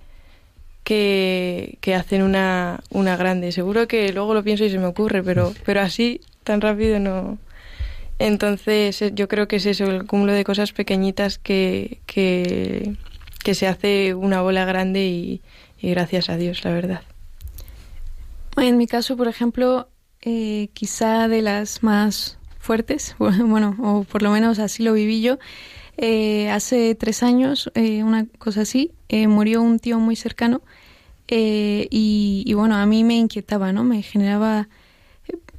[0.84, 3.52] que, que hacen una, una grande.
[3.52, 7.38] Seguro que luego lo pienso y se me ocurre, pero, pero así tan rápido no.
[8.22, 12.94] Entonces eh, yo creo que es eso, el cúmulo de cosas pequeñitas que, que,
[13.54, 15.42] se hace una bola grande y,
[15.80, 17.02] y gracias a Dios, la verdad.
[18.56, 19.88] En mi caso, por ejemplo,
[20.20, 25.38] eh, quizá de las más fuertes, bueno, o por lo menos así lo viví yo,
[25.96, 30.62] eh, hace tres años, eh, una cosa así, eh, murió un tío muy cercano
[31.26, 33.82] eh, y, y, bueno, a mí me inquietaba, ¿no?
[33.82, 34.68] Me generaba...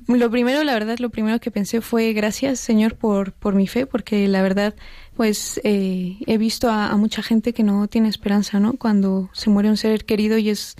[0.08, 3.86] Lo primero, la verdad, lo primero que pensé fue gracias, Señor, por, por mi fe,
[3.86, 4.76] porque la verdad,
[5.16, 8.74] pues eh, he visto a, a mucha gente que no tiene esperanza, ¿no?
[8.74, 10.76] Cuando se muere un ser querido y es,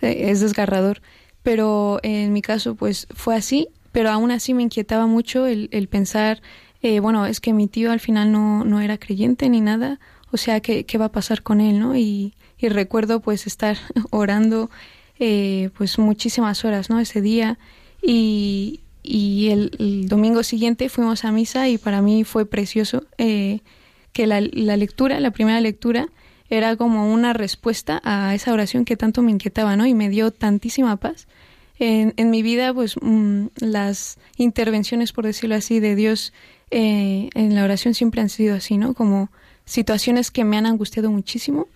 [0.00, 1.02] eh, es desgarrador.
[1.42, 5.88] Pero en mi caso, pues fue así, pero aún así me inquietaba mucho el, el
[5.88, 6.40] pensar,
[6.82, 10.00] eh, bueno, es que mi tío al final no, no era creyente ni nada,
[10.30, 11.96] o sea, ¿qué, qué va a pasar con él, no?
[11.96, 13.76] Y, y recuerdo pues estar
[14.10, 14.70] orando
[15.18, 16.98] eh, pues muchísimas horas, ¿no?
[16.98, 17.58] Ese día
[18.02, 23.60] y, y el, domingo siguiente fuimos a misa y para mí fue precioso eh,
[24.12, 26.08] que la, la lectura, la primera lectura,
[26.50, 29.86] era como una respuesta a esa oración que tanto me inquietaba, ¿no?
[29.86, 31.26] Y me dio tantísima paz.
[31.78, 36.34] En, en mi vida, pues mmm, las intervenciones, por decirlo así, de Dios
[36.70, 38.94] eh, en la oración siempre han sido así, ¿no?
[38.94, 39.30] Como
[39.64, 41.68] situaciones que me han angustiado muchísimo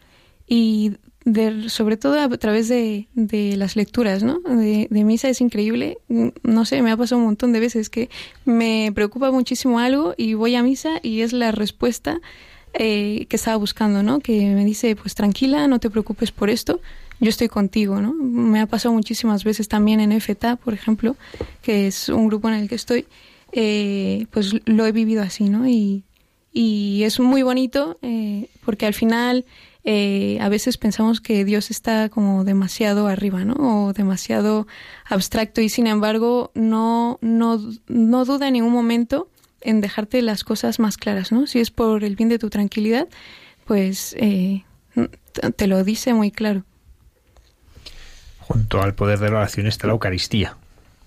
[0.46, 0.96] y
[1.26, 4.38] de, sobre todo a través de, de las lecturas, ¿no?
[4.40, 5.98] De, de, misa es increíble.
[6.08, 8.08] No sé, me ha pasado un montón de veces que
[8.44, 12.20] me preocupa muchísimo algo y voy a misa y es la respuesta
[12.74, 14.20] eh, que estaba buscando, ¿no?
[14.20, 16.80] Que me dice, pues tranquila, no te preocupes por esto,
[17.18, 18.14] yo estoy contigo, ¿no?
[18.14, 21.16] Me ha pasado muchísimas veces también en FTA, por ejemplo,
[21.60, 23.06] que es un grupo en el que estoy,
[23.50, 25.66] eh, pues lo he vivido así, ¿no?
[25.66, 26.04] Y,
[26.52, 29.44] y es muy bonito eh, porque al final
[29.88, 33.54] eh, a veces pensamos que Dios está como demasiado arriba, ¿no?
[33.86, 34.66] O demasiado
[35.04, 39.30] abstracto y sin embargo no, no, no duda en ningún momento
[39.60, 41.46] en dejarte las cosas más claras, ¿no?
[41.46, 43.06] Si es por el bien de tu tranquilidad,
[43.64, 44.64] pues eh,
[45.54, 46.64] te lo dice muy claro.
[48.40, 50.56] Junto al poder de la oración está la Eucaristía,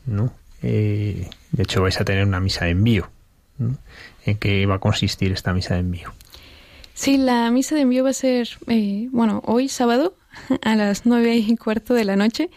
[0.05, 0.31] ¿no?
[0.63, 3.09] Eh, de hecho vais a tener una misa de envío.
[3.57, 3.77] ¿no?
[4.25, 6.13] ¿En qué va a consistir esta misa de envío?
[6.99, 10.17] Sí, la misa de envío va a ser, eh, bueno, hoy sábado
[10.63, 12.49] a las nueve y cuarto de la noche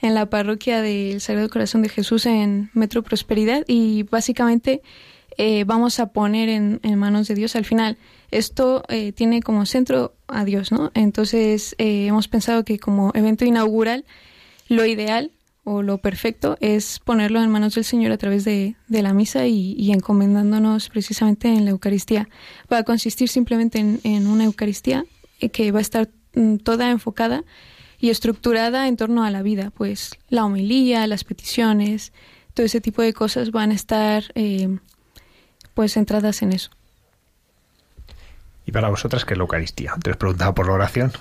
[0.00, 4.80] en la parroquia del Sagrado Corazón de Jesús en Metro Prosperidad y básicamente
[5.36, 7.98] eh, vamos a poner en, en, manos de Dios al final.
[8.30, 10.90] Esto eh, tiene como centro a Dios, ¿no?
[10.94, 14.06] Entonces eh, hemos pensado que como evento inaugural
[14.68, 15.30] lo ideal
[15.64, 19.46] o lo perfecto es ponerlo en manos del Señor a través de, de la misa
[19.46, 22.28] y, y, encomendándonos precisamente en la Eucaristía.
[22.72, 25.04] Va a consistir simplemente en, en una Eucaristía
[25.52, 27.44] que va a estar mm, toda enfocada
[28.00, 32.12] y estructurada en torno a la vida, pues la homilía, las peticiones,
[32.54, 34.78] todo ese tipo de cosas van a estar eh,
[35.74, 36.70] pues centradas en eso.
[38.66, 39.94] ¿Y para vosotras qué es la Eucaristía?
[40.02, 41.12] Te os preguntaba por la oración.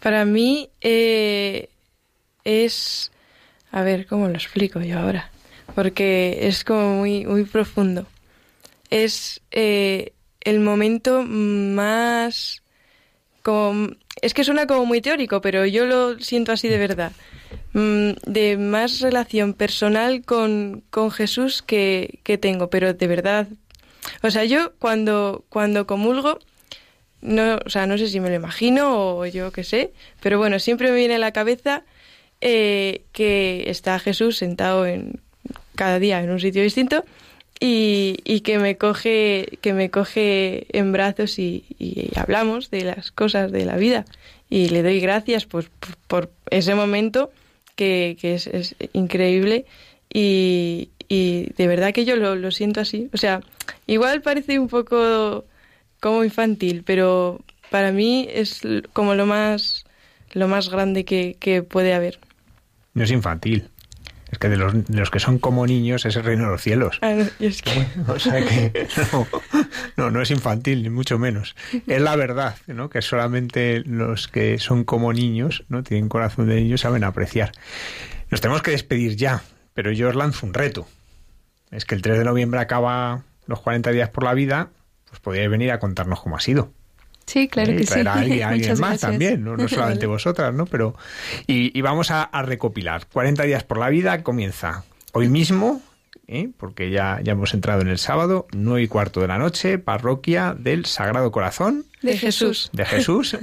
[0.00, 1.68] Para mí eh,
[2.44, 3.12] es...
[3.70, 5.30] A ver, ¿cómo lo explico yo ahora?
[5.74, 8.06] Porque es como muy, muy profundo.
[8.90, 12.62] Es eh, el momento más...
[13.42, 13.90] Como,
[14.20, 17.12] es que suena como muy teórico, pero yo lo siento así de verdad.
[17.72, 23.48] Mm, de más relación personal con, con Jesús que, que tengo, pero de verdad.
[24.22, 26.38] O sea, yo cuando, cuando comulgo,
[27.22, 30.58] no, o sea, no sé si me lo imagino o yo qué sé, pero bueno,
[30.58, 31.84] siempre me viene a la cabeza
[32.44, 35.20] eh, que está Jesús sentado en
[35.76, 37.04] cada día en un sitio distinto
[37.60, 41.64] y, que me coge que me coge en brazos y,
[42.16, 44.06] hablamos de las cosas de la vida.
[44.50, 47.30] Y le doy gracias pues, por, por ese momento
[47.76, 49.64] que, es, increíble
[50.12, 53.08] y, de verdad que yo lo, siento así.
[53.12, 53.40] O sea
[53.86, 55.44] igual parece un poco
[56.00, 57.40] como infantil pero
[57.70, 58.62] para mí es
[58.92, 59.84] como lo más
[60.32, 62.18] lo más grande que puede haber
[62.94, 63.68] no es infantil.
[64.30, 66.62] Es que de los, de los, que son como niños es el reino de los
[66.62, 66.98] cielos.
[67.02, 67.86] Ah, no, es que...
[68.08, 69.26] O sea que no,
[69.98, 71.54] no, no, es infantil, ni mucho menos.
[71.86, 72.88] Es la verdad, ¿no?
[72.88, 75.82] Que solamente los que son como niños, ¿no?
[75.82, 77.52] Tienen corazón de niños, saben apreciar.
[78.30, 79.42] Nos tenemos que despedir ya,
[79.74, 80.88] pero yo os lanzo un reto.
[81.70, 84.70] es que el 3 de noviembre acaba los 40 días por la vida,
[85.10, 86.72] pues podríais venir a contarnos cómo ha sido.
[87.26, 87.76] Sí, claro ¿eh?
[87.76, 88.08] que traer sí.
[88.08, 89.00] a alguien, a alguien más gracias.
[89.10, 90.66] también, no, no solamente vosotras, ¿no?
[90.66, 90.94] Pero,
[91.46, 93.06] y, y vamos a, a recopilar.
[93.12, 95.80] 40 días por la vida comienza hoy mismo,
[96.26, 96.50] ¿eh?
[96.58, 100.54] porque ya, ya hemos entrado en el sábado, 9 y cuarto de la noche, parroquia
[100.58, 102.70] del Sagrado Corazón De Jesús.
[102.72, 103.36] de Jesús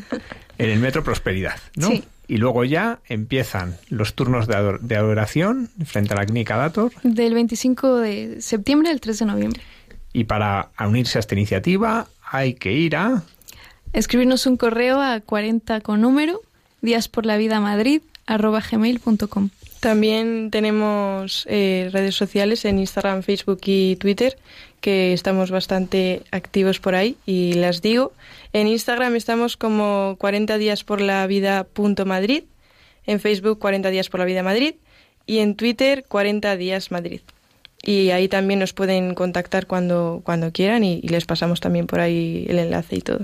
[0.58, 1.88] en el Metro Prosperidad, ¿no?
[1.88, 2.04] Sí.
[2.28, 6.92] Y luego ya empiezan los turnos de, ador- de adoración frente a la clínica Dator
[7.02, 9.62] Del 25 de septiembre al 3 de noviembre.
[10.14, 13.24] y para unirse a esta iniciativa hay que ir a
[13.94, 16.41] Escribirnos un correo a 40 con número,
[16.82, 19.49] días por la vida madrid, arroba gmail.com.
[19.80, 24.38] También tenemos eh, redes sociales en Instagram, Facebook y Twitter,
[24.82, 28.11] que estamos bastante activos por ahí y las digo.
[28.53, 32.44] En Instagram estamos como 40 días por la vida punto Madrid,
[33.06, 34.76] en Facebook 40 días por la vida Madrid
[35.26, 37.22] y en Twitter 40 días Madrid.
[37.82, 42.00] Y ahí también nos pueden contactar cuando, cuando quieran y, y les pasamos también por
[42.00, 43.20] ahí el enlace y todo.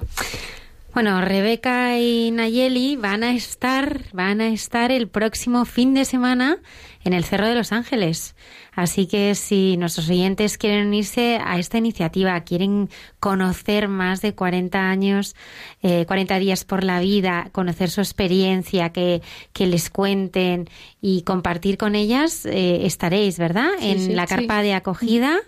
[0.95, 6.59] Bueno, Rebeca y Nayeli van a estar, van a estar el próximo fin de semana
[7.03, 8.33] en el Cerro de los Ángeles.
[8.71, 12.89] Así que si nuestros oyentes quieren unirse a esta iniciativa, quieren
[13.19, 15.35] conocer más de 40 años,
[15.81, 20.69] eh, 40 días por la vida, conocer su experiencia, que, que les cuenten
[21.01, 23.67] y compartir con ellas, eh, estaréis, ¿verdad?
[23.79, 24.33] Sí, en sí, la sí.
[24.33, 25.41] carpa de acogida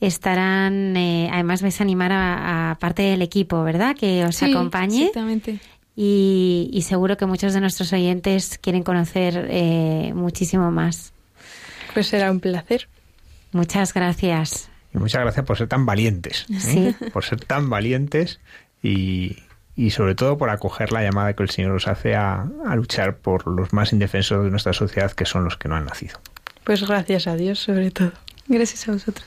[0.00, 3.96] estarán, eh, además vais a animar a, a parte del equipo, ¿verdad?
[3.96, 5.60] Que os Sí, acompañe Exactamente.
[5.96, 11.12] y, y seguro que muchos de nuestros oyentes quieren conocer eh, muchísimo más.
[11.94, 12.88] Pues será un placer.
[13.52, 14.68] Muchas gracias.
[14.92, 16.60] y muchas gracias por ser tan valientes, ¿eh?
[16.60, 16.96] Sí.
[17.12, 18.38] por ser tan valientes
[18.82, 19.38] y,
[19.74, 23.16] y sobre todo por acoger la llamada que el Señor os hace a, a luchar
[23.16, 26.18] por los más indefensos de nuestra sociedad, que son los que no han nacido.
[26.64, 28.12] Pues gracias a Dios sobre todo.
[28.48, 29.26] Gracias a vosotros.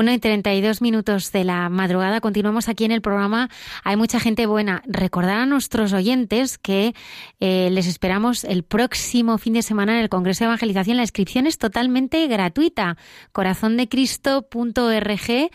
[0.00, 2.22] 1 y 32 minutos de la madrugada.
[2.22, 3.50] Continuamos aquí en el programa.
[3.84, 4.82] Hay mucha gente buena.
[4.86, 6.94] Recordar a nuestros oyentes que
[7.38, 10.96] eh, les esperamos el próximo fin de semana en el Congreso de Evangelización.
[10.96, 12.96] La inscripción es totalmente gratuita.
[13.32, 15.50] Corazondecristo.org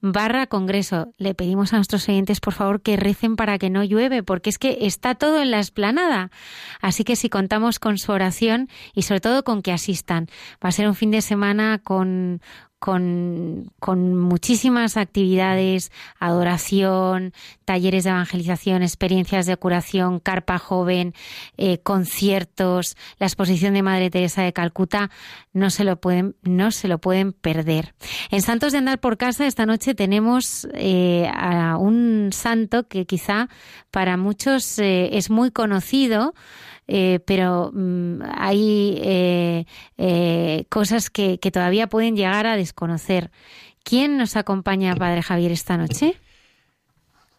[0.00, 1.14] barra Congreso.
[1.16, 4.58] Le pedimos a nuestros oyentes, por favor, que recen para que no llueve, porque es
[4.58, 6.30] que está todo en la esplanada.
[6.80, 10.28] Así que si contamos con su oración y sobre todo con que asistan.
[10.64, 12.40] Va a ser un fin de semana con
[12.78, 17.32] con, muchísimas actividades, adoración,
[17.64, 21.14] talleres de evangelización, experiencias de curación, carpa joven,
[21.56, 25.10] eh, conciertos, la exposición de Madre Teresa de Calcuta,
[25.52, 27.94] no se lo pueden, no se lo pueden perder.
[28.30, 33.48] En Santos de Andar por Casa esta noche tenemos eh, a un santo que quizá
[33.90, 36.34] para muchos eh, es muy conocido,
[36.88, 39.66] eh, pero mm, hay eh,
[39.98, 43.30] eh, cosas que, que todavía pueden llegar a desconocer.
[43.82, 46.16] ¿Quién nos acompaña, Padre Javier, esta noche?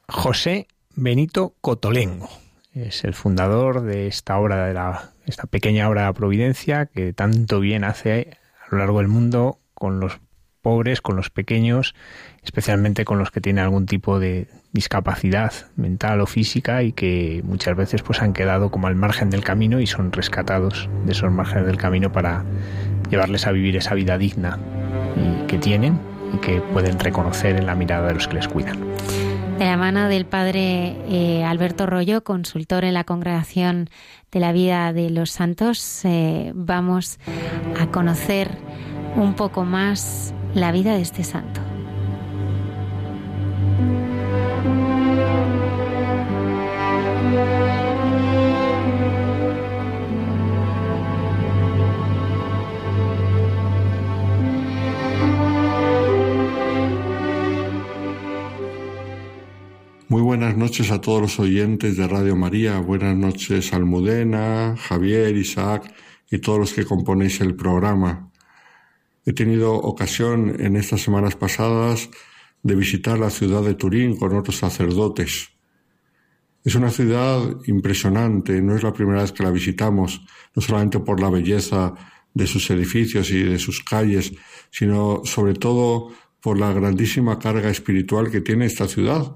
[0.08, 2.30] José Benito Cotolengo.
[2.74, 7.12] Es el fundador de esta obra de la, esta pequeña obra de la Providencia que
[7.14, 10.20] tanto bien hace a lo largo del mundo con los
[10.68, 11.96] pobres, con los pequeños,
[12.44, 17.78] especialmente con los que tienen algún tipo de discapacidad mental o física y que muchas
[17.78, 21.68] veces pues han quedado como al margen del camino y son rescatados de esos márgenes
[21.68, 22.44] del camino para
[23.10, 24.60] llevarles a vivir esa vida digna
[25.48, 26.02] que tienen
[26.34, 28.78] y que pueden reconocer en la mirada de los que les cuidan.
[29.58, 33.90] De la mano del padre eh, Alberto Rollo, consultor en la Congregación
[34.34, 37.20] de la Vida de los Santos, eh, vamos
[37.80, 38.50] a conocer
[39.16, 41.62] un poco más la vida de este santo.
[60.10, 62.80] Muy buenas noches a todos los oyentes de Radio María.
[62.80, 65.94] Buenas noches Almudena, Javier, Isaac
[66.32, 68.32] y todos los que componéis el programa.
[69.28, 72.10] He tenido ocasión en estas semanas pasadas
[72.64, 75.50] de visitar la ciudad de Turín con otros sacerdotes.
[76.64, 80.22] Es una ciudad impresionante, no es la primera vez que la visitamos,
[80.56, 81.94] no solamente por la belleza
[82.34, 84.32] de sus edificios y de sus calles,
[84.72, 89.36] sino sobre todo por la grandísima carga espiritual que tiene esta ciudad.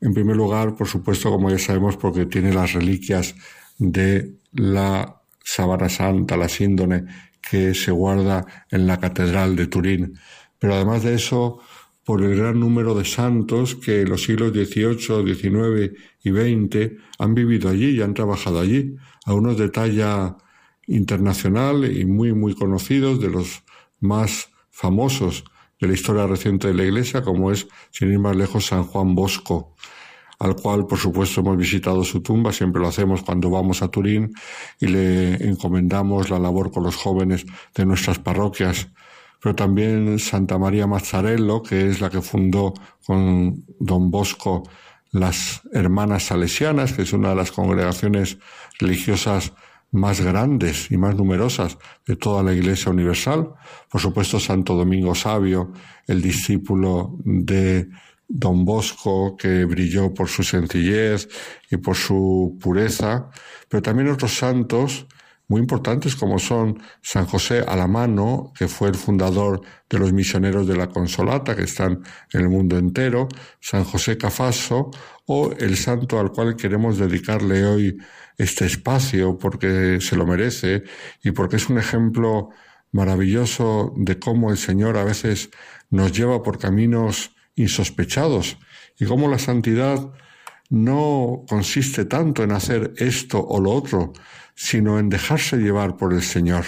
[0.00, 3.34] En primer lugar, por supuesto, como ya sabemos, porque tiene las reliquias
[3.76, 10.18] de la Sabana Santa, la síndone, que se guarda en la Catedral de Turín.
[10.58, 11.60] Pero además de eso,
[12.04, 15.92] por el gran número de santos que en los siglos XVIII, XIX
[16.22, 18.96] y XX han vivido allí y han trabajado allí,
[19.26, 20.36] a unos de talla
[20.86, 23.62] internacional y muy, muy conocidos, de los
[24.00, 25.44] más famosos
[25.78, 29.14] de la historia reciente de la Iglesia, como es, sin ir más lejos, San Juan
[29.14, 29.74] Bosco,
[30.40, 34.32] al cual, por supuesto, hemos visitado su tumba, siempre lo hacemos cuando vamos a Turín
[34.80, 37.44] y le encomendamos la labor con los jóvenes
[37.74, 38.88] de nuestras parroquias.
[39.42, 42.72] Pero también Santa María Mazzarello, que es la que fundó
[43.06, 44.62] con don Bosco
[45.12, 48.38] las Hermanas Salesianas, que es una de las congregaciones
[48.78, 49.52] religiosas
[49.92, 51.76] más grandes y más numerosas
[52.06, 53.50] de toda la Iglesia Universal.
[53.90, 55.72] Por supuesto, Santo Domingo Sabio,
[56.06, 57.88] el discípulo de
[58.32, 61.28] Don Bosco, que brilló por su sencillez
[61.68, 63.28] y por su pureza,
[63.68, 65.06] pero también otros santos
[65.48, 70.76] muy importantes como son San José Alamano, que fue el fundador de los misioneros de
[70.76, 73.26] la Consolata, que están en el mundo entero,
[73.58, 74.92] San José Cafaso,
[75.26, 77.98] o el santo al cual queremos dedicarle hoy
[78.38, 80.84] este espacio porque se lo merece
[81.24, 82.50] y porque es un ejemplo
[82.92, 85.50] maravilloso de cómo el Señor a veces
[85.90, 88.58] nos lleva por caminos insospechados
[88.98, 90.10] y cómo la santidad
[90.70, 94.12] no consiste tanto en hacer esto o lo otro,
[94.54, 96.64] sino en dejarse llevar por el Señor.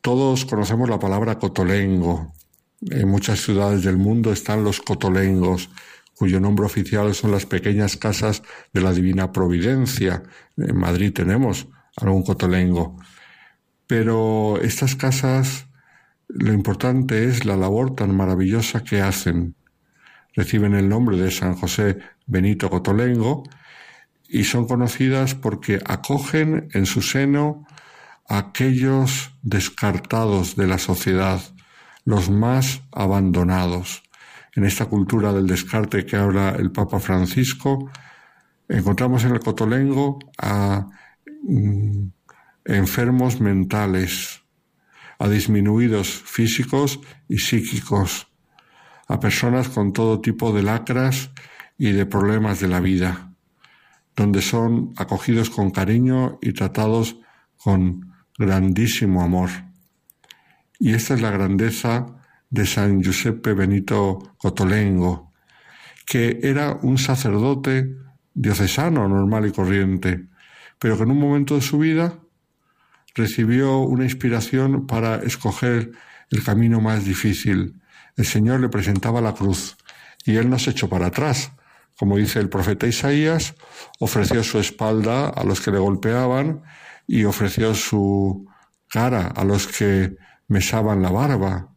[0.00, 2.32] Todos conocemos la palabra cotolengo.
[2.90, 5.70] En muchas ciudades del mundo están los cotolengos,
[6.14, 10.22] cuyo nombre oficial son las pequeñas casas de la Divina Providencia.
[10.56, 12.96] En Madrid tenemos algún cotolengo.
[13.86, 15.66] Pero estas casas
[16.36, 19.54] lo importante es la labor tan maravillosa que hacen.
[20.34, 23.44] Reciben el nombre de San José Benito Cotolengo
[24.28, 27.64] y son conocidas porque acogen en su seno
[28.28, 31.40] a aquellos descartados de la sociedad,
[32.04, 34.02] los más abandonados.
[34.56, 37.90] En esta cultura del descarte que habla el Papa Francisco,
[38.68, 40.88] encontramos en el Cotolengo a
[41.44, 42.06] mm,
[42.64, 44.43] enfermos mentales,
[45.18, 48.28] a disminuidos físicos y psíquicos,
[49.08, 51.30] a personas con todo tipo de lacras
[51.78, 53.32] y de problemas de la vida,
[54.16, 57.16] donde son acogidos con cariño y tratados
[57.56, 59.50] con grandísimo amor.
[60.78, 62.06] Y esta es la grandeza
[62.50, 65.32] de San Giuseppe Benito Cotolengo,
[66.06, 67.96] que era un sacerdote
[68.34, 70.28] diocesano normal y corriente,
[70.78, 72.18] pero que en un momento de su vida
[73.14, 75.92] recibió una inspiración para escoger
[76.30, 77.80] el camino más difícil.
[78.16, 79.76] El Señor le presentaba la cruz
[80.24, 81.52] y él no se echó para atrás.
[81.96, 83.54] Como dice el profeta Isaías,
[84.00, 86.62] ofreció su espalda a los que le golpeaban
[87.06, 88.48] y ofreció su
[88.88, 90.16] cara a los que
[90.48, 91.72] mesaban la barba.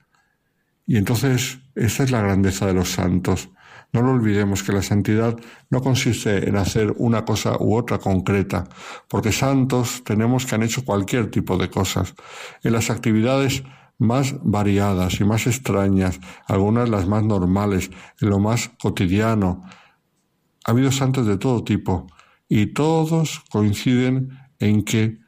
[0.85, 3.49] Y entonces, esa es la grandeza de los santos.
[3.93, 5.37] No lo olvidemos que la santidad
[5.69, 8.65] no consiste en hacer una cosa u otra concreta,
[9.07, 12.13] porque santos tenemos que han hecho cualquier tipo de cosas.
[12.63, 13.63] En las actividades
[13.97, 17.89] más variadas y más extrañas, algunas las más normales,
[18.21, 19.63] en lo más cotidiano.
[20.65, 22.07] Ha habido santos de todo tipo
[22.47, 25.19] y todos coinciden en que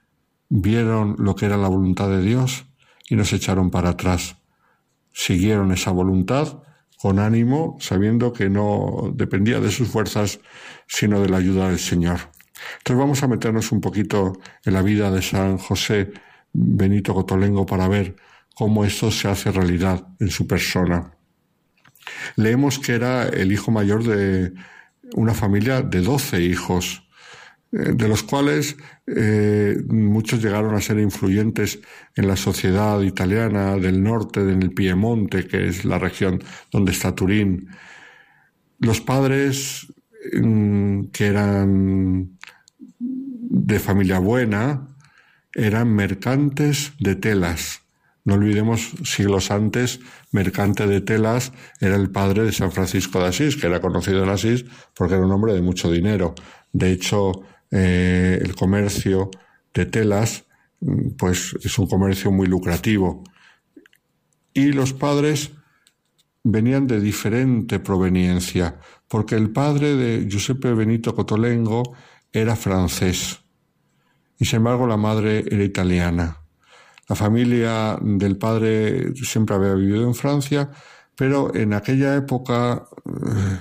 [0.50, 2.66] vieron lo que era la voluntad de Dios
[3.10, 4.38] y nos echaron para atrás.
[5.12, 6.62] Siguieron esa voluntad
[7.00, 10.42] con ánimo, sabiendo que no dependía de sus fuerzas,
[10.86, 12.20] sino de la ayuda del Señor.
[12.80, 14.34] Entonces vamos a meternos un poquito
[14.66, 16.12] en la vida de San José
[16.52, 18.18] Benito Cotolengo para ver
[18.54, 21.14] cómo esto se hace realidad en su persona.
[22.36, 24.54] Leemos que era el hijo mayor de
[25.14, 27.09] una familia de doce hijos.
[27.72, 31.80] Eh, de los cuales eh, muchos llegaron a ser influyentes
[32.16, 36.42] en la sociedad italiana del norte, en el Piemonte, que es la región
[36.72, 37.70] donde está Turín.
[38.80, 39.86] Los padres,
[40.34, 42.40] mm, que eran
[43.00, 44.88] de familia buena,
[45.54, 47.82] eran mercantes de telas.
[48.26, 50.00] No olvidemos, siglos antes,
[50.32, 54.30] mercante de telas era el padre de San Francisco de Asís, que era conocido en
[54.30, 54.66] Asís
[54.96, 56.34] porque era un hombre de mucho dinero.
[56.72, 59.30] De hecho, eh, el comercio
[59.74, 60.46] de telas,
[60.82, 63.24] mm, pues es un comercio muy lucrativo.
[64.54, 65.52] Y los padres
[66.44, 71.96] venían de diferente proveniencia, porque el padre de Giuseppe Benito Cotolengo
[72.32, 73.42] era francés
[74.40, 76.38] y sin embargo la madre era italiana.
[77.08, 80.72] La familia del padre siempre había vivido en Francia,
[81.16, 83.60] pero en aquella época eh,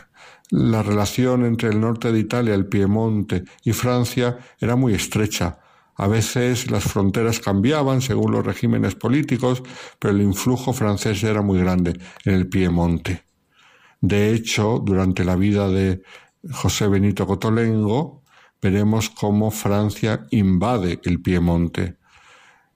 [0.50, 5.58] la relación entre el norte de Italia, el Piemonte y Francia era muy estrecha.
[5.96, 9.62] A veces las fronteras cambiaban según los regímenes políticos,
[9.98, 13.24] pero el influjo francés era muy grande en el Piemonte.
[14.00, 16.02] De hecho, durante la vida de
[16.52, 18.22] José Benito Cotolengo,
[18.62, 21.96] veremos cómo Francia invade el Piemonte.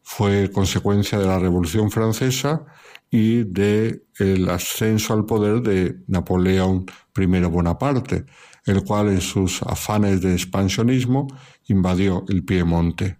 [0.03, 2.67] Fue consecuencia de la Revolución Francesa
[3.13, 8.25] y de el ascenso al poder de Napoleón I Bonaparte,
[8.65, 11.29] el cual en sus afanes de expansionismo
[11.69, 13.19] invadió el Piemonte.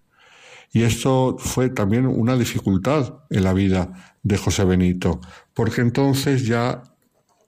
[0.73, 5.21] Y esto fue también una dificultad en la vida de José Benito,
[5.53, 6.83] porque entonces ya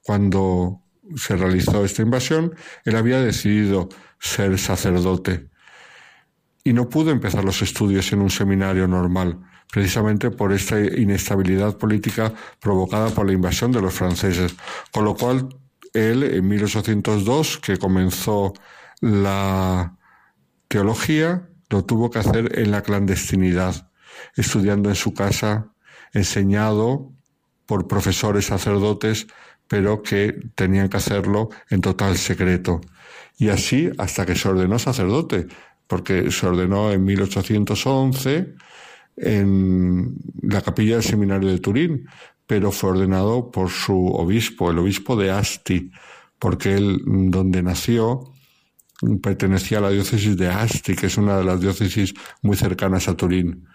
[0.03, 0.83] cuando
[1.15, 2.53] se realizó esta invasión,
[2.83, 3.89] él había decidido
[4.19, 5.49] ser sacerdote
[6.63, 9.39] y no pudo empezar los estudios en un seminario normal,
[9.71, 14.55] precisamente por esta inestabilidad política provocada por la invasión de los franceses,
[14.91, 15.49] con lo cual
[15.93, 18.53] él en 1802, que comenzó
[19.01, 19.97] la
[20.67, 23.91] teología, lo tuvo que hacer en la clandestinidad,
[24.35, 25.71] estudiando en su casa,
[26.13, 27.11] enseñado
[27.65, 29.27] por profesores sacerdotes,
[29.67, 32.81] pero que tenían que hacerlo en total secreto.
[33.37, 35.47] Y así hasta que se ordenó sacerdote,
[35.87, 38.55] porque se ordenó en 1811
[39.17, 42.07] en la capilla del seminario de Turín,
[42.47, 45.91] pero fue ordenado por su obispo, el obispo de Asti,
[46.39, 48.33] porque él, donde nació,
[49.21, 53.17] pertenecía a la diócesis de Asti, que es una de las diócesis muy cercanas a
[53.17, 53.65] Turín.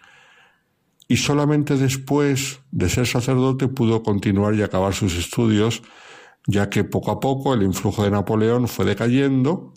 [1.08, 5.82] Y solamente después de ser sacerdote pudo continuar y acabar sus estudios,
[6.46, 9.74] ya que poco a poco el influjo de Napoleón fue decayendo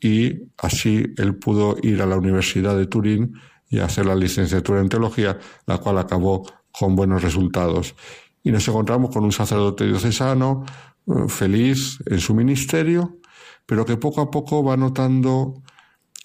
[0.00, 3.34] y así él pudo ir a la Universidad de Turín
[3.68, 7.94] y hacer la licenciatura en teología, la cual acabó con buenos resultados.
[8.42, 10.64] Y nos encontramos con un sacerdote diocesano
[11.06, 13.18] eh, feliz en su ministerio,
[13.64, 15.62] pero que poco a poco va notando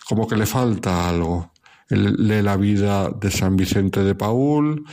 [0.08, 1.52] como que le falta algo.
[1.90, 4.86] Él lee la vida de San Vicente de Paul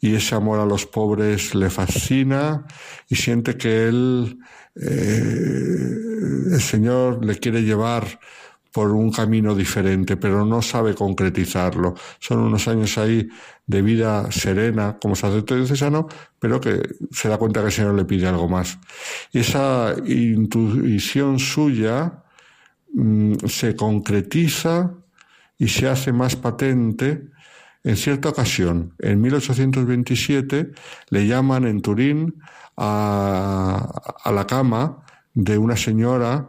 [0.00, 2.66] y ese amor a los pobres le fascina
[3.08, 4.38] y siente que él,
[4.74, 8.18] eh, el Señor le quiere llevar
[8.72, 11.94] por un camino diferente, pero no sabe concretizarlo.
[12.18, 13.28] Son unos años ahí
[13.66, 16.08] de vida serena como sacerdote diocesano,
[16.38, 16.80] pero que
[17.10, 18.78] se da cuenta que el Señor le pide algo más.
[19.30, 22.24] Y esa intuición suya
[22.94, 24.94] mm, se concretiza
[25.58, 27.28] y se hace más patente
[27.84, 28.94] en cierta ocasión.
[29.00, 30.70] En 1827
[31.10, 32.40] le llaman en Turín
[32.78, 35.04] a, a la cama
[35.34, 36.48] de una señora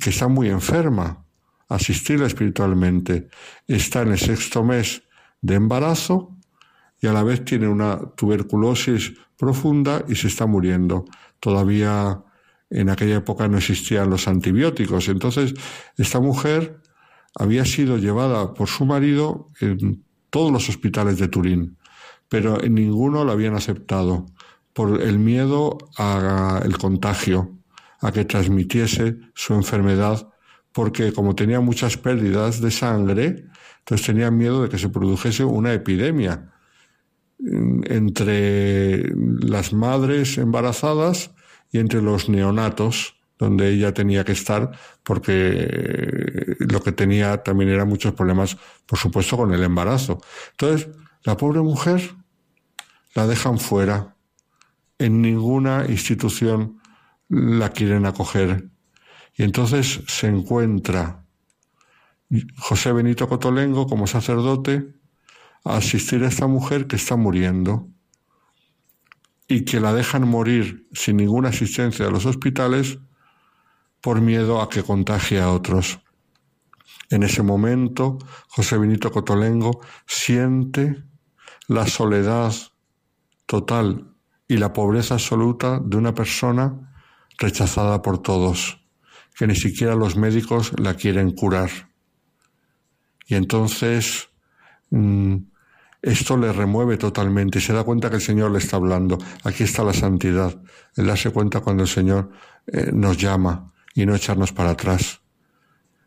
[0.00, 1.23] que está muy enferma
[1.68, 3.28] asistirla espiritualmente.
[3.66, 5.02] Está en el sexto mes
[5.40, 6.36] de embarazo
[7.00, 11.04] y a la vez tiene una tuberculosis profunda y se está muriendo.
[11.40, 12.22] Todavía
[12.70, 15.08] en aquella época no existían los antibióticos.
[15.08, 15.54] Entonces,
[15.96, 16.80] esta mujer
[17.36, 21.76] había sido llevada por su marido en todos los hospitales de Turín,
[22.28, 24.26] pero en ninguno la habían aceptado
[24.72, 27.56] por el miedo al contagio,
[28.00, 30.28] a que transmitiese su enfermedad
[30.74, 33.46] porque como tenía muchas pérdidas de sangre,
[33.78, 36.50] entonces tenía miedo de que se produjese una epidemia
[37.38, 41.30] entre las madres embarazadas
[41.70, 44.72] y entre los neonatos, donde ella tenía que estar,
[45.04, 48.56] porque lo que tenía también eran muchos problemas,
[48.86, 50.20] por supuesto, con el embarazo.
[50.52, 50.88] Entonces,
[51.22, 52.16] la pobre mujer
[53.14, 54.16] la dejan fuera.
[54.98, 56.80] En ninguna institución
[57.28, 58.73] la quieren acoger.
[59.36, 61.24] Y entonces se encuentra
[62.56, 64.94] José Benito Cotolengo como sacerdote
[65.64, 67.88] a asistir a esta mujer que está muriendo
[69.48, 72.98] y que la dejan morir sin ninguna asistencia a los hospitales
[74.00, 76.00] por miedo a que contagie a otros.
[77.10, 81.04] En ese momento, José Benito Cotolengo siente
[81.66, 82.54] la soledad
[83.46, 84.14] total
[84.48, 86.94] y la pobreza absoluta de una persona
[87.38, 88.83] rechazada por todos
[89.34, 91.70] que ni siquiera los médicos la quieren curar.
[93.26, 94.28] Y entonces
[94.90, 95.36] mm,
[96.02, 99.18] esto le remueve totalmente y se da cuenta que el Señor le está hablando.
[99.42, 100.60] Aquí está la santidad.
[100.96, 102.30] Él darse cuenta cuando el Señor
[102.66, 105.20] eh, nos llama y no echarnos para atrás.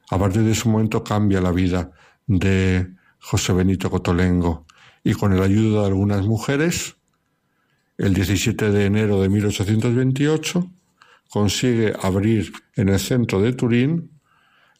[0.09, 1.91] A partir de ese momento cambia la vida
[2.27, 4.65] de José Benito Cotolengo
[5.03, 6.97] y con el ayuda de algunas mujeres,
[7.97, 10.69] el 17 de enero de 1828,
[11.29, 14.11] consigue abrir en el centro de Turín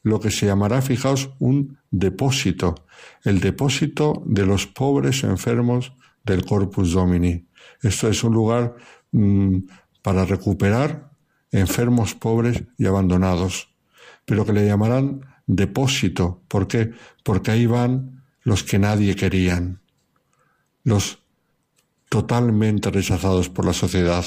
[0.03, 2.85] lo que se llamará, fijaos, un depósito,
[3.23, 5.93] el depósito de los pobres enfermos
[6.23, 7.47] del Corpus Domini.
[7.81, 8.75] Esto es un lugar
[9.11, 9.57] mm,
[10.01, 11.11] para recuperar
[11.51, 13.69] enfermos pobres y abandonados,
[14.25, 16.41] pero que le llamarán depósito.
[16.47, 16.91] ¿Por qué?
[17.23, 19.81] Porque ahí van los que nadie querían,
[20.83, 21.19] los
[22.09, 24.25] totalmente rechazados por la sociedad.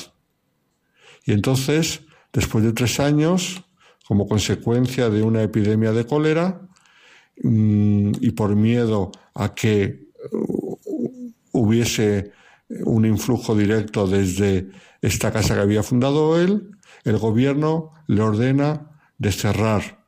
[1.24, 2.02] Y entonces
[2.32, 3.64] Después de tres años,
[4.06, 6.60] como consecuencia de una epidemia de cólera
[7.42, 10.76] mm, y por miedo a que uh,
[11.52, 12.32] hubiese
[12.84, 14.68] un influjo directo desde
[15.02, 16.70] esta casa que había fundado él,
[17.04, 20.04] el gobierno le ordena desterrar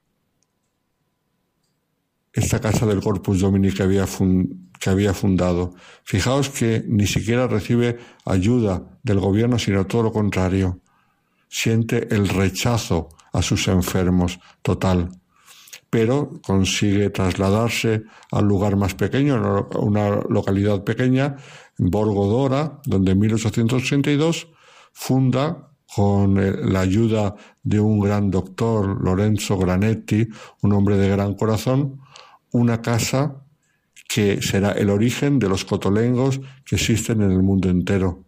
[2.33, 4.07] esta casa del Corpus Domini que había,
[4.79, 5.75] que había fundado.
[6.05, 10.81] Fijaos que ni siquiera recibe ayuda del gobierno, sino todo lo contrario
[11.53, 15.11] siente el rechazo a sus enfermos total,
[15.91, 21.37] pero consigue trasladarse al lugar más pequeño, una localidad pequeña,
[21.77, 24.49] Borgodora, donde en 1882
[24.95, 30.27] funda con la ayuda de un gran doctor, Lorenzo Granetti,
[30.63, 32.01] un hombre de gran corazón,
[32.53, 33.45] una casa
[34.09, 38.25] que será el origen de los cotolengos que existen en el mundo entero.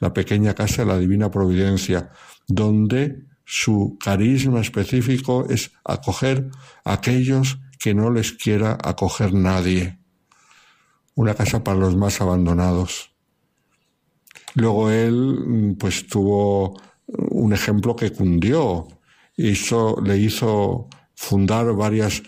[0.00, 2.10] La pequeña casa de la Divina Providencia,
[2.46, 6.50] donde su carisma específico es acoger
[6.84, 9.98] a aquellos que no les quiera acoger nadie.
[11.14, 13.10] Una casa para los más abandonados.
[14.54, 18.88] Luego él, pues tuvo un ejemplo que cundió.
[19.36, 22.22] Hizo, le hizo fundar varias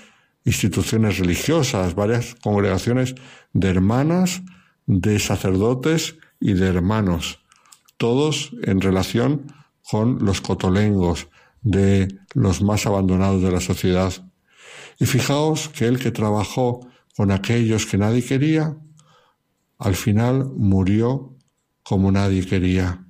[0.44, 3.14] instituciones religiosas, varias congregaciones
[3.52, 4.42] de hermanas,
[4.86, 7.40] de sacerdotes y de hermanos,
[7.96, 9.52] todos en relación
[9.90, 11.28] con los cotolengos
[11.62, 14.12] de los más abandonados de la sociedad.
[14.98, 18.76] Y fijaos que él que trabajó con aquellos que nadie quería,
[19.78, 21.36] al final murió
[21.82, 23.06] como nadie quería,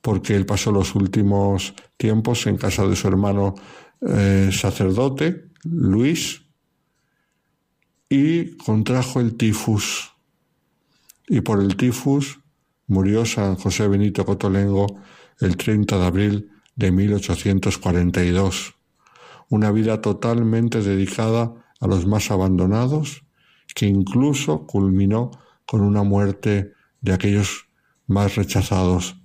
[0.00, 3.54] porque él pasó los últimos tiempos en casa de su hermano
[4.00, 6.42] eh, sacerdote, Luis,
[8.08, 10.12] y contrajo el tifus.
[11.26, 12.38] Y por el tifus
[12.86, 14.86] murió San José Benito Cotolengo
[15.40, 18.74] el 30 de abril de 1842.
[19.50, 23.24] una vida totalmente dedicada a los más abandonados,
[23.74, 25.30] que incluso culminó
[25.66, 27.66] con una muerte de aquellos
[28.06, 29.16] más rechazados,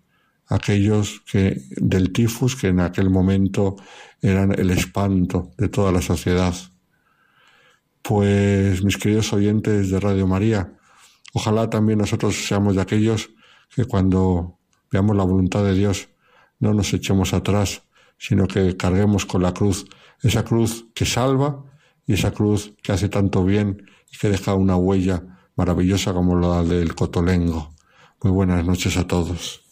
[0.48, 3.78] aquellos que del tifus que en aquel momento
[4.22, 6.54] eran el espanto de toda la sociedad.
[8.02, 10.74] Pues mis queridos oyentes de Radio María,
[11.34, 13.30] ojalá también nosotros seamos de aquellos
[13.74, 14.59] que cuando
[14.92, 16.10] veamos la voluntad de Dios
[16.60, 17.84] no nos echemos atrás,
[18.18, 19.86] sino que carguemos con la cruz,
[20.22, 21.64] esa cruz que salva
[22.06, 25.24] y esa cruz que hace tanto bien y que deja una huella
[25.56, 27.74] maravillosa como la del Cotolengo.
[28.22, 29.69] Muy buenas noches a todos.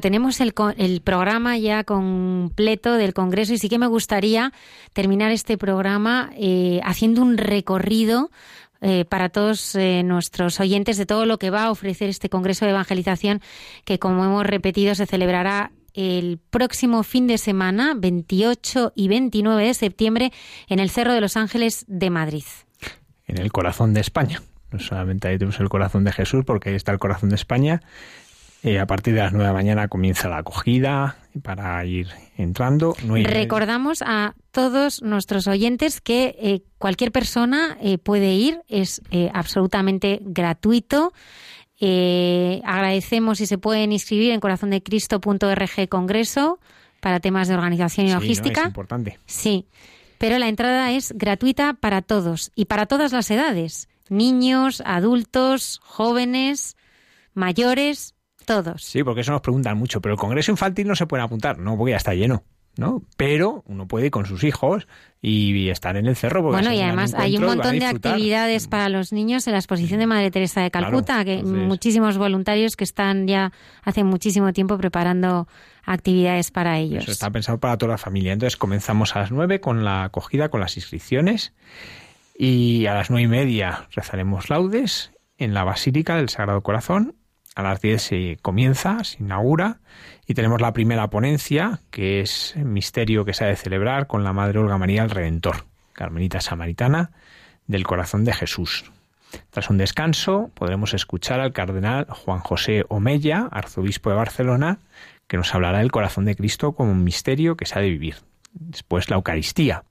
[0.00, 4.52] Tenemos el, el, programa ya completo del Congreso y sí que me gustaría
[4.92, 8.30] terminar este programa eh, haciendo un recorrido
[8.80, 12.64] eh, para todos eh, nuestros oyentes de todo lo que va a ofrecer este Congreso
[12.64, 13.40] de Evangelización
[13.84, 19.74] que, como hemos repetido, se celebrará el próximo fin de semana, 28 y 29 de
[19.74, 20.32] septiembre,
[20.68, 22.44] en el Cerro de los Ángeles de Madrid.
[23.26, 24.42] En el corazón de España.
[24.70, 27.80] No solamente ahí tenemos el corazón de Jesús, porque ahí está el corazón de España,
[28.66, 32.96] eh, a partir de las 9 de la mañana comienza la acogida para ir entrando.
[33.22, 39.02] Recordamos a todos nuestros oyentes que eh, cualquier persona eh, puede ir, es
[39.32, 41.12] absolutamente gratuito.
[41.80, 46.58] agradecemos si se pueden inscribir en corazondecristo.org Congreso
[47.00, 48.62] para temas de organización y logística.
[48.62, 49.20] es importante.
[49.26, 49.68] Sí,
[50.18, 56.76] pero la entrada es gratuita para todos y para todas las edades, niños, adultos, jóvenes,
[57.32, 58.15] mayores,
[58.46, 58.82] todos.
[58.82, 61.76] Sí, porque eso nos preguntan mucho, pero el Congreso Infantil no se puede apuntar, no,
[61.76, 62.44] porque ya está lleno.
[62.76, 63.02] ¿no?
[63.16, 64.86] Pero uno puede ir con sus hijos
[65.22, 66.42] y estar en el cerro.
[66.42, 70.06] Bueno, y además hay un montón de actividades para los niños en la exposición de
[70.06, 73.52] Madre Teresa de Calcuta, que muchísimos voluntarios que están ya
[73.82, 75.48] hace muchísimo tiempo preparando
[75.84, 77.04] actividades para ellos.
[77.04, 78.32] Eso está pensado para toda la familia.
[78.32, 81.54] Entonces comenzamos a las nueve con la acogida, con las inscripciones
[82.38, 87.14] y a las nueve y media rezaremos laudes en la Basílica del Sagrado Corazón
[87.56, 89.78] a las 10 se comienza, se inaugura
[90.26, 94.34] y tenemos la primera ponencia, que es misterio que se ha de celebrar con la
[94.34, 95.64] Madre Olga María el Redentor,
[95.94, 97.10] Carmelita Samaritana
[97.66, 98.84] del Corazón de Jesús.
[99.50, 104.78] Tras un descanso podremos escuchar al cardenal Juan José Omella, arzobispo de Barcelona,
[105.26, 108.16] que nos hablará del corazón de Cristo como un misterio que se ha de vivir
[108.58, 109.84] después la Eucaristía.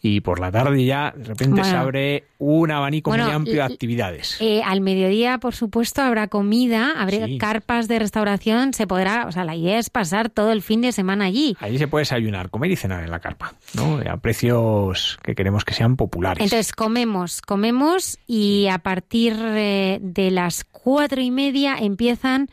[0.00, 4.36] Y por la tarde ya de repente se abre un abanico muy amplio de actividades.
[4.40, 9.44] Eh, al mediodía, por supuesto, habrá comida, habrá carpas de restauración, se podrá, o sea,
[9.44, 11.56] la idea es pasar todo el fin de semana allí.
[11.60, 14.00] Allí se puede desayunar, comer y cenar en la carpa, ¿no?
[14.08, 16.42] A precios que queremos que sean populares.
[16.42, 22.48] Entonces comemos, comemos y a partir eh, de las cuatro y media empiezan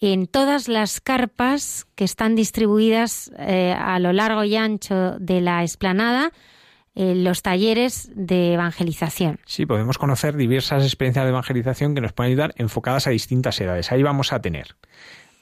[0.00, 5.62] en todas las carpas que están distribuidas eh, a lo largo y ancho de la
[5.62, 6.32] explanada,
[6.94, 9.38] eh, los talleres de evangelización.
[9.46, 13.92] Sí, podemos conocer diversas experiencias de evangelización que nos pueden ayudar enfocadas a distintas edades.
[13.92, 14.76] Ahí vamos a tener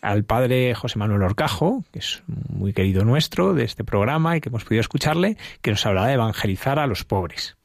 [0.03, 4.51] al padre José Manuel Orcajo, que es muy querido nuestro de este programa y que
[4.51, 7.57] hemos podido escucharle, que nos hablará de evangelizar a los pobres.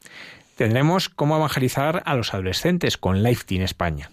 [0.56, 4.10] Tendremos cómo evangelizar a los adolescentes con Life Team España.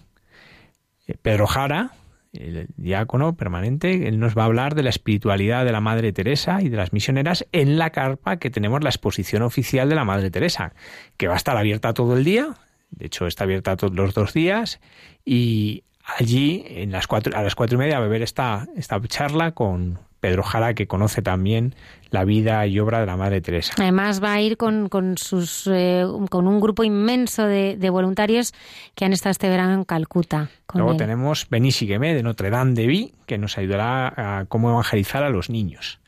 [1.06, 1.92] Eh, Pedro Jara,
[2.32, 6.60] el diácono permanente, él nos va a hablar de la espiritualidad de la Madre Teresa
[6.62, 10.30] y de las misioneras en la carpa que tenemos la exposición oficial de la Madre
[10.30, 10.74] Teresa,
[11.16, 12.54] que va a estar abierta todo el día,
[12.90, 14.80] de hecho está abierta todos los dos días,
[15.24, 19.00] y allí en las cuatro, a las cuatro y media va a haber esta, esta
[19.02, 21.74] charla con Pedro Jara, que conoce también
[22.10, 23.74] la vida y obra de la Madre Teresa.
[23.78, 28.52] Además va a ir con, con sus, eh, con un grupo inmenso de, de, voluntarios
[28.94, 30.48] que han estado este verano en Calcuta.
[30.74, 30.96] Luego él.
[30.96, 35.30] tenemos Bení Siguemé de Notre Dame de Vi, que nos ayudará a cómo evangelizar a
[35.30, 36.00] los niños.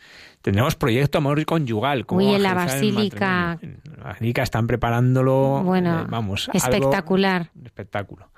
[0.43, 2.07] Tendremos proyecto Amor y Conyugal.
[2.09, 3.59] Uy, en la Basílica.
[3.61, 5.63] En la Basílica están preparándolo.
[5.63, 7.51] Bueno, eh, vamos, espectacular.
[7.55, 8.31] Algo, espectáculo.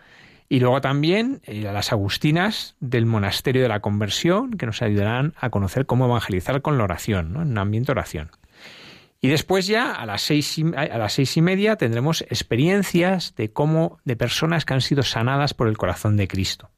[0.52, 5.32] Y luego también eh, a las agustinas del Monasterio de la Conversión, que nos ayudarán
[5.40, 8.30] a conocer cómo evangelizar con la oración, en un ambiente de oración.
[9.22, 13.50] Y después ya a las seis y, a las seis y media tendremos experiencias de
[13.50, 16.68] cómo de personas que han sido sanadas por el corazón de Cristo.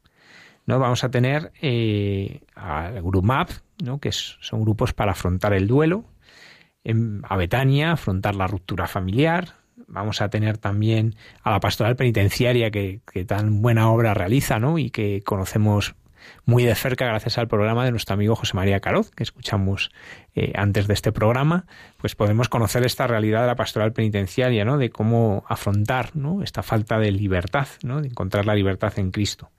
[0.67, 0.79] ¿no?
[0.79, 3.51] Vamos a tener eh, al GRUMAP,
[3.83, 3.99] ¿no?
[3.99, 6.05] que son grupos para afrontar el duelo,
[6.85, 12.71] en, a Betania, afrontar la ruptura familiar, vamos a tener también a la pastoral penitenciaria
[12.71, 14.79] que, tan buena obra realiza, ¿no?
[14.79, 15.95] Y que conocemos
[16.47, 19.91] muy de cerca gracias al programa de nuestro amigo José María Caroz, que escuchamos
[20.35, 21.67] eh, antes de este programa,
[21.99, 24.79] pues podemos conocer esta realidad de la pastoral penitenciaria, ¿no?
[24.79, 26.43] De cómo afrontar, ¿no?
[26.43, 28.01] Esta falta de libertad, ¿no?
[28.01, 29.51] De encontrar la libertad en Cristo.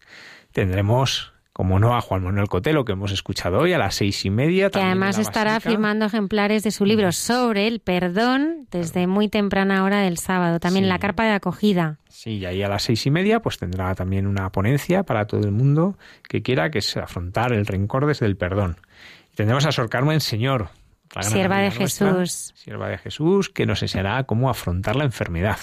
[0.51, 4.29] Tendremos como no, a Juan Manuel Cotelo, que hemos escuchado hoy a las seis y
[4.29, 4.69] media.
[4.69, 5.69] Que además estará Basílica.
[5.69, 10.83] firmando ejemplares de su libro sobre el perdón desde muy temprana hora del sábado, también
[10.83, 10.89] Sí.
[10.89, 11.97] la carpa de acogida.
[12.09, 15.45] Sí, y ahí a las seis y media pues tendrá también una ponencia para todo
[15.45, 18.75] el mundo que quiera, que es afrontar el rencor desde el perdón.
[19.31, 20.67] Y tendremos a Sor Carmen Señor,
[21.21, 22.51] Sierva de nuestra, Jesús.
[22.57, 25.59] sierva de Jesús, que nos enseñará cómo afrontar la enfermedad.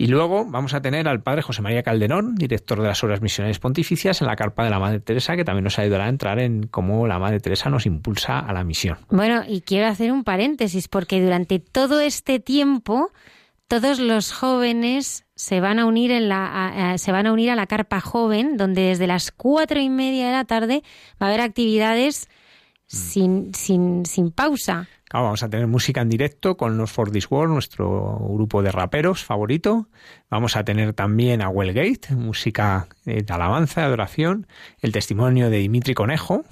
[0.00, 3.58] Y luego vamos a tener al padre José María Calderón, director de las obras misionales
[3.58, 6.62] pontificias, en la carpa de la Madre Teresa, que también nos ayudará a entrar en
[6.68, 8.96] cómo la Madre Teresa nos impulsa a la misión.
[9.10, 13.10] Bueno, y quiero hacer un paréntesis porque durante todo este tiempo
[13.68, 17.50] todos los jóvenes se van a unir en la a- a- se van a unir
[17.50, 20.82] a la carpa joven, donde desde las cuatro y media de la tarde
[21.22, 22.26] va a haber actividades
[22.86, 24.88] sin, sin, sin pausa.
[25.10, 28.70] Claro, vamos a tener música en directo con los For This World, nuestro grupo de
[28.70, 29.88] raperos favorito.
[30.30, 34.46] Vamos a tener también a Wellgate, música eh, de alabanza, de adoración.
[34.80, 36.44] El testimonio de Dimitri Conejo,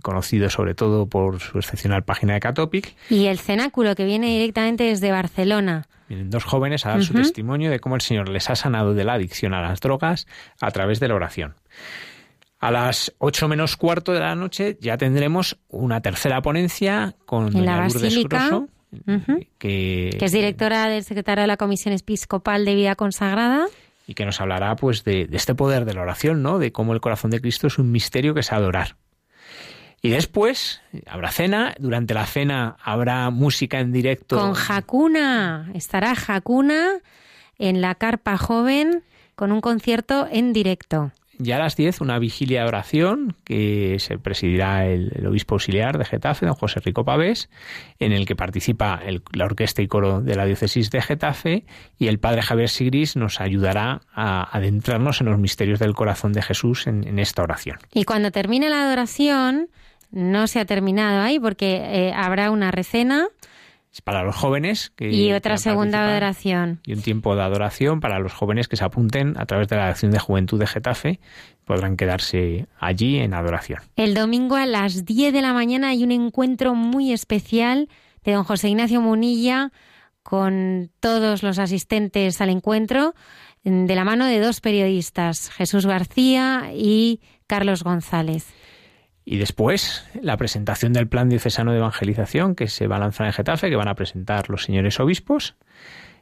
[0.00, 2.94] conocido sobre todo por su excepcional página de Catopic.
[3.10, 5.88] Y el cenáculo que viene directamente desde Barcelona.
[6.08, 9.02] Vienen dos jóvenes a dar su testimonio de cómo el Señor les ha sanado de
[9.02, 10.28] la adicción a las drogas
[10.60, 11.54] a través de la oración.
[12.64, 17.52] A las ocho menos cuarto de la noche ya tendremos una tercera ponencia con En
[17.52, 18.62] doña la Lourdes Basílica.
[19.58, 23.66] Que es directora del secretario de la Comisión Episcopal de Vida Consagrada.
[24.06, 26.58] y que nos hablará pues de, de este poder de la oración, ¿no?
[26.58, 28.96] De cómo el corazón de Cristo es un misterio que es adorar.
[30.00, 34.38] Y después habrá cena, durante la cena habrá música en directo.
[34.38, 35.70] Con Hakuna.
[35.74, 37.00] Estará Hakuna
[37.58, 39.02] en la carpa joven
[39.34, 41.12] con un concierto en directo.
[41.38, 46.04] Ya a las 10 una vigilia de oración que se presidirá el, obispo auxiliar de
[46.04, 47.50] Getafe, don José Rico Pavés,
[47.98, 51.64] en el que participa el- la orquesta y coro de la diócesis de Getafe
[51.98, 56.42] y el padre Javier Sigris nos ayudará a adentrarnos en los misterios del corazón de
[56.42, 57.78] Jesús en- en esta oración.
[57.92, 59.68] Y cuando termine la adoración,
[60.10, 63.26] no se ha terminado ahí porque eh, habrá una recena
[64.02, 66.80] para los jóvenes que y otra segunda adoración.
[66.84, 69.88] y un tiempo de adoración para los jóvenes que se apunten a través de la
[69.88, 71.20] acción de juventud de Getafe.
[71.64, 73.80] Podrán quedarse allí en adoración.
[73.96, 77.88] El domingo a las 10 de la mañana hay un encuentro muy especial
[78.22, 79.72] de don José Ignacio Munilla
[80.22, 83.14] con todos los asistentes al encuentro
[83.64, 88.46] de la mano de dos periodistas, Jesús García y Carlos González.
[89.24, 93.32] Y después la presentación del plan diocesano de evangelización que se va a lanzar en
[93.32, 95.54] Getafe, que van a presentar los señores obispos.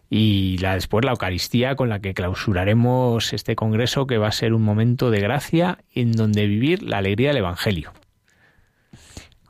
[0.08, 4.52] Y la, después la Eucaristía con la que clausuraremos este congreso, que va a ser
[4.52, 7.92] un momento de gracia en donde vivir la alegría del Evangelio.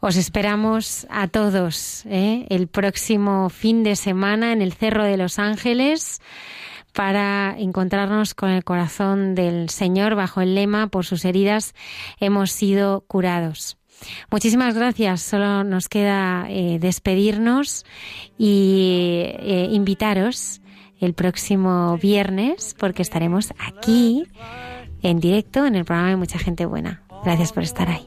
[0.00, 2.46] Os esperamos a todos ¿eh?
[2.48, 6.20] el próximo fin de semana en el Cerro de los Ángeles
[6.92, 11.74] para encontrarnos con el corazón del Señor bajo el lema por sus heridas
[12.20, 13.78] hemos sido curados.
[14.30, 15.22] Muchísimas gracias.
[15.22, 17.84] Solo nos queda eh, despedirnos
[18.38, 20.60] y eh, invitaros
[21.00, 24.24] el próximo viernes porque estaremos aquí
[25.02, 27.02] en directo en el programa de Mucha Gente Buena.
[27.24, 28.06] Gracias por estar ahí.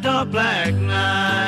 [0.00, 1.47] dark black night.